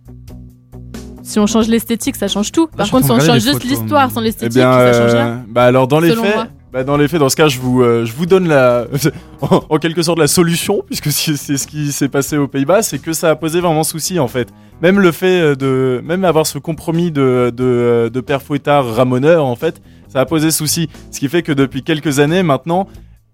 [1.23, 2.67] Si on change l'esthétique, ça change tout.
[2.69, 5.23] Par en contre, si on change juste l'histoire sans Eh l'esthétique, bien, ça change euh,
[5.25, 5.45] rien.
[5.49, 6.47] bah alors dans les Selon faits, moi.
[6.73, 8.87] Bah dans les faits, dans ce cas, je vous, euh, je vous donne la,
[9.41, 12.99] en, en quelque sorte la solution, puisque c'est ce qui s'est passé aux Pays-Bas, c'est
[13.01, 14.49] que ça a posé vraiment souci en fait.
[14.83, 18.87] Même le fait euh, de, même avoir ce compromis de, de, euh, de père fouettard
[18.95, 20.89] ramoneur en fait, ça a posé souci.
[21.11, 22.87] Ce qui fait que depuis quelques années maintenant,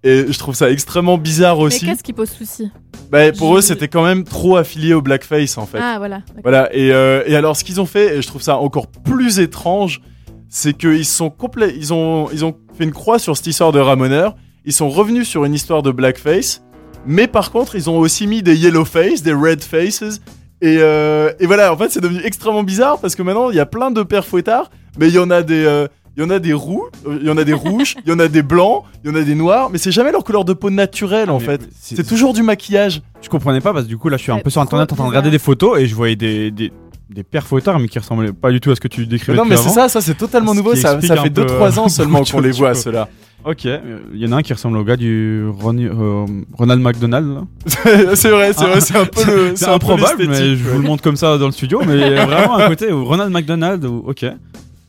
[0.02, 1.84] et je trouve ça extrêmement bizarre Mais aussi.
[1.86, 2.70] qu'est-ce qui pose souci?
[3.10, 5.78] Bah, pour Je- eux, c'était quand même trop affilié au blackface en fait.
[5.80, 6.20] Ah, voilà.
[6.42, 9.40] Voilà, et, euh, et alors ce qu'ils ont fait, et je trouve ça encore plus
[9.40, 10.00] étrange,
[10.48, 13.78] c'est qu'ils sont complets, ils ont, ils ont fait une croix sur cette histoire de
[13.80, 16.62] Ramoneur, ils sont revenus sur une histoire de blackface,
[17.06, 20.20] mais par contre ils ont aussi mis des yellow faces, des red faces,
[20.62, 23.60] et, euh, et voilà, en fait c'est devenu extrêmement bizarre parce que maintenant il y
[23.60, 25.64] a plein de pères fouettards, mais il y en a des...
[25.64, 25.86] euh,
[26.18, 28.12] il y en a des roux, euh, il y en a des rouges, il y
[28.14, 30.46] en a des blancs, il y en a des noirs, mais c'est jamais leur couleur
[30.46, 31.60] de peau naturelle en fait.
[31.78, 33.02] c'est- toujours du maquillage.
[33.20, 34.96] Je comprenais pas parce que du coup là je suis un peu sur internet en
[34.96, 36.72] train de regarder des photos et je voyais des, des,
[37.08, 39.44] des pères fouettards mais qui ressemblaient pas du tout à ce que tu décrivais non
[39.44, 41.88] tout mais c'est ça, ça c'est totalement nouveau, ça, un fait peu, 2-3 ans euh,
[41.88, 43.08] seulement beaucoup qu'on les voit ceux-là.
[43.44, 46.24] Ok, il y en a un qui ressemble au gars du euh,
[46.54, 47.42] Ronald McDonald
[48.14, 49.52] c'est vrai, c'est vrai, c'est un peu le.
[49.54, 52.24] C'est un peu improbable mais je vous le montre comme ça dans le studio mais
[52.24, 54.24] vraiment à côté ou Ronald McDonald ou ok.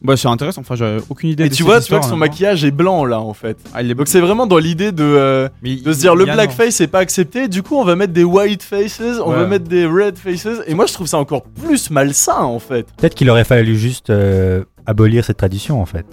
[0.03, 2.11] Bah c'est intéressant, enfin j'avais aucune idée Et de tu vois, tu vois que son
[2.11, 2.28] honnêtement.
[2.28, 3.57] maquillage est blanc là en fait.
[3.74, 6.80] Ah, il est Donc c'est vraiment dans l'idée de, euh, de se dire le blackface
[6.82, 9.36] est pas accepté, du coup on va mettre des white faces, on Ouais.
[9.38, 12.86] va mettre des red faces, et moi je trouve ça encore plus malsain en fait.
[12.98, 16.06] Peut-être qu'il aurait fallu juste euh, abolir cette tradition en fait.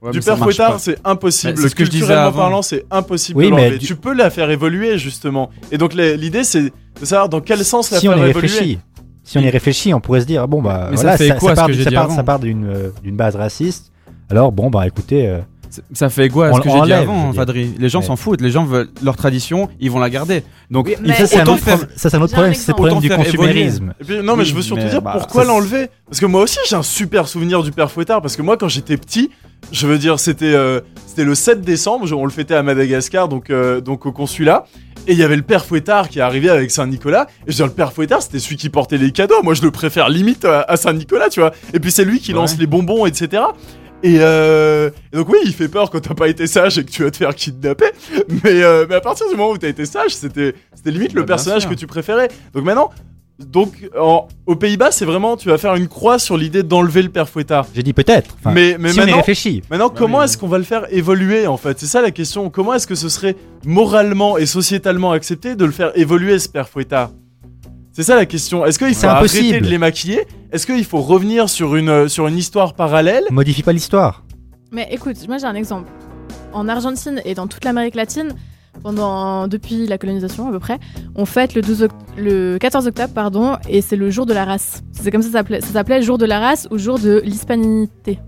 [0.00, 2.38] Ouais, du père fouettard c'est impossible, Ouais, c'est ce que je disais culturellement avant.
[2.40, 5.50] parlant c'est impossible Oui, de mais du- Tu peux la faire évoluer justement.
[5.70, 8.48] Et donc l'idée c'est de savoir dans quel sens la Si on faire y évoluer.
[8.48, 8.78] réfléchit,
[9.28, 11.66] si on y réfléchit, on pourrait se dire bon bah Mais ça fait quoi part,
[11.66, 13.92] que j'ai ça dit part- avant ça part d'une euh, d'une base raciste.
[14.30, 15.38] Alors bon bah écoutez, euh,
[15.92, 17.30] Ça fait quoi à On ce que j'ai dit avant,
[17.78, 18.06] Les gens Ouais.
[18.06, 20.42] s'en fautent, les gens veulent leur tradition, ils vont la garder.
[20.70, 22.54] Donc Mais ça c'est un autre, faire- problème- ça, c'est un autre J'ai un problème,
[22.54, 23.92] c'est le problème du consumérisme.
[24.06, 25.88] Puis, non, mais Oui, je veux surtout dire bah, pourquoi ça, l'enlever?
[26.06, 28.22] Parce que moi aussi, j'ai un super souvenir du père Fouettard.
[28.22, 29.30] Parce que moi, quand j'étais petit,
[29.72, 33.50] je veux dire, c'était euh, c'était le 7 décembre, on le fêtait à Madagascar, donc,
[33.50, 34.64] euh, donc au consulat.
[35.06, 37.26] Et il y avait le père Fouettard qui est arrivé avec Saint-Nicolas.
[37.46, 39.42] Et je veux dire, le père Fouettard, c'était celui qui portait les cadeaux.
[39.42, 41.52] Moi, je le préfère limite à, à Saint-Nicolas, tu vois.
[41.72, 42.36] Et puis, c'est lui qui Ouais.
[42.38, 43.42] lance les bonbons, etc.
[44.02, 46.90] Et, euh, et donc oui, il fait peur quand t'as pas été sage et que
[46.90, 47.86] tu vas te faire kidnapper.
[48.44, 51.22] Mais, euh, mais à partir du moment où t'as été sage, c'était c'était limite le
[51.22, 52.28] Bah, personnage que tu préférais.
[52.54, 52.90] Donc maintenant,
[53.38, 57.08] donc en- aux Pays-Bas, c'est vraiment tu vas faire une croix sur l'idée d'enlever le
[57.08, 57.66] père Fouettard.
[57.74, 58.36] J'ai dit peut-être.
[58.40, 59.62] Enfin, mais mais si on y maintenant, réfléchit.
[59.70, 60.24] maintenant Bah comment oui.
[60.24, 61.78] est-ce qu'on va le faire évoluer en fait?
[61.78, 62.50] C'est ça la question.
[62.50, 66.68] Comment est-ce que ce serait moralement et sociétalement accepté de le faire évoluer ce père
[66.68, 67.10] Fouettard?
[67.92, 68.64] C'est ça la question.
[68.64, 69.60] Est-ce qu'il faut arrêter impossible.
[69.66, 70.26] de les maquiller?
[70.52, 73.24] Est-ce qu'il faut revenir sur une euh, sur une histoire parallèle?
[73.30, 74.24] Modifie pas l'histoire.
[74.72, 75.90] Mais écoute, moi j'ai un exemple.
[76.52, 78.34] En Argentine et dans toute l'Amérique latine,
[78.88, 80.78] pendant depuis la colonisation à peu près.
[81.14, 84.46] On fête le 12 oct- le 14 octobre pardon et c'est le jour de la
[84.46, 84.82] race.
[84.92, 88.18] C'est comme ça ça s'appelait ça s'appelait jour de la race ou jour de l'hispanité.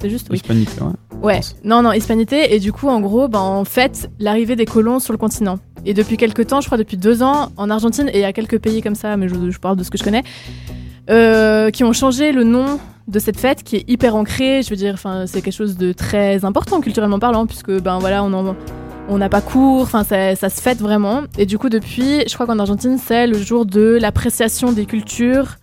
[0.00, 0.36] C'est juste oui.
[0.36, 1.20] Hispanique, ouais.
[1.22, 2.54] Ouais, non, non, hispanité.
[2.54, 5.58] Et du coup, en gros, ben, on fête l'arrivée des colons sur le continent.
[5.84, 8.32] Et depuis quelques temps, je crois depuis deux ans, en Argentine, et il y a
[8.32, 10.24] quelques pays comme ça, mais je, je parle de ce que je connais,
[11.10, 14.62] euh, qui ont changé le nom de cette fête qui est hyper ancrée.
[14.64, 18.24] Je veux dire, enfin, c'est quelque chose de très important culturellement parlant, puisque ben voilà,
[18.24, 18.56] on en-
[19.08, 21.22] on n'a pas cours, enfin ça, se fête vraiment.
[21.38, 25.56] Et du coup, depuis, je crois qu'en Argentine, c'est le jour de l'appréciation des cultures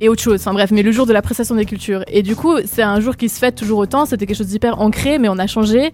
[0.00, 0.40] et autre chose.
[0.40, 2.04] Enfin bref, mais le jour de l'appréciation des cultures.
[2.08, 4.06] Et du coup, c'est un jour qui se fête toujours autant.
[4.06, 5.92] C'était quelque chose d'hyper ancré, mais on a changé.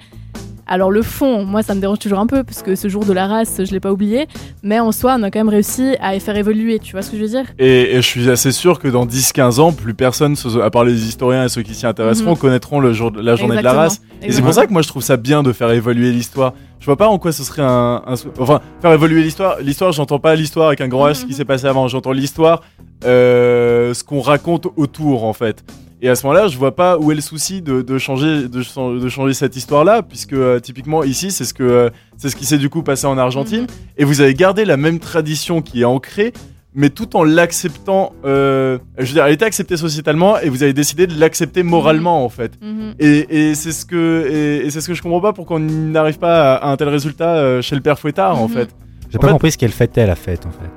[0.72, 3.12] Alors le fond, moi ça me dérange toujours un peu parce que ce jour de
[3.12, 4.28] la race, je l'ai pas oublié,
[4.62, 7.10] mais en soi, on a quand même réussi à les faire évoluer, tu vois ce
[7.10, 7.44] que je veux dire?
[7.58, 11.06] Et, et je suis assez sûr que dans 10-15 ans, plus personne, à part les
[11.08, 12.36] historiens et ceux qui s'y intéresseront, Mhm.
[12.38, 13.82] connaîtront le jour la journée de la Exactement.
[13.82, 14.00] race.
[14.22, 16.54] Et c'est pour ça que moi je trouve ça bien de faire évoluer l'histoire.
[16.78, 19.56] Je vois pas en quoi ce serait un, un- enfin faire évoluer l'histoire.
[19.60, 21.28] L'histoire, j'entends pas l'histoire avec un grand H, ce Mhm.
[21.28, 21.88] qui s'est passé avant.
[21.88, 22.62] J'entends l'histoire,
[23.04, 25.64] euh, ce qu'on raconte autour en fait.
[26.02, 28.62] Et à ce moment-là, je vois pas où est le souci de, de changer, de,
[28.62, 32.36] chan- de changer cette histoire-là, puisque euh, typiquement ici, c'est ce que euh, c'est ce
[32.36, 33.66] qui s'est du coup passé en Argentine,
[33.98, 36.32] et vous avez gardé la même tradition qui est ancrée,
[36.74, 38.12] mais tout en l'acceptant.
[38.24, 42.24] euh, je veux dire, elle était acceptée sociétalement, et vous avez décidé de l'accepter moralement
[42.24, 42.52] en fait.
[42.62, 42.94] Mhm.
[42.98, 45.60] Et, et c'est ce que et, et c'est ce que je comprends pas pourquoi on
[45.60, 48.54] n'arrive pas à, à un tel résultat euh, chez le père Fouettard en Mhm.
[48.54, 48.68] fait.
[49.10, 50.70] J'ai En pas fait- compris ce qu'elle fêtait la fête en fait.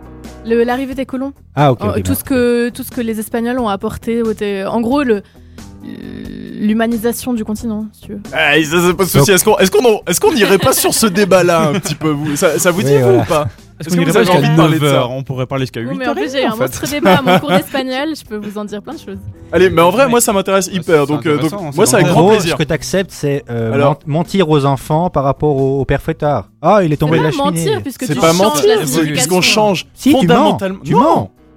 [0.45, 1.34] L'arrivée des colons.
[1.56, 2.15] Ah, ok, Euh, tout, bien.
[2.15, 4.22] ce que, tout ce que les Espagnols ont apporté.
[4.65, 5.22] En gros, le
[6.60, 8.22] l'humanisation du continent, si tu veux.
[8.32, 9.32] Ah, ça, c'est pas de souci.
[9.32, 9.57] Est-ce qu'on
[10.20, 12.36] qu'on n'irait pas sur ce débat-là un petit peu vous?
[12.38, 13.22] Ça, ça vous dit Oui, vous voilà.
[13.22, 13.48] ou pas?
[13.88, 15.46] Est-ce qu'on que irait pas jusqu'à envie de parler de 9 ça heures On pourrait
[15.46, 17.50] parler jusqu'à 8 Oui, mais en plus, j'ai eu un monstre débat à mon cours
[17.52, 18.16] d'espagnol.
[18.16, 19.18] Je peux vous en dire plein de choses.
[19.52, 21.06] Allez, mais en vrai, moi ça m'intéresse hyper.
[21.06, 21.38] c'est Donc, euh,
[21.76, 22.54] moi c'est c'est avec En grand gros, plaisir.
[22.54, 26.50] ce que t'acceptes, c'est euh, mentir aux enfants par rapport au, au père Fouettard.
[26.62, 27.66] Ah, il est tombé de pas la cheminée.
[27.66, 29.14] mentir, puisque C'est tu pas changes mentir, c'est signification.
[29.14, 30.58] puisqu'on change Si, tu mens.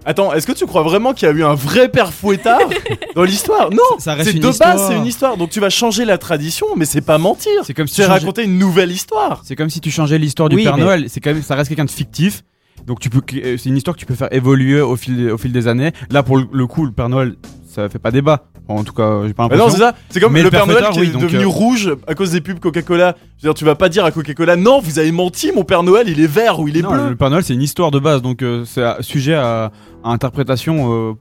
[0.08, 2.60] Attends, est-ce que tu crois vraiment qu'il y a eu un vrai père Fouettard
[3.16, 4.76] dans l'histoire Non, Ça reste c'est une de histoire.
[4.76, 5.36] base, c'est une histoire.
[5.36, 7.50] Donc tu vas changer la tradition, mais c'est pas mentir.
[7.64, 9.40] C'est comme si tu changeais- raconter une nouvelle histoire.
[9.44, 11.04] C'est comme si tu changeais l'histoire du Oui, Père mais- Noël.
[11.08, 12.44] C'est quand même, ça reste quelqu'un de fictif.
[12.86, 15.38] Donc tu peux, euh, c'est une histoire que tu peux faire évoluer au fil, au
[15.38, 15.90] fil des années.
[16.10, 17.34] Là, pour le coup, le Père Noël,
[17.76, 18.44] ça fait pas débat.
[18.68, 19.66] En tout cas, j'ai pas Mais l'impression.
[19.66, 19.94] non, c'est ça.
[20.10, 22.14] C'est comme Mais le Père Père Noël qui oui, est donc, devenu euh, rouge à
[22.16, 23.14] cause des pubs Coca-Cola.
[23.38, 25.82] Je veux dire, tu vas pas dire à Coca-Cola, non, vous avez menti, mon Père
[25.84, 27.10] Noël, il est vert ou il est Non, bleu.
[27.10, 29.70] le Père Noël, c'est une histoire de base, donc euh, c'est sujet à,
[30.02, 31.12] à interprétation, euh,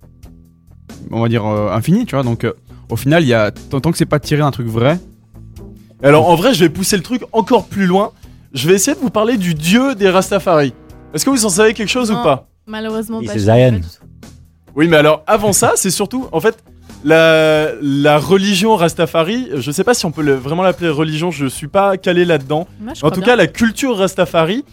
[1.11, 2.23] on va dire euh, infinie, tu vois.
[2.23, 2.53] Donc, euh,
[2.89, 4.99] au final, il y a tant tant que c'est pas tiré d'un truc vrai.
[6.03, 8.11] Alors en vrai, je vais pousser le truc encore plus loin.
[8.53, 10.73] Je vais essayer de vous parler du dieu des Rastafari.
[11.13, 12.19] Est-ce que vous en savez quelque chose Non.
[12.21, 12.47] ou pas?
[12.67, 13.33] Malheureusement, pas.
[13.33, 13.81] c'est Zion.
[14.75, 16.57] Oui, mais alors avant ça, c'est surtout en fait
[17.03, 19.49] la, la religion Rastafari.
[19.55, 21.31] Je sais pas si on peut le- vraiment l'appeler religion.
[21.31, 22.67] Je suis pas calé là-dedans.
[22.81, 23.27] Moi, je En crois tout bien.
[23.27, 24.65] cas, la culture Rastafari,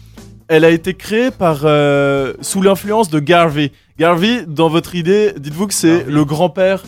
[0.47, 3.71] elle a été créée par euh, sous l'influence de Garvey.
[3.99, 6.11] Garvey, dans votre idée, dites-vous que c'est Garvey.
[6.11, 6.83] le grand-père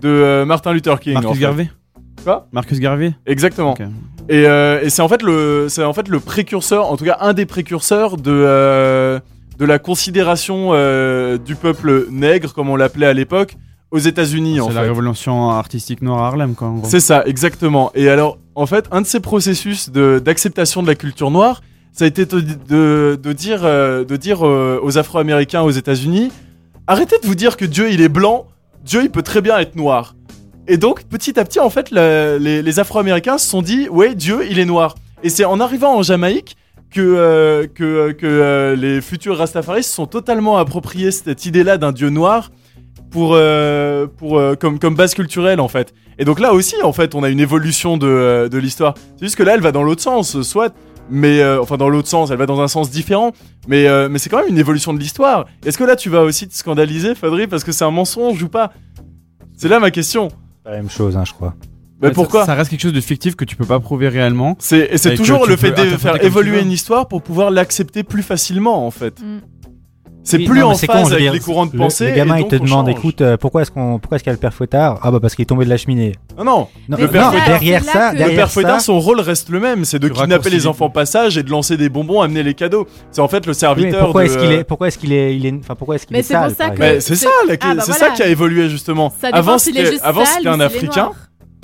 [0.00, 1.16] de euh, Martin Luther King.
[1.16, 1.42] en Marcus fait.
[1.42, 1.70] Garvey.
[2.24, 2.46] Quoi?
[2.52, 3.14] Marcus Garvey?
[3.26, 3.74] Exactement.
[4.28, 7.16] Et, euh, et c'est en fait le, c'est en fait le précurseur, en tout cas
[7.20, 9.18] un des précurseurs de euh,
[9.60, 13.56] de la considération euh, du peuple nègre, comme on l'appelait à l'époque,
[13.90, 14.58] aux États-Unis.
[14.66, 14.88] C'est la fait.
[14.88, 16.72] révolution artistique noire à Harlem, quoi.
[16.84, 17.92] C'est ça, exactement.
[17.94, 21.60] Et alors, en fait, un de ces processus de- d'acceptation de, la culture noire,
[21.92, 26.32] ça a été de, de- de dire, euh, de dire euh, aux Afro-Américains aux États-Unis
[26.86, 28.46] arrêtez de vous dire que Dieu il est blanc,
[28.84, 30.14] Dieu il peut très bien être noir.
[30.68, 34.14] Et donc, petit à petit, en fait, la- les, les Afro-Américains se sont dit ouais,
[34.14, 34.94] Dieu il est noir.
[35.22, 36.56] Et c'est en arrivant en Jamaïque
[36.90, 41.92] que, euh, que, que euh, les futurs Rastafaris se sont totalement appropriés cette idée-là d'un
[41.92, 42.50] Dieu noir
[43.10, 45.94] pour, euh, pour, euh, comme, comme base culturelle en fait.
[46.18, 48.94] Et donc là aussi, en fait, on a une évolution de, euh, de l'histoire.
[49.16, 50.74] C'est juste que là, elle va dans l'autre sens, soit,
[51.10, 53.32] mais euh, enfin dans l'autre sens, elle va dans un sens différent,
[53.68, 55.46] mais, euh, mais c'est quand même une évolution de l'histoire.
[55.64, 58.48] Est-ce que là, tu vas aussi te scandaliser, Fadri, parce que c'est un mensonge ou
[58.48, 58.72] pas?
[59.56, 60.28] C'est là ma question.
[60.64, 61.54] La même chose, hein, je crois.
[62.02, 64.56] Mais pourquoi ça, ça reste quelque chose de fictif que tu peux pas prouver réellement.
[64.58, 68.22] C'est et c'est toujours le fait de faire évoluer une histoire pour pouvoir l'accepter plus
[68.22, 69.20] facilement, en fait.
[69.20, 69.40] Mm.
[70.22, 72.10] C'est Oui, plus non, en c'est phase con, avec dire, les courants de le- pensée.
[72.10, 72.98] Le gamin, et il te demande, change.
[72.98, 75.00] écoute, euh, pourquoi est-ce qu'on, pourquoi est-ce qu'il y a le père Fouettard?
[75.02, 76.12] Ah bah parce qu'il est tombé de la cheminée.
[76.36, 76.68] Non, non.
[76.90, 78.86] Non, Le non, père mais Fouettard- derrière c'est ça, que- Le derrière père Fouettard, ça,
[78.86, 81.88] son rôle reste le même, c'est de kidnapper les enfants passage et de lancer des
[81.88, 82.86] bonbons, amener les cadeaux.
[83.10, 84.26] C'est en fait le Oui, serviteur pourquoi de.
[84.28, 86.22] est-ce qu'il est, pourquoi est-ce qu'il est, il est, enfin pourquoi est-ce qu'il Mais est
[86.24, 86.94] c'est sale ça par que- exemple?
[86.96, 87.30] Mais c'est c'est- ça,
[87.62, 89.10] Ah, bah c'est ça qui a évolué justement.
[89.18, 89.80] Ça Avant c'était
[90.48, 91.12] un Africain.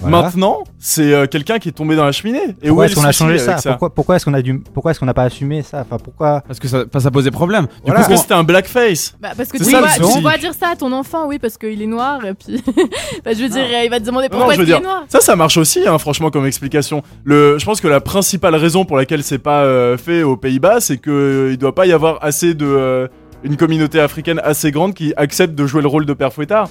[0.00, 0.22] Voilà.
[0.22, 2.38] Maintenant, c'est euh, quelqu'un qui est tombé dans la cheminée.
[2.62, 4.60] Et où Pourquoi est est-ce qu'on a changé ça, Pourquoi, pourquoi est-ce qu'on a dû,
[4.74, 7.66] pourquoi est-ce qu'on n'a pas assumé ça Enfin, pourquoi Parce que ça, ça posait problème.
[7.66, 8.00] Du Voilà.
[8.00, 9.16] Parce coup, que c'était un blackface.
[9.20, 11.38] Bah, parce que tu, ça, le dois, tu dois dire ça à ton enfant, oui,
[11.38, 12.62] parce qu'il est noir, et puis.
[13.24, 14.90] bah, je veux dire, il va te demander Non, pourquoi je veux est-ce qu'il dire,
[14.90, 15.04] est noir.
[15.08, 17.02] ça, ça marche aussi, hein, franchement, comme explication.
[17.24, 20.80] Le, je pense que la principale raison pour laquelle c'est pas euh, fait aux Pays-Bas,
[20.80, 23.08] c'est que euh, il doit pas y avoir assez de euh,
[23.42, 26.68] une communauté africaine assez grande qui accepte de jouer le rôle de père fouettard.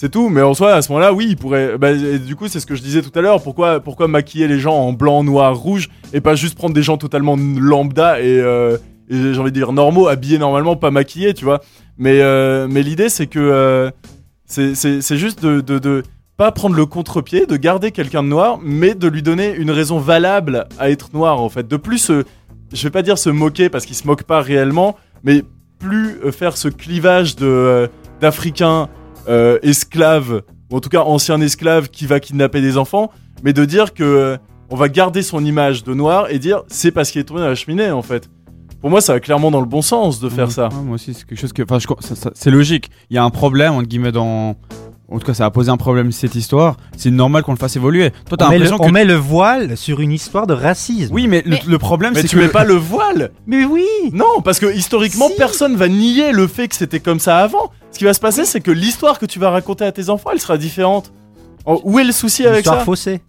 [0.00, 1.76] C'est tout, mais en soi, à ce moment-là, oui, il pourrait.
[1.76, 3.42] Bah, et du coup, c'est ce que je disais tout à l'heure.
[3.42, 6.98] Pourquoi, pourquoi maquiller les gens en blanc, noir, rouge et pas juste prendre des gens
[6.98, 8.76] totalement lambda et, euh,
[9.10, 11.60] j'ai envie de dire normaux, habillés normalement, pas maquillés, tu vois.
[11.96, 13.90] Mais, euh, mais l'idée, c'est que euh,
[14.46, 16.04] c'est- juste de, de, de
[16.36, 19.98] pas prendre le contre-pied, de garder quelqu'un de noir, mais de lui donner une raison
[19.98, 21.66] valable à être noir, en fait.
[21.66, 22.12] De plus,
[22.72, 24.94] je vais pas dire se moquer parce qu'il se moque pas réellement,
[25.24, 25.42] mais
[25.80, 27.34] plus faire ce clivage
[28.20, 28.88] d'Africains
[29.28, 33.10] euh, esclaves, ou en tout cas anciens esclaves qui va kidnapper des enfants,
[33.42, 34.36] mais de dire que euh,
[34.70, 37.48] on va garder son image de noir et dire c'est parce qu'il est tombé dans
[37.48, 38.28] la cheminée, en fait.
[38.80, 40.68] Pour moi, ça va clairement dans le bon sens de faire Ouais, ça.
[40.68, 41.62] ouais, moi aussi, c'est quelque chose que.
[41.62, 42.90] Enfin, je- c'est logique.
[43.10, 44.54] Il y a un problème, entre guillemets, dans.
[45.10, 46.76] En tout cas, ça a posé un problème cette histoire.
[46.96, 48.10] C'est normal qu'on le fasse évoluer.
[48.28, 48.92] Toi, t'as on met, le, l'impression on que.
[48.92, 51.14] met le voile sur une histoire de racisme.
[51.14, 52.42] Oui, mais, le- Mais- Le, problème, c'est tu que.
[52.42, 55.36] mets pas le voile Mais oui Non, parce que historiquement, Si.
[55.36, 57.72] personne va nier le fait que c'était comme ça avant.
[57.90, 60.30] Ce qui va se passer, c'est que l'histoire que tu vas raconter à tes enfants,
[60.34, 61.10] elle sera différente.
[61.64, 63.20] En- Où est le souci avec histoire ça Tu faussée.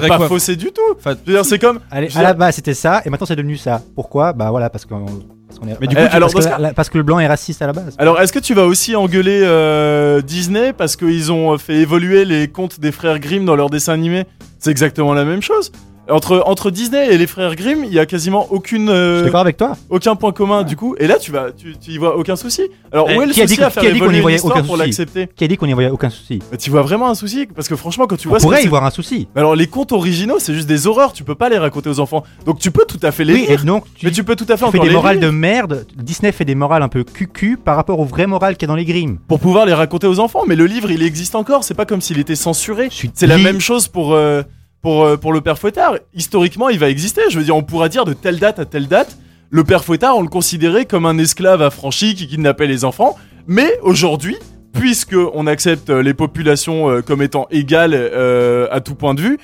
[0.00, 0.80] Mais pas quoi faussé du tout.
[0.98, 1.78] Enfin, c'est comme.
[1.90, 3.80] Allez, à la base c'était ça, et maintenant c'est devenu ça.
[3.94, 4.32] Pourquoi?
[4.32, 5.04] Bah voilà, parce qu'on
[5.52, 5.80] parce qu'on est.
[5.80, 7.66] Mais du coup, Eh, tu- alors, parce, que la- parce le blanc est raciste à
[7.66, 7.94] la base.
[7.98, 12.48] Alors, est-ce que tu vas aussi engueuler euh, Disney parce qu'ils ont fait évoluer les
[12.48, 14.24] contes des frères Grimm dans leurs dessins animés?
[14.58, 15.72] C'est exactement la même chose.
[16.10, 19.24] Entre, entre Disney et les frères Grimm, il y a quasiment aucune, Je euh, suis
[19.26, 19.76] d'accord avec toi.
[19.88, 20.96] aucun point commun du coup.
[20.98, 22.62] Et là, tu vas, tu, tu y vois aucun souci.
[22.90, 24.06] Alors, Eh, où est le qui a dit souci à faire qui a dit qu'on
[24.06, 25.28] y évoluer voyait l'histoire aucun pour souci l'accepter?
[25.34, 26.40] Qui a dit qu'on n'y voyait aucun souci?
[26.50, 28.48] Mais tu vois vraiment un souci Parce que franchement, quand tu On vois ce que
[28.48, 29.28] pourrait y c'est- voir un souci.
[29.34, 32.00] Mais Alors les contes originaux, c'est juste des horreurs, tu peux pas les raconter aux
[32.00, 32.24] enfants.
[32.46, 33.64] Donc tu peux tout à fait les Oui, et lire.
[33.64, 35.28] donc tu, Mais tu peux tout à fait tu fais encore des les morales lire
[35.28, 35.86] de merde.
[35.96, 38.72] Disney fait des morales un peu cucu par rapport aux vraies morales qu'il y a
[38.72, 39.18] dans les Grimm.
[39.28, 40.42] pour pouvoir les raconter aux enfants.
[40.48, 41.62] Mais le livre, il existe encore.
[41.62, 42.88] C'est pas comme s'il était censuré.
[42.90, 44.42] Je suis C'est la même chose pour euh,
[44.82, 45.94] pour euh, pour le père Fouettard.
[46.12, 47.22] Historiquement, il va exister.
[47.30, 49.16] Je veux dire, on pourra dire de telle date à telle date.
[49.50, 53.16] Le père Fouettard, on le considérait comme un esclave affranchi qui kidnappait les enfants.
[53.46, 54.36] Mais aujourd'hui,
[54.72, 59.38] puisque on accepte les populations euh, comme étant égales euh, à tout point de vue,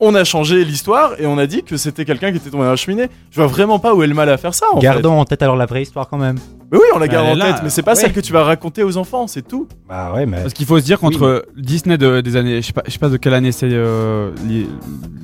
[0.00, 2.70] on a changé l'histoire et on a dit que c'était quelqu'un qui était tombé dans
[2.70, 3.08] la cheminée.
[3.30, 4.66] Je vois vraiment pas où est le mal à faire ça.
[4.72, 4.82] En fait.
[4.84, 6.36] Gardons en tête alors la vraie histoire quand même.
[6.70, 8.00] Mais oui, on la garde en là, tête, mais c'est pas ouais.
[8.00, 9.66] celle que tu vas raconter aux enfants, c'est tout.
[9.88, 10.42] Bah ouais, mais.
[10.42, 12.98] Parce qu'il faut se dire qu'entre Disney de- des années, je sais pas, je sais
[12.98, 14.30] pas de quelle année c'est euh,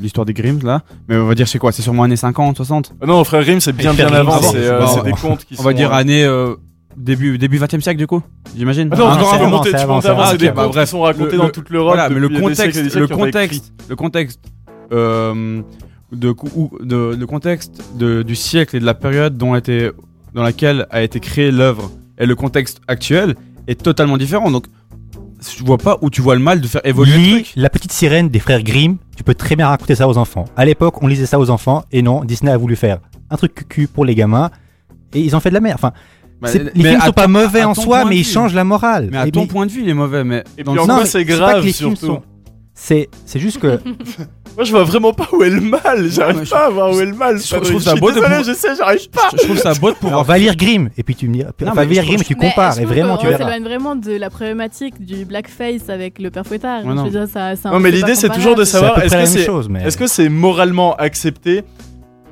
[0.00, 2.94] l'histoire des Grimm là, mais on va dire c'est quoi, c'est sûrement années 50, 60.
[3.00, 4.40] Ah non, frère Grimm, c'est bien bien Grimm, avant.
[4.40, 5.02] c'est- euh, bon.
[5.02, 6.54] des contes qui On va sont, dire euh, année euh,
[6.96, 8.22] début début 20e siècle du coup,
[8.56, 8.88] j'imagine.
[8.92, 10.70] Ah non, Ah, tu c'est peux avant, monter, c'est tu avant, c'est des bah, contes
[10.70, 11.94] qui bref, sont racontés le- dans toute l'Europe.
[11.94, 14.40] Voilà, mais le contexte, le contexte, le contexte,
[14.92, 15.62] euh,
[16.12, 19.52] de, ou- de, le contexte de- du siècle et de la période dont
[20.34, 23.34] dans laquelle a été créée l'œuvre et le contexte actuel
[23.66, 24.50] est totalement différent.
[24.50, 24.66] Donc,
[25.56, 27.52] je vois pas où tu vois le mal de faire évoluer le truc.
[27.56, 30.44] La petite sirène des frères Grimm, tu peux très bien raconter ça aux enfants.
[30.56, 32.98] À l'époque, on lisait ça aux enfants, et non, Disney a voulu faire
[33.30, 34.50] un truc cucu pour les gamins,
[35.12, 35.76] et ils ont fait de la merde.
[35.78, 35.92] Enfin,
[36.40, 39.08] Bah, les films sont pas mauvais en soi, point mais ils changent la morale.
[39.10, 40.24] Mais à Et ton mais- point de vue, il est mauvais.
[40.24, 42.22] Mais Et dans puis le en Non, c'est grave surtout sont-
[42.74, 43.78] C'est c'est juste que
[44.56, 46.08] Moi, je vois vraiment pas où est le mal.
[46.10, 47.38] J'arrive je- pas à voir où est le mal.
[47.38, 49.28] je trouve ça suis beau de je sais, j'arrive pas.
[49.32, 50.12] je, je trouve ça beau de pouvoir.
[50.14, 51.42] Alors, va lire Grimm et puis tu me dis.
[51.42, 53.38] Va mais lire Grimm et tu compares et vraiment tu verras.
[53.38, 56.84] s'éloigne vraiment de la problématique du blackface avec le père Fouettard.
[56.84, 57.04] Ouais, non.
[57.06, 60.28] je veux dire, ça, ça- Non, mais l'idée, c'est toujours de savoir est-ce que c'est
[60.28, 61.64] moralement accepté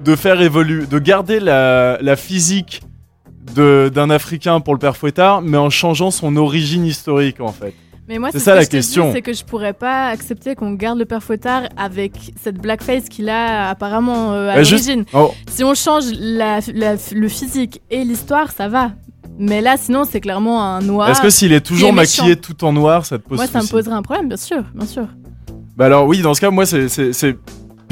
[0.04, 2.82] de faire évoluer, de garder la, la physique
[3.54, 7.74] de- d'un Africain pour le père Fouettard, mais en changeant son origine historique en fait?
[8.08, 9.12] Mais moi, C'est ça ce que la je question.
[9.12, 12.12] C'est que je pourrais pas accepter qu'on garde le père Fouettard avec
[12.42, 15.04] cette blackface qu'il a apparemment euh, à Bah, juste- l'origine.
[15.14, 18.90] Oh, Si on change la- la- le physique et l'histoire, ça va.
[19.38, 21.08] Mais là, sinon, c'est clairement un noir.
[21.10, 23.62] Est-ce que s'il est toujours est maquillé tout en noir, ça te pose Moi, ça
[23.62, 25.06] me poserait un problème, bien sûr, bien sûr.
[25.76, 26.88] Bah alors oui, dans ce cas, moi c'est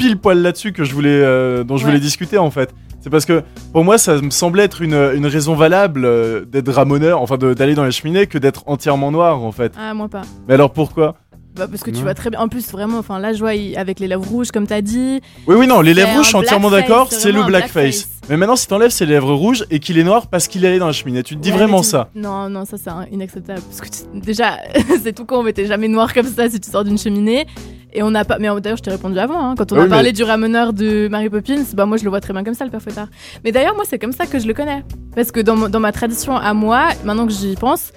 [0.01, 1.91] pile poil là-dessus que je voulais, euh, dont je Ouais.
[1.91, 2.73] voulais discuter en fait.
[3.01, 6.71] C'est parce que pour moi, ça me semblait être une, une raison valable euh, d'être
[6.71, 9.73] ramoneur, enfin d'aller dans les cheminées, que d'être entièrement noir en fait.
[9.79, 10.21] Ah, moi pas.
[10.47, 11.15] Mais alors pourquoi?
[11.55, 12.39] Bah, parce que tu vois très bien.
[12.39, 15.19] En plus, vraiment, enfin là, je vois avec les lèvres rouges, comme t'as dit.
[15.47, 18.07] Oui, oui, non, les lèvres rouges, je suis entièrement d'accord, c'est le blackface.
[18.29, 20.79] Mais maintenant, si t'enlèves ses lèvres rouges et qu'il est noir parce qu'il est allé
[20.79, 22.09] dans la cheminée, tu te dis Ouais, vraiment mais tu- ça.
[22.15, 23.61] Non, non, ça c'est inacceptable.
[23.67, 24.59] Parce que tu- déjà,
[25.03, 27.45] c'est tout con, on mettait jamais noir comme ça si tu sors d'une cheminée.
[27.93, 28.37] Et on n'a pas.
[28.39, 29.49] Mais d'ailleurs, je t'ai répondu avant.
[29.51, 29.55] hein.
[29.57, 32.21] Quand on a parlé mais- du rameneur de Mary Poppins, bah moi je le vois
[32.21, 33.07] très bien comme ça, le père Fouettard.
[33.43, 34.83] Mais d'ailleurs, moi c'est comme ça que je le connais.
[35.15, 37.91] Parce que dans, dans ma tradition à moi, maintenant que j'y pense,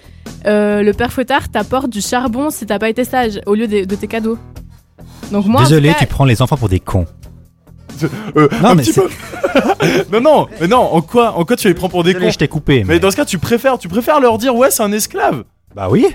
[0.46, 3.84] euh, le père Fouettard t'apporte du charbon si t'as pas été sage, au lieu de,
[3.84, 4.36] de tes cadeaux.
[5.30, 7.06] Donc moi, Désolé, cas, tu prends les enfants pour des cons.
[8.36, 9.08] Euh, Non, un mais petit c'est- peu.
[10.12, 12.32] non, non, mais non, en quoi, en quoi tu les prends pour des Désolé, cons
[12.32, 12.82] je t'ai coupé.
[12.84, 15.44] Mais dans ce cas, tu préfères, tu préfères leur dire ouais, c'est un esclave.
[15.76, 16.06] Bah oui.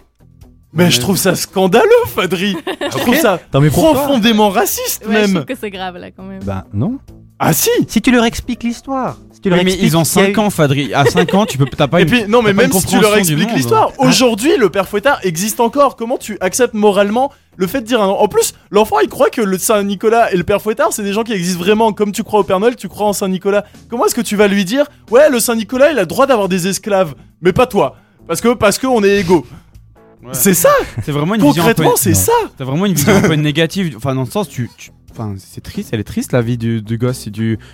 [0.73, 2.55] Mais je trouve ça scandaleux, Fadri.
[2.81, 5.33] Je trouve ça Non, mais profondément raciste ouais, je même.
[5.33, 6.43] trouve que c'est grave là quand même.
[6.43, 6.99] Bah non.
[7.39, 7.69] Ah si.
[7.87, 9.17] Si tu leur expliques l'histoire.
[9.31, 10.93] Si tu leur Oui, mais ils ont qu'il y a 5 eu- ans, Fadri.
[10.93, 12.99] À 5 ans, tu peux, t'as pas Et une- puis non, mais même si tu
[12.99, 15.95] leur expliques l'histoire, aujourd'hui le père Fouettard existe encore.
[15.95, 19.41] Comment tu acceptes moralement le fait de dire un En plus, l'enfant il croit que
[19.41, 21.93] le Saint Nicolas et le père Fouettard c'est des gens qui existent vraiment.
[21.93, 23.63] Comme tu crois au Père Noël, tu crois en Saint Nicolas.
[23.89, 26.27] Comment est-ce que tu vas lui dire Ouais, le Saint Nicolas il a le droit
[26.27, 27.95] d'avoir des esclaves, mais pas toi,
[28.27, 29.45] parce que parce que on est égaux.
[30.29, 30.35] Ouais.
[30.35, 30.69] C'est ça.
[31.03, 31.47] C'est vraiment une peu.
[31.47, 32.31] Concrètement, c'est ça.
[32.57, 33.93] T'as vraiment une vision un peu négative.
[33.97, 34.69] Enfin, dans le sens, tu.
[34.77, 37.27] tu- Enfin, c'est triste, elle est triste la vie du, du gosse.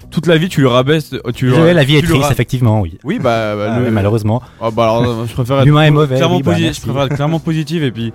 [0.10, 1.14] Toute la vie, tu le rabaisses.
[1.36, 2.98] Tu le- la vie est triste, effectivement, oui.
[3.04, 4.42] Oui, bah, bah, Ah, le- malheureusement.
[4.62, 7.04] Ah, bah alors, euh, je préfère être L'humain est mauvais, clairement oui, bah, je préfère
[7.04, 8.14] être clairement positive et puis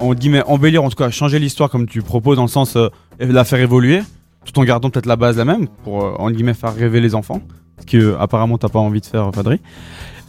[0.00, 2.88] on guillemets embellir, en tout cas changer l'histoire comme tu proposes dans le sens euh,
[3.18, 4.02] et la faire évoluer,
[4.52, 7.14] tout en gardant peut-être la base la même pour euh, en guillemets faire rêver les
[7.14, 7.40] enfants,
[7.80, 9.60] ce que euh, apparemment t'as pas envie de faire, Fadri.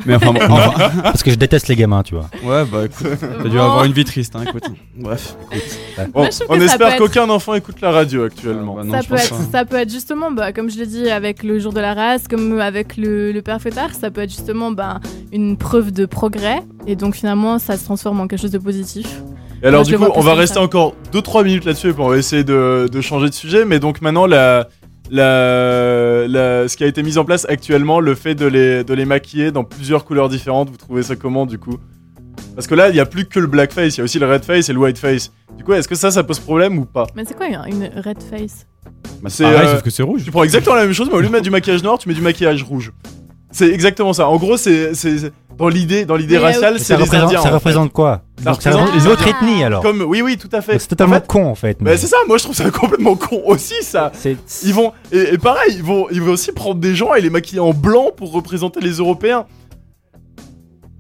[0.06, 2.30] Mais enfin, bon, enfin- Parce que je déteste les gamins, tu vois.
[2.46, 3.64] ouais, bah écoute, t'as dû Bon.
[3.64, 4.64] avoir une vie triste, hein, écoute.
[4.98, 5.36] Bref.
[6.14, 8.24] Bon, Moi, je trouve on que ça espère peut être- qu'aucun enfant écoute la radio
[8.24, 8.78] actuellement.
[8.80, 9.58] Ah, bah non, ça, je peut pense être, pas.
[9.60, 12.30] ça peut être justement, bah, comme je l'ai dit, avec le jour de la race,
[12.30, 15.02] comme avec le, le père Fouettard, ça peut être justement bah,
[15.34, 16.62] une preuve de progrès.
[16.88, 19.22] Et donc finalement, ça se transforme en quelque chose de positif.
[19.62, 20.62] Et alors Moi, du coup, on va rester ça.
[20.62, 23.66] encore 2-3 minutes là-dessus et puis on va essayer de, de changer de sujet.
[23.66, 24.68] Mais donc maintenant, la,
[25.12, 28.94] la, la- ce qui a été mis en place actuellement, le fait de les, de
[28.94, 31.78] les maquiller dans plusieurs couleurs différentes, vous trouvez ça comment du coup?
[32.56, 34.30] Parce que là, il n'y a plus que le blackface, il y a aussi le
[34.30, 35.32] redface et le whiteface.
[35.58, 37.06] Du coup, est-ce que ça, ça pose problème ou pas?
[37.16, 38.66] Mais c'est quoi une, une red face
[39.22, 40.24] Bah, C'est, c'est pareil, euh, sauf que c'est rouge.
[40.24, 42.08] Tu prends exactement la même chose, mais au lieu de mettre du maquillage noir, tu
[42.08, 42.94] mets du maquillage rouge.
[43.52, 44.28] C'est exactement ça.
[44.28, 44.92] En gros, c'est
[45.58, 47.42] dans l'idée, dans l'idée euh, raciale, c'est les représente, Indiens.
[47.42, 49.36] ça représente quoi Ça Donc ça représente l'autre Indiens.
[49.42, 49.82] ethnie alors.
[49.84, 50.80] Comme oui, oui, tout à fait.
[50.80, 51.74] C'est totalement En fait, con en fait.
[51.82, 52.18] bah, mais- c'est ça.
[52.28, 54.12] Moi, je trouve ça complètement con aussi, ça.
[54.14, 57.22] C'est Ils vont et, et pareil, ils vont ils vont aussi prendre des gens et
[57.22, 59.46] les maquiller en blanc pour représenter les Européens.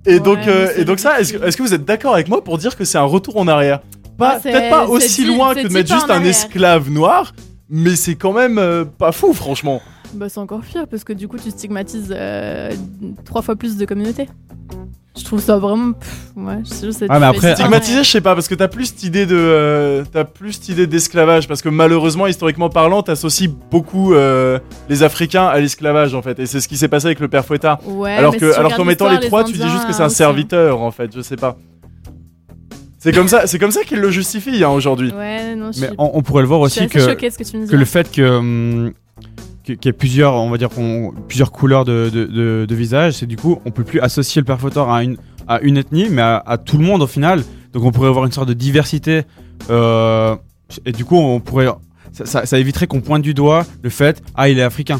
[0.05, 2.57] Et Ouais, donc euh, et donc ça, est-ce que, vous êtes d'accord avec moi pour
[2.57, 3.79] dire que c'est un retour en arrière?
[4.17, 7.33] Pas Ouais, c'est- peut-être pas aussi dit- loin que de mettre juste un esclave noir,
[7.69, 9.81] mais c'est quand même euh, pas fou, franchement.
[10.13, 12.71] Bah, C'est encore pire parce que du coup, tu stigmatises euh,
[13.25, 14.27] trois fois plus de communautés.
[15.17, 15.93] Je trouve ça vraiment.
[15.93, 18.69] pff, ouais, je je sais Ah, mais après- Stigmatisé, je sais pas, parce que t'as
[18.69, 23.01] plus cette idée de, euh, t'as plus cette idée d'esclavage, parce que malheureusement, historiquement parlant,
[23.03, 27.07] t'associes beaucoup euh, les Africains à l'esclavage en fait, et c'est ce qui s'est passé
[27.07, 27.79] avec le père Fouettard.
[27.85, 30.07] Ouais, alors que, si alors qu'en mettant les trois, tu dis juste que c'est un
[30.07, 31.57] aussi, serviteur en fait, je sais pas.
[32.99, 35.11] C'est comme ça, c'est comme ça qu'il le justifie hein, aujourd'hui.
[35.11, 37.27] Ouais, non, je Mais suis- on, on pourrait le voir je suis aussi que, choquée
[37.29, 37.71] de ce que tu me dis.
[37.71, 39.41] que le fait que hum, que-
[39.77, 40.69] qu'il y ait plusieurs, on va dire,
[41.27, 45.17] plusieurs couleurs de, visage, c'est du coup, on peut plus associer le Fouettard à une,
[45.47, 47.43] à une ethnie, mais à, tout le monde au final.
[47.73, 49.23] Donc on pourrait avoir une sorte de diversité.
[49.69, 50.35] euh,
[50.85, 51.67] et du coup, on pourrait,
[52.11, 54.99] ça- ça éviterait qu'on pointe du doigt le fait, ah, il est africain.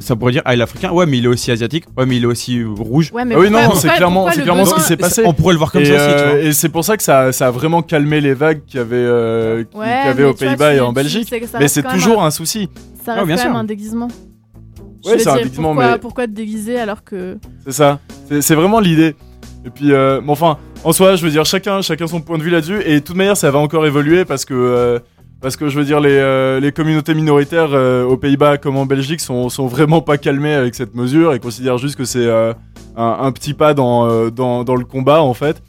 [0.00, 2.16] Ça pourrait dire, ah, il est africain, ouais, mais il est aussi asiatique, ouais, mais
[2.16, 3.10] il est aussi euh, rouge.
[3.12, 5.22] Ouais, mais Ah oui, pourquoi- non, c'est clairement, c'est clairement ce qui s'est passé.
[5.24, 6.38] On pourrait le voir comme et, ça aussi, tu euh, vois.
[6.40, 8.96] et c'est pour ça que ça, ça a vraiment calmé les vagues qu'il y avait,
[8.96, 11.32] euh, Ouais, y avait aux Pays-Bas et en Belgique.
[11.58, 12.68] Mais c'est toujours un- un souci.
[13.04, 13.50] Ça Ouais, reste bien quand sûr.
[13.50, 14.08] même un déguisement.
[15.06, 17.38] Ouais, c'est un déguisement, pourquoi, mais- pourquoi te déguiser alors que.
[17.64, 18.00] C'est ça.
[18.28, 19.14] C'est c'est vraiment l'idée.
[19.64, 22.42] Et puis, euh, mais enfin, en soi, je veux dire, chacun, chacun son point de
[22.42, 22.80] vue là-dessus.
[22.84, 24.98] Et de toute manière, ça va encore évoluer parce que, euh,
[25.40, 28.86] parce que je veux dire, les, euh, les communautés minoritaires euh, aux Pays-Bas comme en
[28.86, 32.52] Belgique sont, sont vraiment pas calmées avec cette mesure et considèrent juste que c'est euh,
[32.96, 35.62] un, petit pas dans, dans, dans le combat en fait.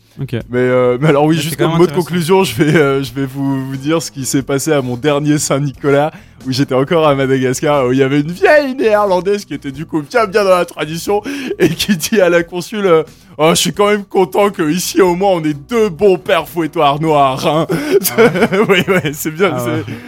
[0.49, 3.25] Mais, euh, mais alors oui, juste comme mot de conclusion, je vais, euh, je vais
[3.25, 6.11] vous, vous dire ce qui s'est passé à mon dernier Saint-Nicolas,
[6.45, 9.85] où j'étais encore à Madagascar, où il y avait une vieille néerlandaise qui était du
[9.85, 11.21] coup bien bien dans la tradition,
[11.57, 13.03] et qui dit à la consul, euh,
[13.37, 16.47] oh, je suis quand même content que ici au moins on ait deux bons pères
[16.47, 17.47] fouettoirs noirs.
[17.47, 17.67] Hein.
[18.69, 19.65] oui, ouais, c'est bien, Ah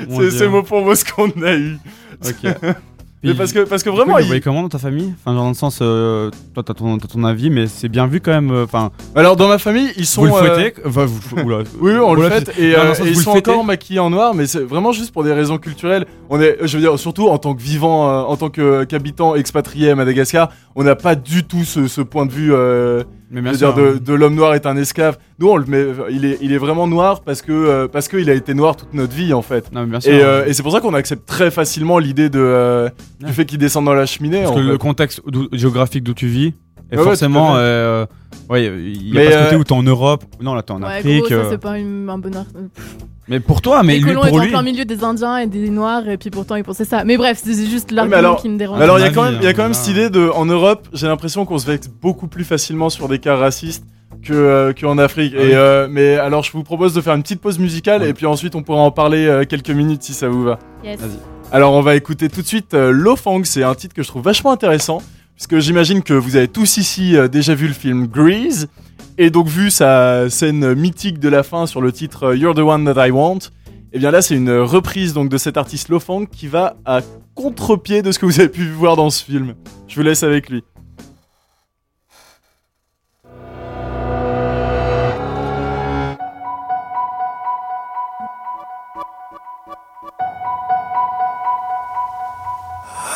[0.10, 1.78] c'est ouais, mot pour mot ce qu'on a eu.
[3.24, 5.14] Mais parce que, parce que coup, vraiment, vous il- voyez comment dans ta famille?
[5.20, 8.08] Enfin, genre dans le sens, euh, toi, t'as ton, t'as ton avis, mais c'est bien
[8.08, 8.52] vu quand même.
[8.52, 10.22] euh, Enfin, alors dans ma famille, ils sont.
[10.26, 11.60] vous le euh, fouettez Enfin, vous, oula.
[11.80, 12.52] Oui, on le fait.
[12.60, 15.34] Et, euh, ils vous sont encore maquillés en noir, mais c'est vraiment juste pour des
[15.34, 16.06] raisons culturelles.
[16.30, 19.92] On est, je veux dire, surtout en tant que vivant, euh, en tant qu'habitant expatrié
[19.92, 22.52] à Madagascar, on n'a pas du tout ce, ce point de vue.
[23.32, 23.74] Mais bien sûr.
[23.74, 25.18] dire, de, de l'homme noir est un esclave.
[25.40, 28.30] Nous, on le met, il est, il est vraiment noir parce que, euh, parce qu'il
[28.30, 29.72] a été noir toute notre vie en fait.
[29.72, 30.14] Non, mais bien sûr.
[30.14, 32.90] Et, euh, et c'est pour ça qu'on accepte très facilement l'idée de, euh,
[33.22, 34.40] du fait qu'il descende dans la cheminée.
[34.44, 35.22] Parce en que le contexte
[35.54, 36.54] géographique d'où tu vis,
[36.92, 38.06] et Ouais, forcément, euh,
[38.50, 40.24] ouais, il y a Mais, pas ce côté euh, où t'es en Europe.
[40.42, 41.20] Non, là, t'es en Ouais, Afrique.
[41.22, 42.22] gros, ça, euh, c'est pas une- un.
[43.28, 44.50] Mais pour toi, mais les lui, colons étaient pour en lui.
[44.50, 47.04] plein milieu des Indiens et des Noirs, et puis pourtant ils pensaient ça.
[47.06, 48.82] Mais bref, c'est juste mais l'argument alors- qui me dérange.
[48.82, 50.28] Alors il y a quand même, il y a quand hein, même cette idée de,
[50.30, 53.86] en Europe, j'ai l'impression qu'on se vexe beaucoup plus facilement sur des cas racistes
[54.24, 55.34] que euh, qu'en Afrique.
[55.38, 55.52] Ah et oui.
[55.54, 58.54] euh, mais alors je vous propose de faire une petite pause musicale et puis ensuite
[58.56, 60.60] on pourra en parler euh, quelques minutes si ça vous va.
[60.84, 61.00] Yes.
[61.00, 61.12] Vas-y.
[61.54, 64.24] Alors on va écouter tout de suite euh, Lofang, c'est un titre que je trouve
[64.24, 65.02] vachement intéressant
[65.42, 68.68] puisque j'imagine que vous avez tous ici euh, déjà vu le film Grease
[69.18, 72.60] et donc vu sa scène mythique de la fin sur le titre euh, You're the
[72.60, 73.40] one that I want.
[73.92, 77.02] Et bien là c'est une reprise donc de cet artiste Lofang qui va à
[77.34, 79.56] contre-pied de ce que vous avez pu voir dans ce film.
[79.88, 80.64] Je vous laisse avec lui.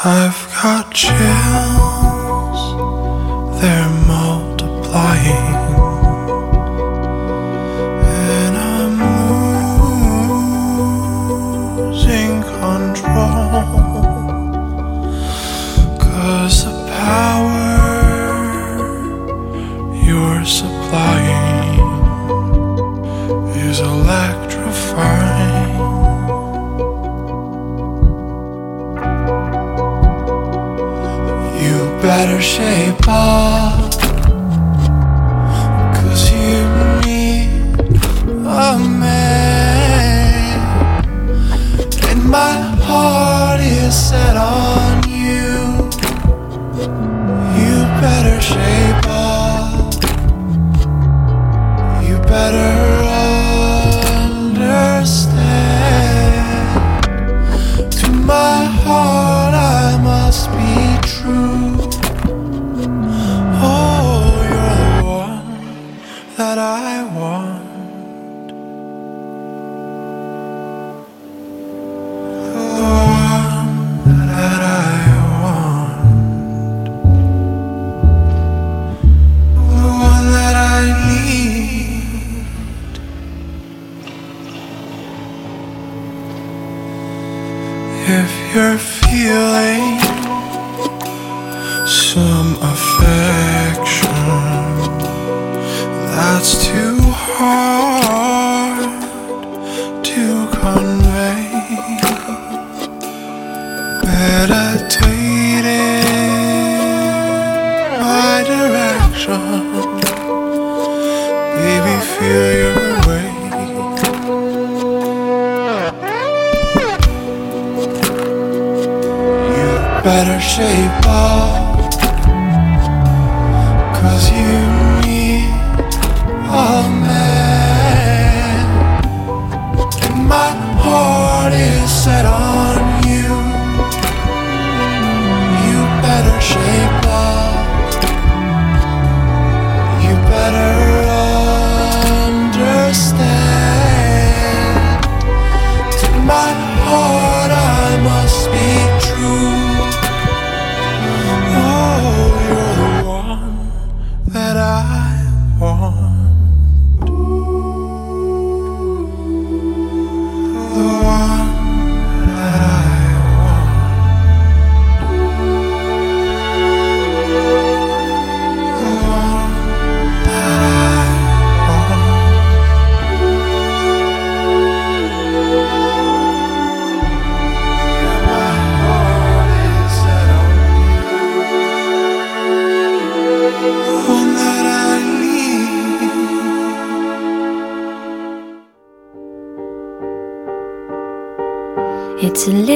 [0.08, 1.55] I've got chills,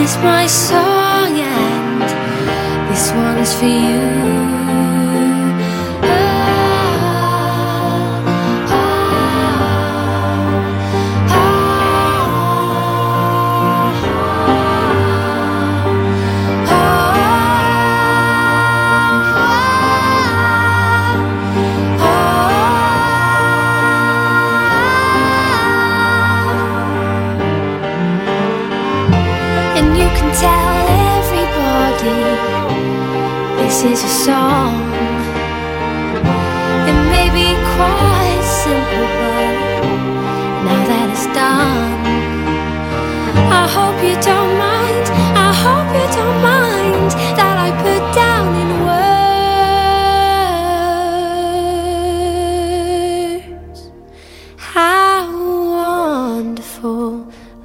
[0.00, 2.02] gift is my song, and
[2.90, 3.99] this one's for you.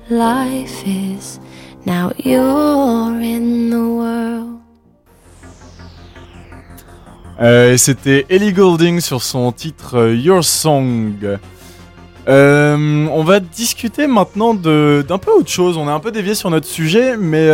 [0.10, 1.40] Life is.
[1.86, 4.60] Now you're in the world.
[7.42, 11.14] Euh, C'était Ellie Goulding sur son titre euh, Your Song.
[12.28, 15.78] Euh, on va discuter maintenant d'un peu autre chose.
[15.78, 17.48] On a un peu dévié sur notre sujet, mais,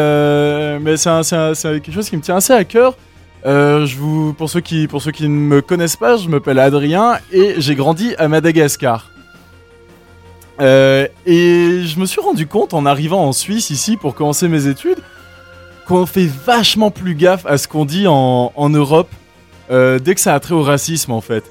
[0.80, 2.95] mais c'est quelque chose qui me tient assez à cœur.
[3.44, 7.18] Je vous, pour, ceux qui, pour ceux qui ne me connaissent pas, je m'appelle Adrien
[7.34, 9.11] et j'ai grandi à Madagascar.
[10.62, 14.68] Euh, et je me suis rendu compte en arrivant en Suisse ici pour commencer mes
[14.68, 15.00] études
[15.88, 19.10] qu'on fait vachement plus gaffe à ce qu'on dit en, Europe
[19.72, 21.44] euh, dès que ça a trait au racisme en fait.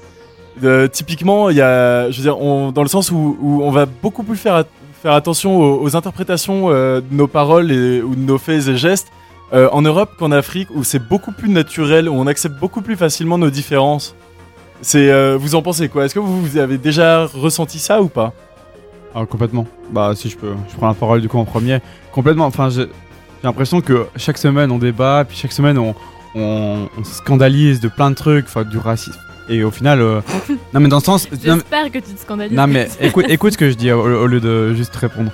[0.63, 2.37] Euh, typiquement, il y a, je veux dire,
[2.71, 4.65] dans le sens où, on va beaucoup plus faire, at-
[5.01, 9.07] faire attention aux, interprétations de nos paroles et, ou de nos faits et gestes
[9.51, 13.37] en Europe qu'en Afrique où c'est beaucoup plus naturel, où on accepte beaucoup plus facilement
[13.37, 14.15] nos différences.
[14.81, 16.05] C'est, vous en pensez quoi?
[16.05, 18.33] Est-ce que vous avez déjà ressenti ça ou pas?
[19.13, 19.67] Ah, complètement.
[19.91, 21.79] Bah, si je peux, je prends la parole du coup en premier.
[22.13, 22.45] Complètement.
[22.45, 22.85] Enfin, j'ai
[23.43, 25.93] l'impression que chaque semaine on débat, puis chaque semaine on,
[26.35, 29.19] on, on se scandalise de plein de trucs, enfin, du racisme.
[29.49, 30.21] Et au final, euh,
[30.73, 31.27] non mais dans le sens.
[31.31, 32.55] mais- J'espère que tu te scandalises.
[32.55, 35.31] non mais écoute, écoute ce que je dis au, au lieu de juste répondre.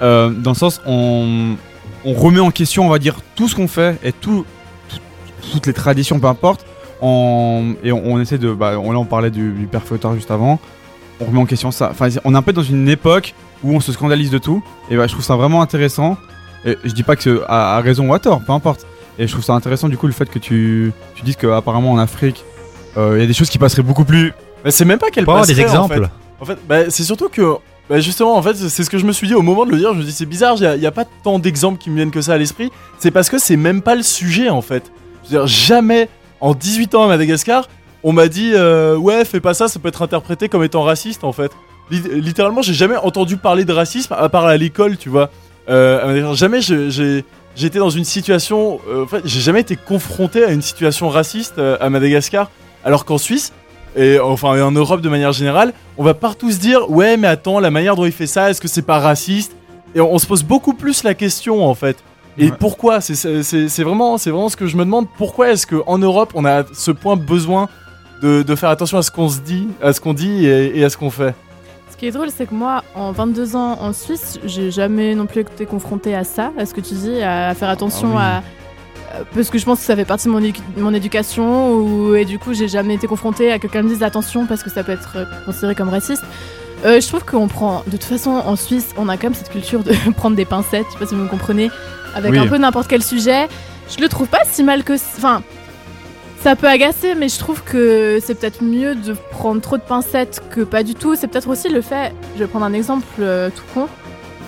[0.00, 1.56] Euh, dans le sens, on,
[2.06, 4.46] on remet en question, on va dire, tout ce qu'on fait et tout,
[4.88, 6.64] tout- toutes les traditions, peu importe.
[7.02, 8.52] en- et on, on essaie de.
[8.54, 10.58] Bah, on, là, on parlait du, du père Fouettard juste avant.
[11.20, 11.88] On remet en question ça.
[11.90, 14.62] Enfin, on est un peu dans une époque où on se scandalise de tout.
[14.90, 16.16] Et bah, je trouve ça vraiment intéressant.
[16.64, 18.86] Et je dis pas que c'est à, à raison ou à tort, peu importe.
[19.18, 21.98] Et je trouve ça intéressant du coup le fait que tu, tu dises qu'apparemment en
[21.98, 22.42] Afrique,
[22.96, 24.32] euh, il y a des choses qui passeraient beaucoup plus.
[24.64, 26.04] Bah, c'est même pas qu'elle Pour avoir des passerait, en exemples.
[26.04, 26.10] fait.
[26.40, 27.56] En fait, bah, c'est surtout que,
[27.88, 29.78] bah, justement, en fait, c'est ce que je me suis dit au moment de le
[29.78, 29.92] dire.
[29.92, 32.22] Je me dis, c'est bizarre, il n'y a, pas tant d'exemples qui me viennent que
[32.22, 32.70] ça à l'esprit.
[32.98, 34.90] C'est parce que c'est même pas le sujet, en fait.
[35.24, 36.08] Je veux dire, jamais,
[36.40, 37.68] en 18 ans à Madagascar,
[38.02, 41.24] on m'a dit, euh, ouais, fais pas ça, ça peut être interprété comme étant raciste,
[41.24, 41.50] en fait.
[41.90, 45.30] Lit- littéralement, j'ai jamais entendu parler de racisme, à part à l'école, tu vois.
[45.68, 47.24] Euh, jamais j'ai.
[47.56, 51.58] J'étais dans une situation, euh, en fait, j'ai jamais été confronté à une situation raciste
[51.58, 52.48] à Madagascar,
[52.84, 53.52] alors qu'en Suisse,
[53.96, 57.26] et enfin et en Europe de manière générale, on va partout se dire ouais mais
[57.26, 59.52] attends la manière dont il fait ça est-ce que c'est pas raciste?
[59.96, 61.96] Et on, on se pose beaucoup plus la question en fait.
[62.38, 62.52] Et Ouais.
[62.56, 63.00] pourquoi?
[63.00, 65.06] C'est- vraiment c'est vraiment ce que je me demande.
[65.18, 67.68] Pourquoi est-ce que en Europe on a à ce point besoin
[68.22, 70.84] de, de faire attention à ce qu'on se dit, à ce qu'on dit et, et
[70.84, 71.34] à ce qu'on fait
[71.90, 75.26] Ce qui est drôle, c'est que moi, en 22 ans en Suisse, j'ai jamais non
[75.26, 79.16] plus été confrontée à ça, à ce que tu dis, à faire attention Ah à.
[79.18, 82.14] euh, Parce que je pense que ça fait partie de mon, édu- mon éducation, ou,
[82.14, 84.70] et du coup, j'ai jamais été confrontée à que quelqu'un me dise attention parce que
[84.70, 86.22] ça peut être euh, considéré comme raciste.
[86.84, 89.50] Euh, je trouve qu'on prend, de toute façon, en Suisse, on a quand même cette
[89.50, 91.70] culture de prendre des pincettes, je sais pas si vous me comprenez,
[92.14, 92.38] avec Oui.
[92.38, 93.48] un peu n'importe quel sujet.
[93.94, 94.94] Je le trouve pas si mal que.
[94.94, 95.42] Enfin,
[96.42, 100.40] ça peut agacer, mais je trouve que c'est peut-être mieux de prendre trop de pincettes
[100.50, 101.14] que pas du tout.
[101.14, 103.88] C'est peut-être aussi le fait, je vais prendre un exemple euh, tout con,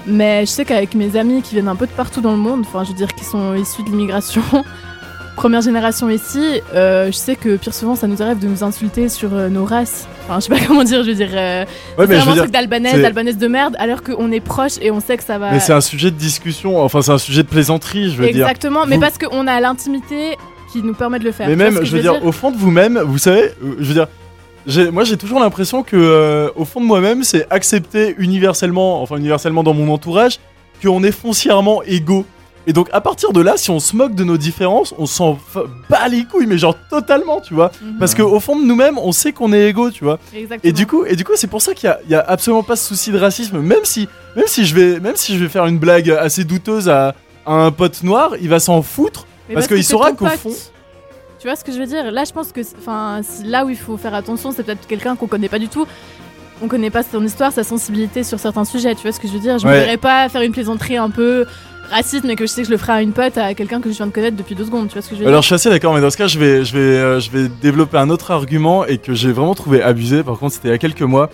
[0.06, 2.60] mais je sais qu'avec mes amis qui viennent un peu de partout dans le monde,
[2.66, 4.42] enfin je veux dire qui sont issus de l'immigration,
[5.36, 9.08] première génération ici, euh, je sais que pire souvent ça nous arrive de nous insulter
[9.10, 10.06] sur euh, nos races.
[10.24, 11.30] Enfin, je sais pas comment dire, je veux dire.
[11.34, 11.64] euh,
[11.98, 15.18] Ouais, c'est un truc d'albanaise, d'albanaise de merde, alors qu'on est proche et on sait
[15.18, 15.50] que ça va.
[15.50, 18.46] Mais c'est un sujet de discussion, enfin c'est un sujet de plaisanterie, je veux dire.
[18.48, 20.38] Exactement, mais Vous- parce qu'on a l'intimité
[20.72, 21.48] qui nous permet de le faire.
[21.48, 24.06] Mais même, je veux dire, au fond de vous-même, vous savez, euh, je veux dire,
[24.92, 29.62] moi j'ai toujours l'impression que, euh, au fond de moi-même, c'est accepté universellement, enfin universellement
[29.62, 30.38] dans mon entourage,
[30.82, 32.24] qu'on est foncièrement égaux.
[32.66, 35.36] Et donc à partir de là, si on se moque de nos différences, on s'en
[35.90, 37.72] bat les couilles, mais genre totalement, tu vois.
[37.82, 37.98] Mhm.
[37.98, 40.20] Parce qu'au fond de nous-mêmes, on sait qu'on est égaux, tu vois.
[40.32, 40.70] Exactement.
[40.70, 42.76] Et du coup, et du coup, c'est pour ça qu'il y y a absolument pas
[42.76, 45.66] ce souci de racisme, même si, même si je vais, même si je vais faire
[45.66, 47.16] une blague assez douteuse à,
[47.46, 50.50] à un pote noir, il va s'en foutre Mais parce que qu'il saura qu'au fond.
[51.40, 52.10] Tu vois ce que je veux dire?
[52.12, 55.26] Là, je pense que, enfin, là où il faut faire attention, c'est peut-être quelqu'un qu'on
[55.26, 55.86] connaît pas du tout.
[56.62, 58.94] On connaît pas son histoire, sa sensibilité sur certains sujets.
[58.94, 59.58] Tu vois ce que je veux dire?
[59.58, 59.72] Je Ouais.
[59.74, 61.44] me verrais pas faire une plaisanterie un peu
[61.90, 63.90] raciste, mais que je sais que je le ferai à une pote, à quelqu'un que
[63.90, 64.86] je viens de connaître depuis deux secondes.
[64.86, 66.16] Tu vois ce que je veux Alors je dire suis assez d'accord, mais dans ce
[66.16, 69.32] cas, je vais, je vais, euh, je vais développer un autre argument et que j'ai
[69.32, 70.22] vraiment trouvé abusé.
[70.22, 71.28] Par contre, c'était il y a quelques mois.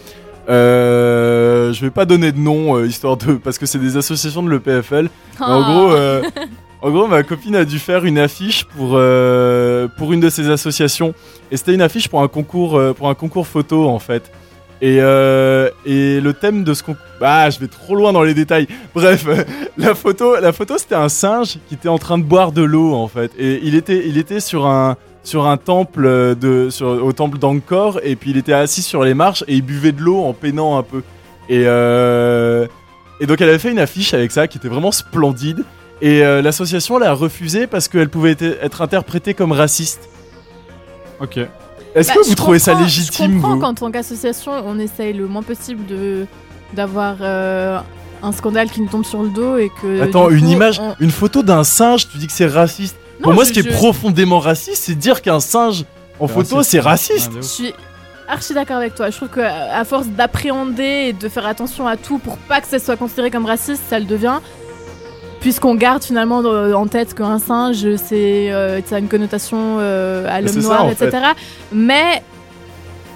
[0.49, 4.43] Euh, je vais pas donner de nom, euh, histoire de, parce que c'est des associations
[4.43, 5.11] de l'EPFL.
[5.41, 5.65] En Oh.
[5.65, 6.23] gros, euh,
[6.81, 10.49] en gros, ma copine a dû faire une affiche pour euh, pour une de ces
[10.49, 11.13] associations,
[11.51, 14.31] et c'était une affiche pour un concours, euh, pour un concours photo en fait.
[14.81, 18.33] Et, euh, et le thème de ce concours, ah, je vais trop loin dans les
[18.33, 18.69] détails.
[18.95, 19.27] Bref,
[19.77, 22.95] la photo, la photo, c'était un singe qui était en train de boire de l'eau
[22.95, 27.13] en fait, et il était, il était sur un sur un temple de sur, au
[27.13, 27.99] temple d'Angkor.
[28.05, 30.79] Et puis il était assis sur les marches et il buvait de l'eau en peinant
[30.79, 31.03] un peu.
[31.49, 31.63] Et
[33.21, 35.65] et donc elle avait fait une affiche avec ça qui était vraiment splendide
[36.01, 40.09] et euh, l'association l'a refusée parce qu'elle pouvait être, interprétée comme raciste.
[41.21, 41.39] Ok.
[41.95, 45.13] Est-ce Bah, que vous trouvez ça légitime Je comprends vous qu'en tant qu'association, on essaye
[45.13, 46.27] le moins possible de
[46.75, 47.79] d'avoir euh,
[48.23, 50.03] un scandale qui nous tombe sur le dos et que.
[50.03, 52.97] Attends, une coup, image, on- une photo d'un singe, tu dis que c'est raciste.
[53.21, 55.85] Non, Pour moi, je- ce qui est profondément raciste, c'est dire qu'un singe
[56.21, 57.33] en photo, c'est raciste.
[57.37, 57.75] Je suis
[58.29, 59.09] archi d'accord avec toi.
[59.11, 62.67] Je trouve que à force d'appréhender et de faire attention à tout pour pas que
[62.69, 64.39] ça soit considéré comme raciste, ça le devient.
[65.41, 70.27] Puisqu'on garde finalement euh, en tête qu'un singe, c'est, euh, ça a une connotation euh,
[70.29, 71.11] à l'homme ça, noir, etc.
[71.73, 72.23] Mais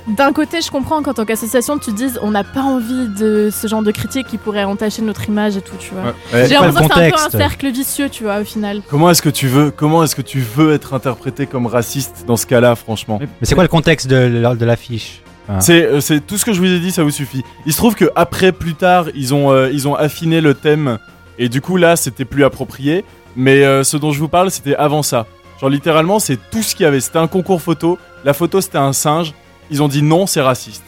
[0.07, 3.67] d'un côté, je comprends qu'en tant qu'association, tu dises on n'a pas envie de ce
[3.67, 6.15] genre de critique qui pourrait entacher notre image et tout, tu vois.
[6.33, 6.47] Ouais.
[6.49, 8.83] J'ai l'impression que c'est un peu un cercle vicieux, tu vois, au final.
[8.89, 12.37] Comment est-ce que tu veux, comment est-ce que tu veux être interprété comme raciste dans
[12.37, 16.39] ce cas-là, franchement Mais c'est quoi le contexte de, de l'affiche Enfin, C'est, c'est tout
[16.39, 17.43] ce que je vous ai dit, ça vous suffit.
[17.67, 20.99] Il se trouve que après, plus tard, ils ont, euh, ils ont affiné le thème
[21.39, 23.05] et du coup là, c'était plus approprié.
[23.37, 25.27] Mais euh, ce dont je vous parle, c'était avant ça.
[25.61, 27.01] Genre littéralement, c'est tout ce qu'il y avait.
[27.01, 27.99] C'était un concours photo.
[28.25, 29.33] La photo, c'était un singe.
[29.71, 30.83] Ils ont dit non, c'est raciste.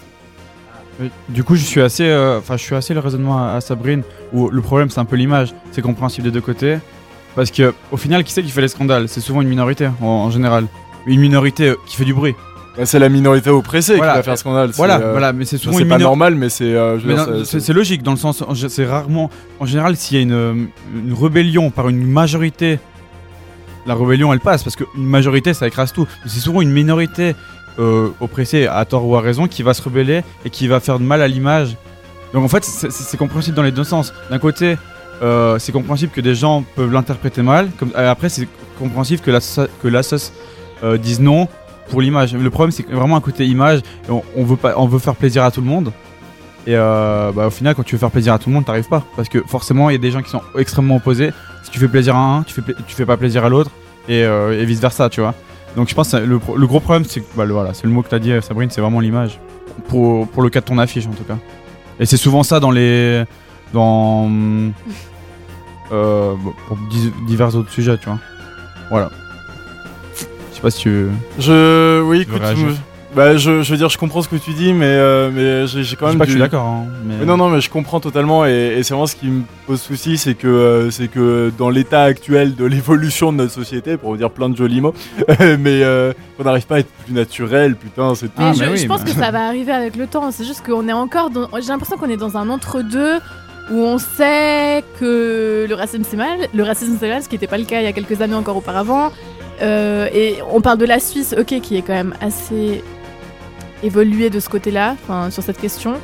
[1.29, 4.03] Du coup, je suis assez, euh, enfin, je suis assez le raisonnement à, Sabrine.
[4.33, 5.55] Où le problème, c'est un peu l'image.
[5.73, 6.79] C'est compréhensible des deux côtés,
[7.35, 9.09] parce que au final, qui c'est qui fait les scandales?
[9.09, 10.67] C'est souvent une minorité en, général.
[11.07, 12.35] Une minorité qui fait du bruit.
[12.77, 14.13] Bah, c'est la minorité oppressée Voilà.
[14.13, 14.71] qui va faire scandale.
[14.73, 16.65] c'est, Voilà, euh, voilà, mais c'est souvent C'est une pas minor- normal, mais c'est.
[16.65, 19.31] euh, c'est- logique dans le sens, c'est rarement,
[19.61, 22.81] en général, s'il y a une, une rébellion par une majorité,
[23.87, 26.07] la rébellion elle passe parce qu'une majorité ça écrase tout.
[26.27, 27.37] C'est souvent une minorité
[27.79, 30.99] euh, oppressée à tort ou à raison qui va se rebeller et qui va faire
[30.99, 31.77] de mal à l'image.
[32.33, 34.13] Donc en fait, c'est- compréhensible dans les deux sens.
[34.31, 34.77] D'un côté,
[35.23, 37.69] euh, c'est compréhensible que des gens peuvent l'interpréter mal.
[37.79, 38.49] Comme, après, c'est
[38.79, 39.41] compréhensible que la
[40.83, 41.47] euh, dise non
[41.89, 42.35] pour l'image.
[42.35, 43.81] Le problème, c'est vraiment un côté image.
[44.09, 45.93] On, veut pas, on veut faire plaisir à tout le monde.
[46.67, 48.89] Et euh, bah, au final, quand tu veux faire plaisir à tout le monde, t'arrives
[48.89, 49.05] pas.
[49.17, 51.31] Parce que forcément, il y a des gens qui sont extrêmement opposés.
[51.63, 53.71] Si tu fais plaisir à un, tu fais, tu fais pas plaisir à l'autre.
[54.09, 55.35] Et, euh, vice versa, tu vois.
[55.77, 58.09] Donc je pense que le, gros problème, c'est bah, le, voilà, c'est le mot que
[58.09, 59.41] t'as dit, Sabrine, c'est vraiment l'image.
[59.89, 61.37] Pour, pour le cas de ton affiche, en tout cas.
[61.99, 63.25] Et c'est souvent ça dans les.
[63.73, 64.31] dans.
[65.93, 66.35] euh,
[66.69, 66.79] pour
[67.27, 68.19] divers autres sujets, tu vois.
[68.91, 69.11] Voilà.
[70.55, 71.07] Je sais pas si tu.
[71.39, 72.01] Je.
[72.03, 72.41] Oui, écoute.
[72.41, 72.75] réagir je-
[73.17, 75.95] Bah, je, je veux dire, je comprends ce que tu dis, mais, euh, mais j'ai
[75.97, 76.19] quand Je même.
[76.19, 78.75] pas que je suis d'accord, hein, mais- Mais non, non, mais je comprends totalement, et,
[78.77, 82.03] et c'est vraiment ce qui me pose souci, c'est que, euh, c'est que dans l'état
[82.03, 84.95] actuel de l'évolution de notre société, pour vous dire plein de jolis mots,
[85.39, 88.43] mais euh, on n'arrive pas à être plus naturel, putain, c'est tout.
[88.43, 90.31] Mais je, je pense que ça va arriver avec le temps.
[90.33, 91.49] C'est juste qu'on est encore dans.
[91.61, 93.19] J'ai l'impression qu'on est dans un entre-deux
[93.71, 96.39] où on sait que le racisme c'est mal.
[96.53, 98.35] Le racisme c'est mal, ce qui n'était pas le cas il y a quelques années
[98.35, 99.11] encore auparavant.
[99.63, 102.83] Euh, et on parle de la Suisse, ok, qui est quand même assez
[103.83, 105.95] évoluée de ce côté-là, enfin, sur cette question.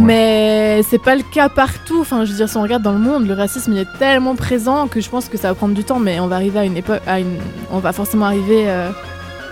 [0.00, 2.00] Mais c'est pas le cas partout.
[2.00, 4.34] Enfin, je veux dire, si on regarde dans le monde, le racisme il est tellement
[4.34, 6.00] présent que je pense que ça va prendre du temps.
[6.00, 7.36] Mais on va arriver à une époque, à une,
[7.70, 8.90] on va forcément arriver euh,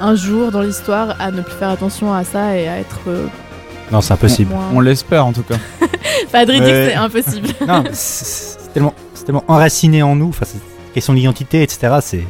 [0.01, 3.01] un jour dans l'histoire à ne plus faire attention à ça et à être.
[3.07, 3.27] euh,
[3.93, 4.53] Non, c'est impossible.
[4.53, 5.57] Moins- On l'espère en tout cas.
[6.33, 6.89] Fadri dit que Ouais.
[6.91, 7.49] c'est impossible.
[7.69, 10.31] Non, c'est tellement, tellement enraciné en nous.
[10.31, 10.59] Enfin, c'est
[10.93, 11.99] question d'identité, etc.
[12.01, 12.25] C'est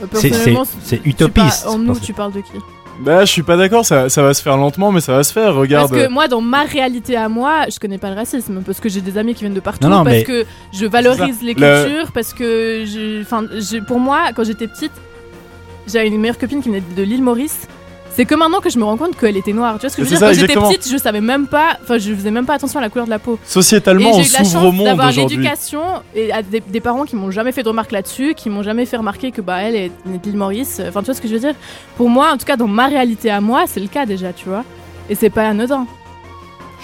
[0.00, 2.52] C'est- personnellement, c'est- utopiste, parles- En je nous, tu parles de qui
[3.00, 5.32] Bah, je suis pas d'accord, ça, ça va se faire lentement, mais ça va se
[5.32, 5.54] faire.
[5.54, 5.88] Regarde.
[5.90, 8.88] Parce que moi, dans ma réalité à moi, je connais pas le racisme parce que
[8.88, 11.54] j'ai des amis qui viennent de partout, Non, non, parce mais- que je valorise les
[11.54, 14.90] Le- cultures, parce que, je, enfin, je- pour moi, quand j'étais petite,
[15.86, 17.68] j'avais une meilleure copine qui venait de l'île Maurice.
[18.18, 19.74] C'est que maintenant que je me rends compte qu'elle était noire.
[19.74, 21.78] Tu vois ce que je veux dire ça, Quand j'étais petite, je savais même pas,
[21.80, 23.38] enfin, je faisais même pas attention à la couleur de la peau.
[23.44, 25.82] Sociétalement, Et on j'ai eu la s'ouvre chance au monde d'avoir l'éducation
[26.16, 28.86] et à des, des parents qui m'ont jamais fait de remarques là-dessus, qui m'ont jamais
[28.86, 30.82] fait remarquer que bah elle est de Maurice.
[30.88, 31.54] Enfin, tu vois ce que je veux dire
[31.96, 34.48] Pour moi, en tout cas, dans ma réalité à moi, c'est le cas déjà, tu
[34.48, 34.64] vois.
[35.08, 35.86] Et c'est pas anodin.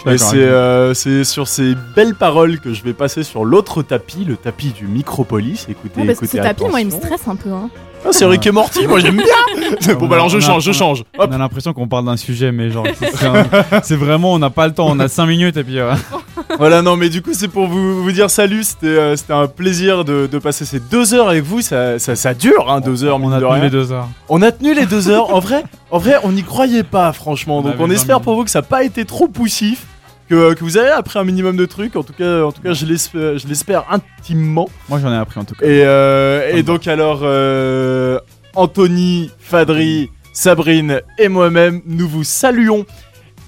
[0.07, 4.25] Et c'est euh, c'est sur ces belles paroles que je vais passer sur l'autre tapis,
[4.25, 5.67] le tapis du Micropolis.
[5.69, 7.51] Écoutez, Ouais, parce que écoutez ce tapis, moi, il me stresse un peu.
[7.51, 7.71] Hein.
[8.05, 9.95] Ah, c'est Rick et Morty, moi j'aime bien.
[9.95, 11.05] bon, bah alors je On change, je on change.
[11.19, 14.67] On a l'impression qu'on parle d'un sujet, mais genre, c'est- un- vraiment, on n'a pas
[14.67, 15.79] le temps, on a 5 minutes et puis.
[15.79, 15.95] euh,
[16.59, 18.63] Voilà, non, mais du coup, c'est pour vous, vous dire salut.
[18.63, 21.63] C'était euh, un plaisir de, de passer ces deux heures avec vous.
[21.63, 23.63] Ça, ça, ça dure, hein, deux heures, on mine a de tenu rien.
[23.65, 24.09] les deux heures.
[24.29, 25.35] On a tenu les deux heures.
[25.35, 27.63] En vrai, en vrai, on n'y croyait pas, franchement.
[27.63, 29.87] Donc, on espère pour vous que ça n'a pas été trop poussif,
[30.29, 31.97] que, que vous avez appris un minimum de trucs.
[31.97, 34.69] En tout cas, en tout cas, je l'espère, je l'espère intimement.
[34.89, 35.67] Moi, j'en ai appris en tout cas.
[35.67, 38.19] Et, euh, et donc alors, euh,
[38.55, 42.87] Anthony, Fadri, Sabrine et moi-même, nous vous saluons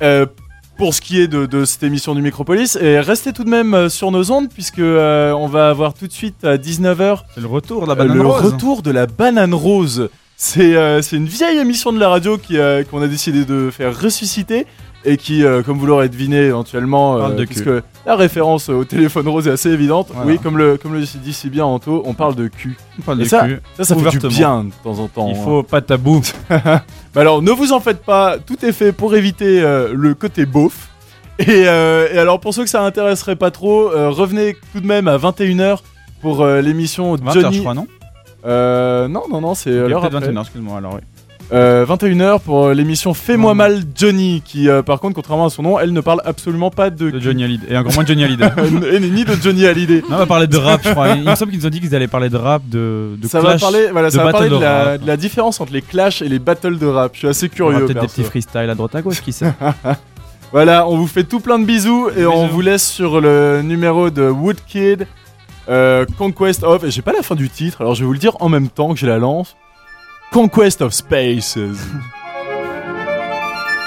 [0.02, 0.26] euh,
[0.76, 2.76] pour ce qui est de, de cette émission du Micropolis.
[2.80, 6.06] Et restez tout de même euh, sur nos ondes, puisque euh, on va avoir tout
[6.06, 8.42] de suite à 19h C'est le retour de la banane Euh, le rose.
[8.52, 10.10] retour de la banane rose.
[10.36, 14.66] C'est euh, une vieille émission de la radio euh, qu'on a décidé de faire ressusciter
[15.04, 17.46] et qui, euh, comme vous l'aurez deviné éventuellement, cul.
[17.46, 17.70] puisque
[18.06, 20.08] la référence au téléphone rose est assez évidente.
[20.12, 20.30] Voilà.
[20.30, 22.76] Oui, comme le, comme le dit si bien Anto, on parle de cul.
[22.98, 25.28] On parle Et de ça, cul, ça, ça fait du bien de temps en temps.
[25.28, 25.42] Il hein.
[25.44, 26.22] faut pas de tabou.
[27.14, 30.44] Bah alors, ne vous en faites pas, tout est fait pour éviter euh, le côté
[30.44, 30.90] beauf.
[31.38, 34.86] Et, euh, et alors, pour ceux que ça intéresserait pas trop, euh, revenez tout de
[34.86, 35.78] même à 21h
[36.20, 37.44] pour euh, l'émission 20 Johnny.
[37.44, 37.86] heures, je crois, non?
[38.44, 40.30] Euh, non, non, non, c'est l'heure peut-être après.
[40.30, 41.00] 21h, excuse-moi, alors oui.
[41.52, 45.62] Euh, 21h pour euh, l'émission Fais-moi mal Johnny, qui euh, par contre, contrairement à son
[45.62, 47.66] nom, elle ne parle absolument pas de, De Johnny Hallyday.
[47.70, 48.50] Et encore moins de Johnny Hallyday.
[48.92, 50.02] Et ni de Johnny Hallyday.
[50.10, 51.10] Non, on va parler de rap, je crois.
[51.10, 53.40] Il me semble qu'ils nous ont dit qu'ils allaient parler de rap, de, de ça
[53.40, 55.02] clash, va parler, voilà, de ça va parler de, la, rap.
[55.02, 57.12] de la différence entre les clashs et les battles de rap.
[57.14, 57.86] Je suis assez curieux.
[57.86, 59.52] peut-être des petits freestyles à droite à gauche, qui sait.
[60.52, 64.10] Voilà, on vous fait tout plein de bisous et on vous laisse sur le numéro
[64.10, 65.06] de Woodkid,
[65.68, 66.84] euh, Conquest of.
[66.84, 68.68] Et j'ai pas la fin du titre, alors je vais vous le dire en même
[68.68, 69.56] temps que j'ai la lance.
[70.32, 71.80] Conquest of Spaces.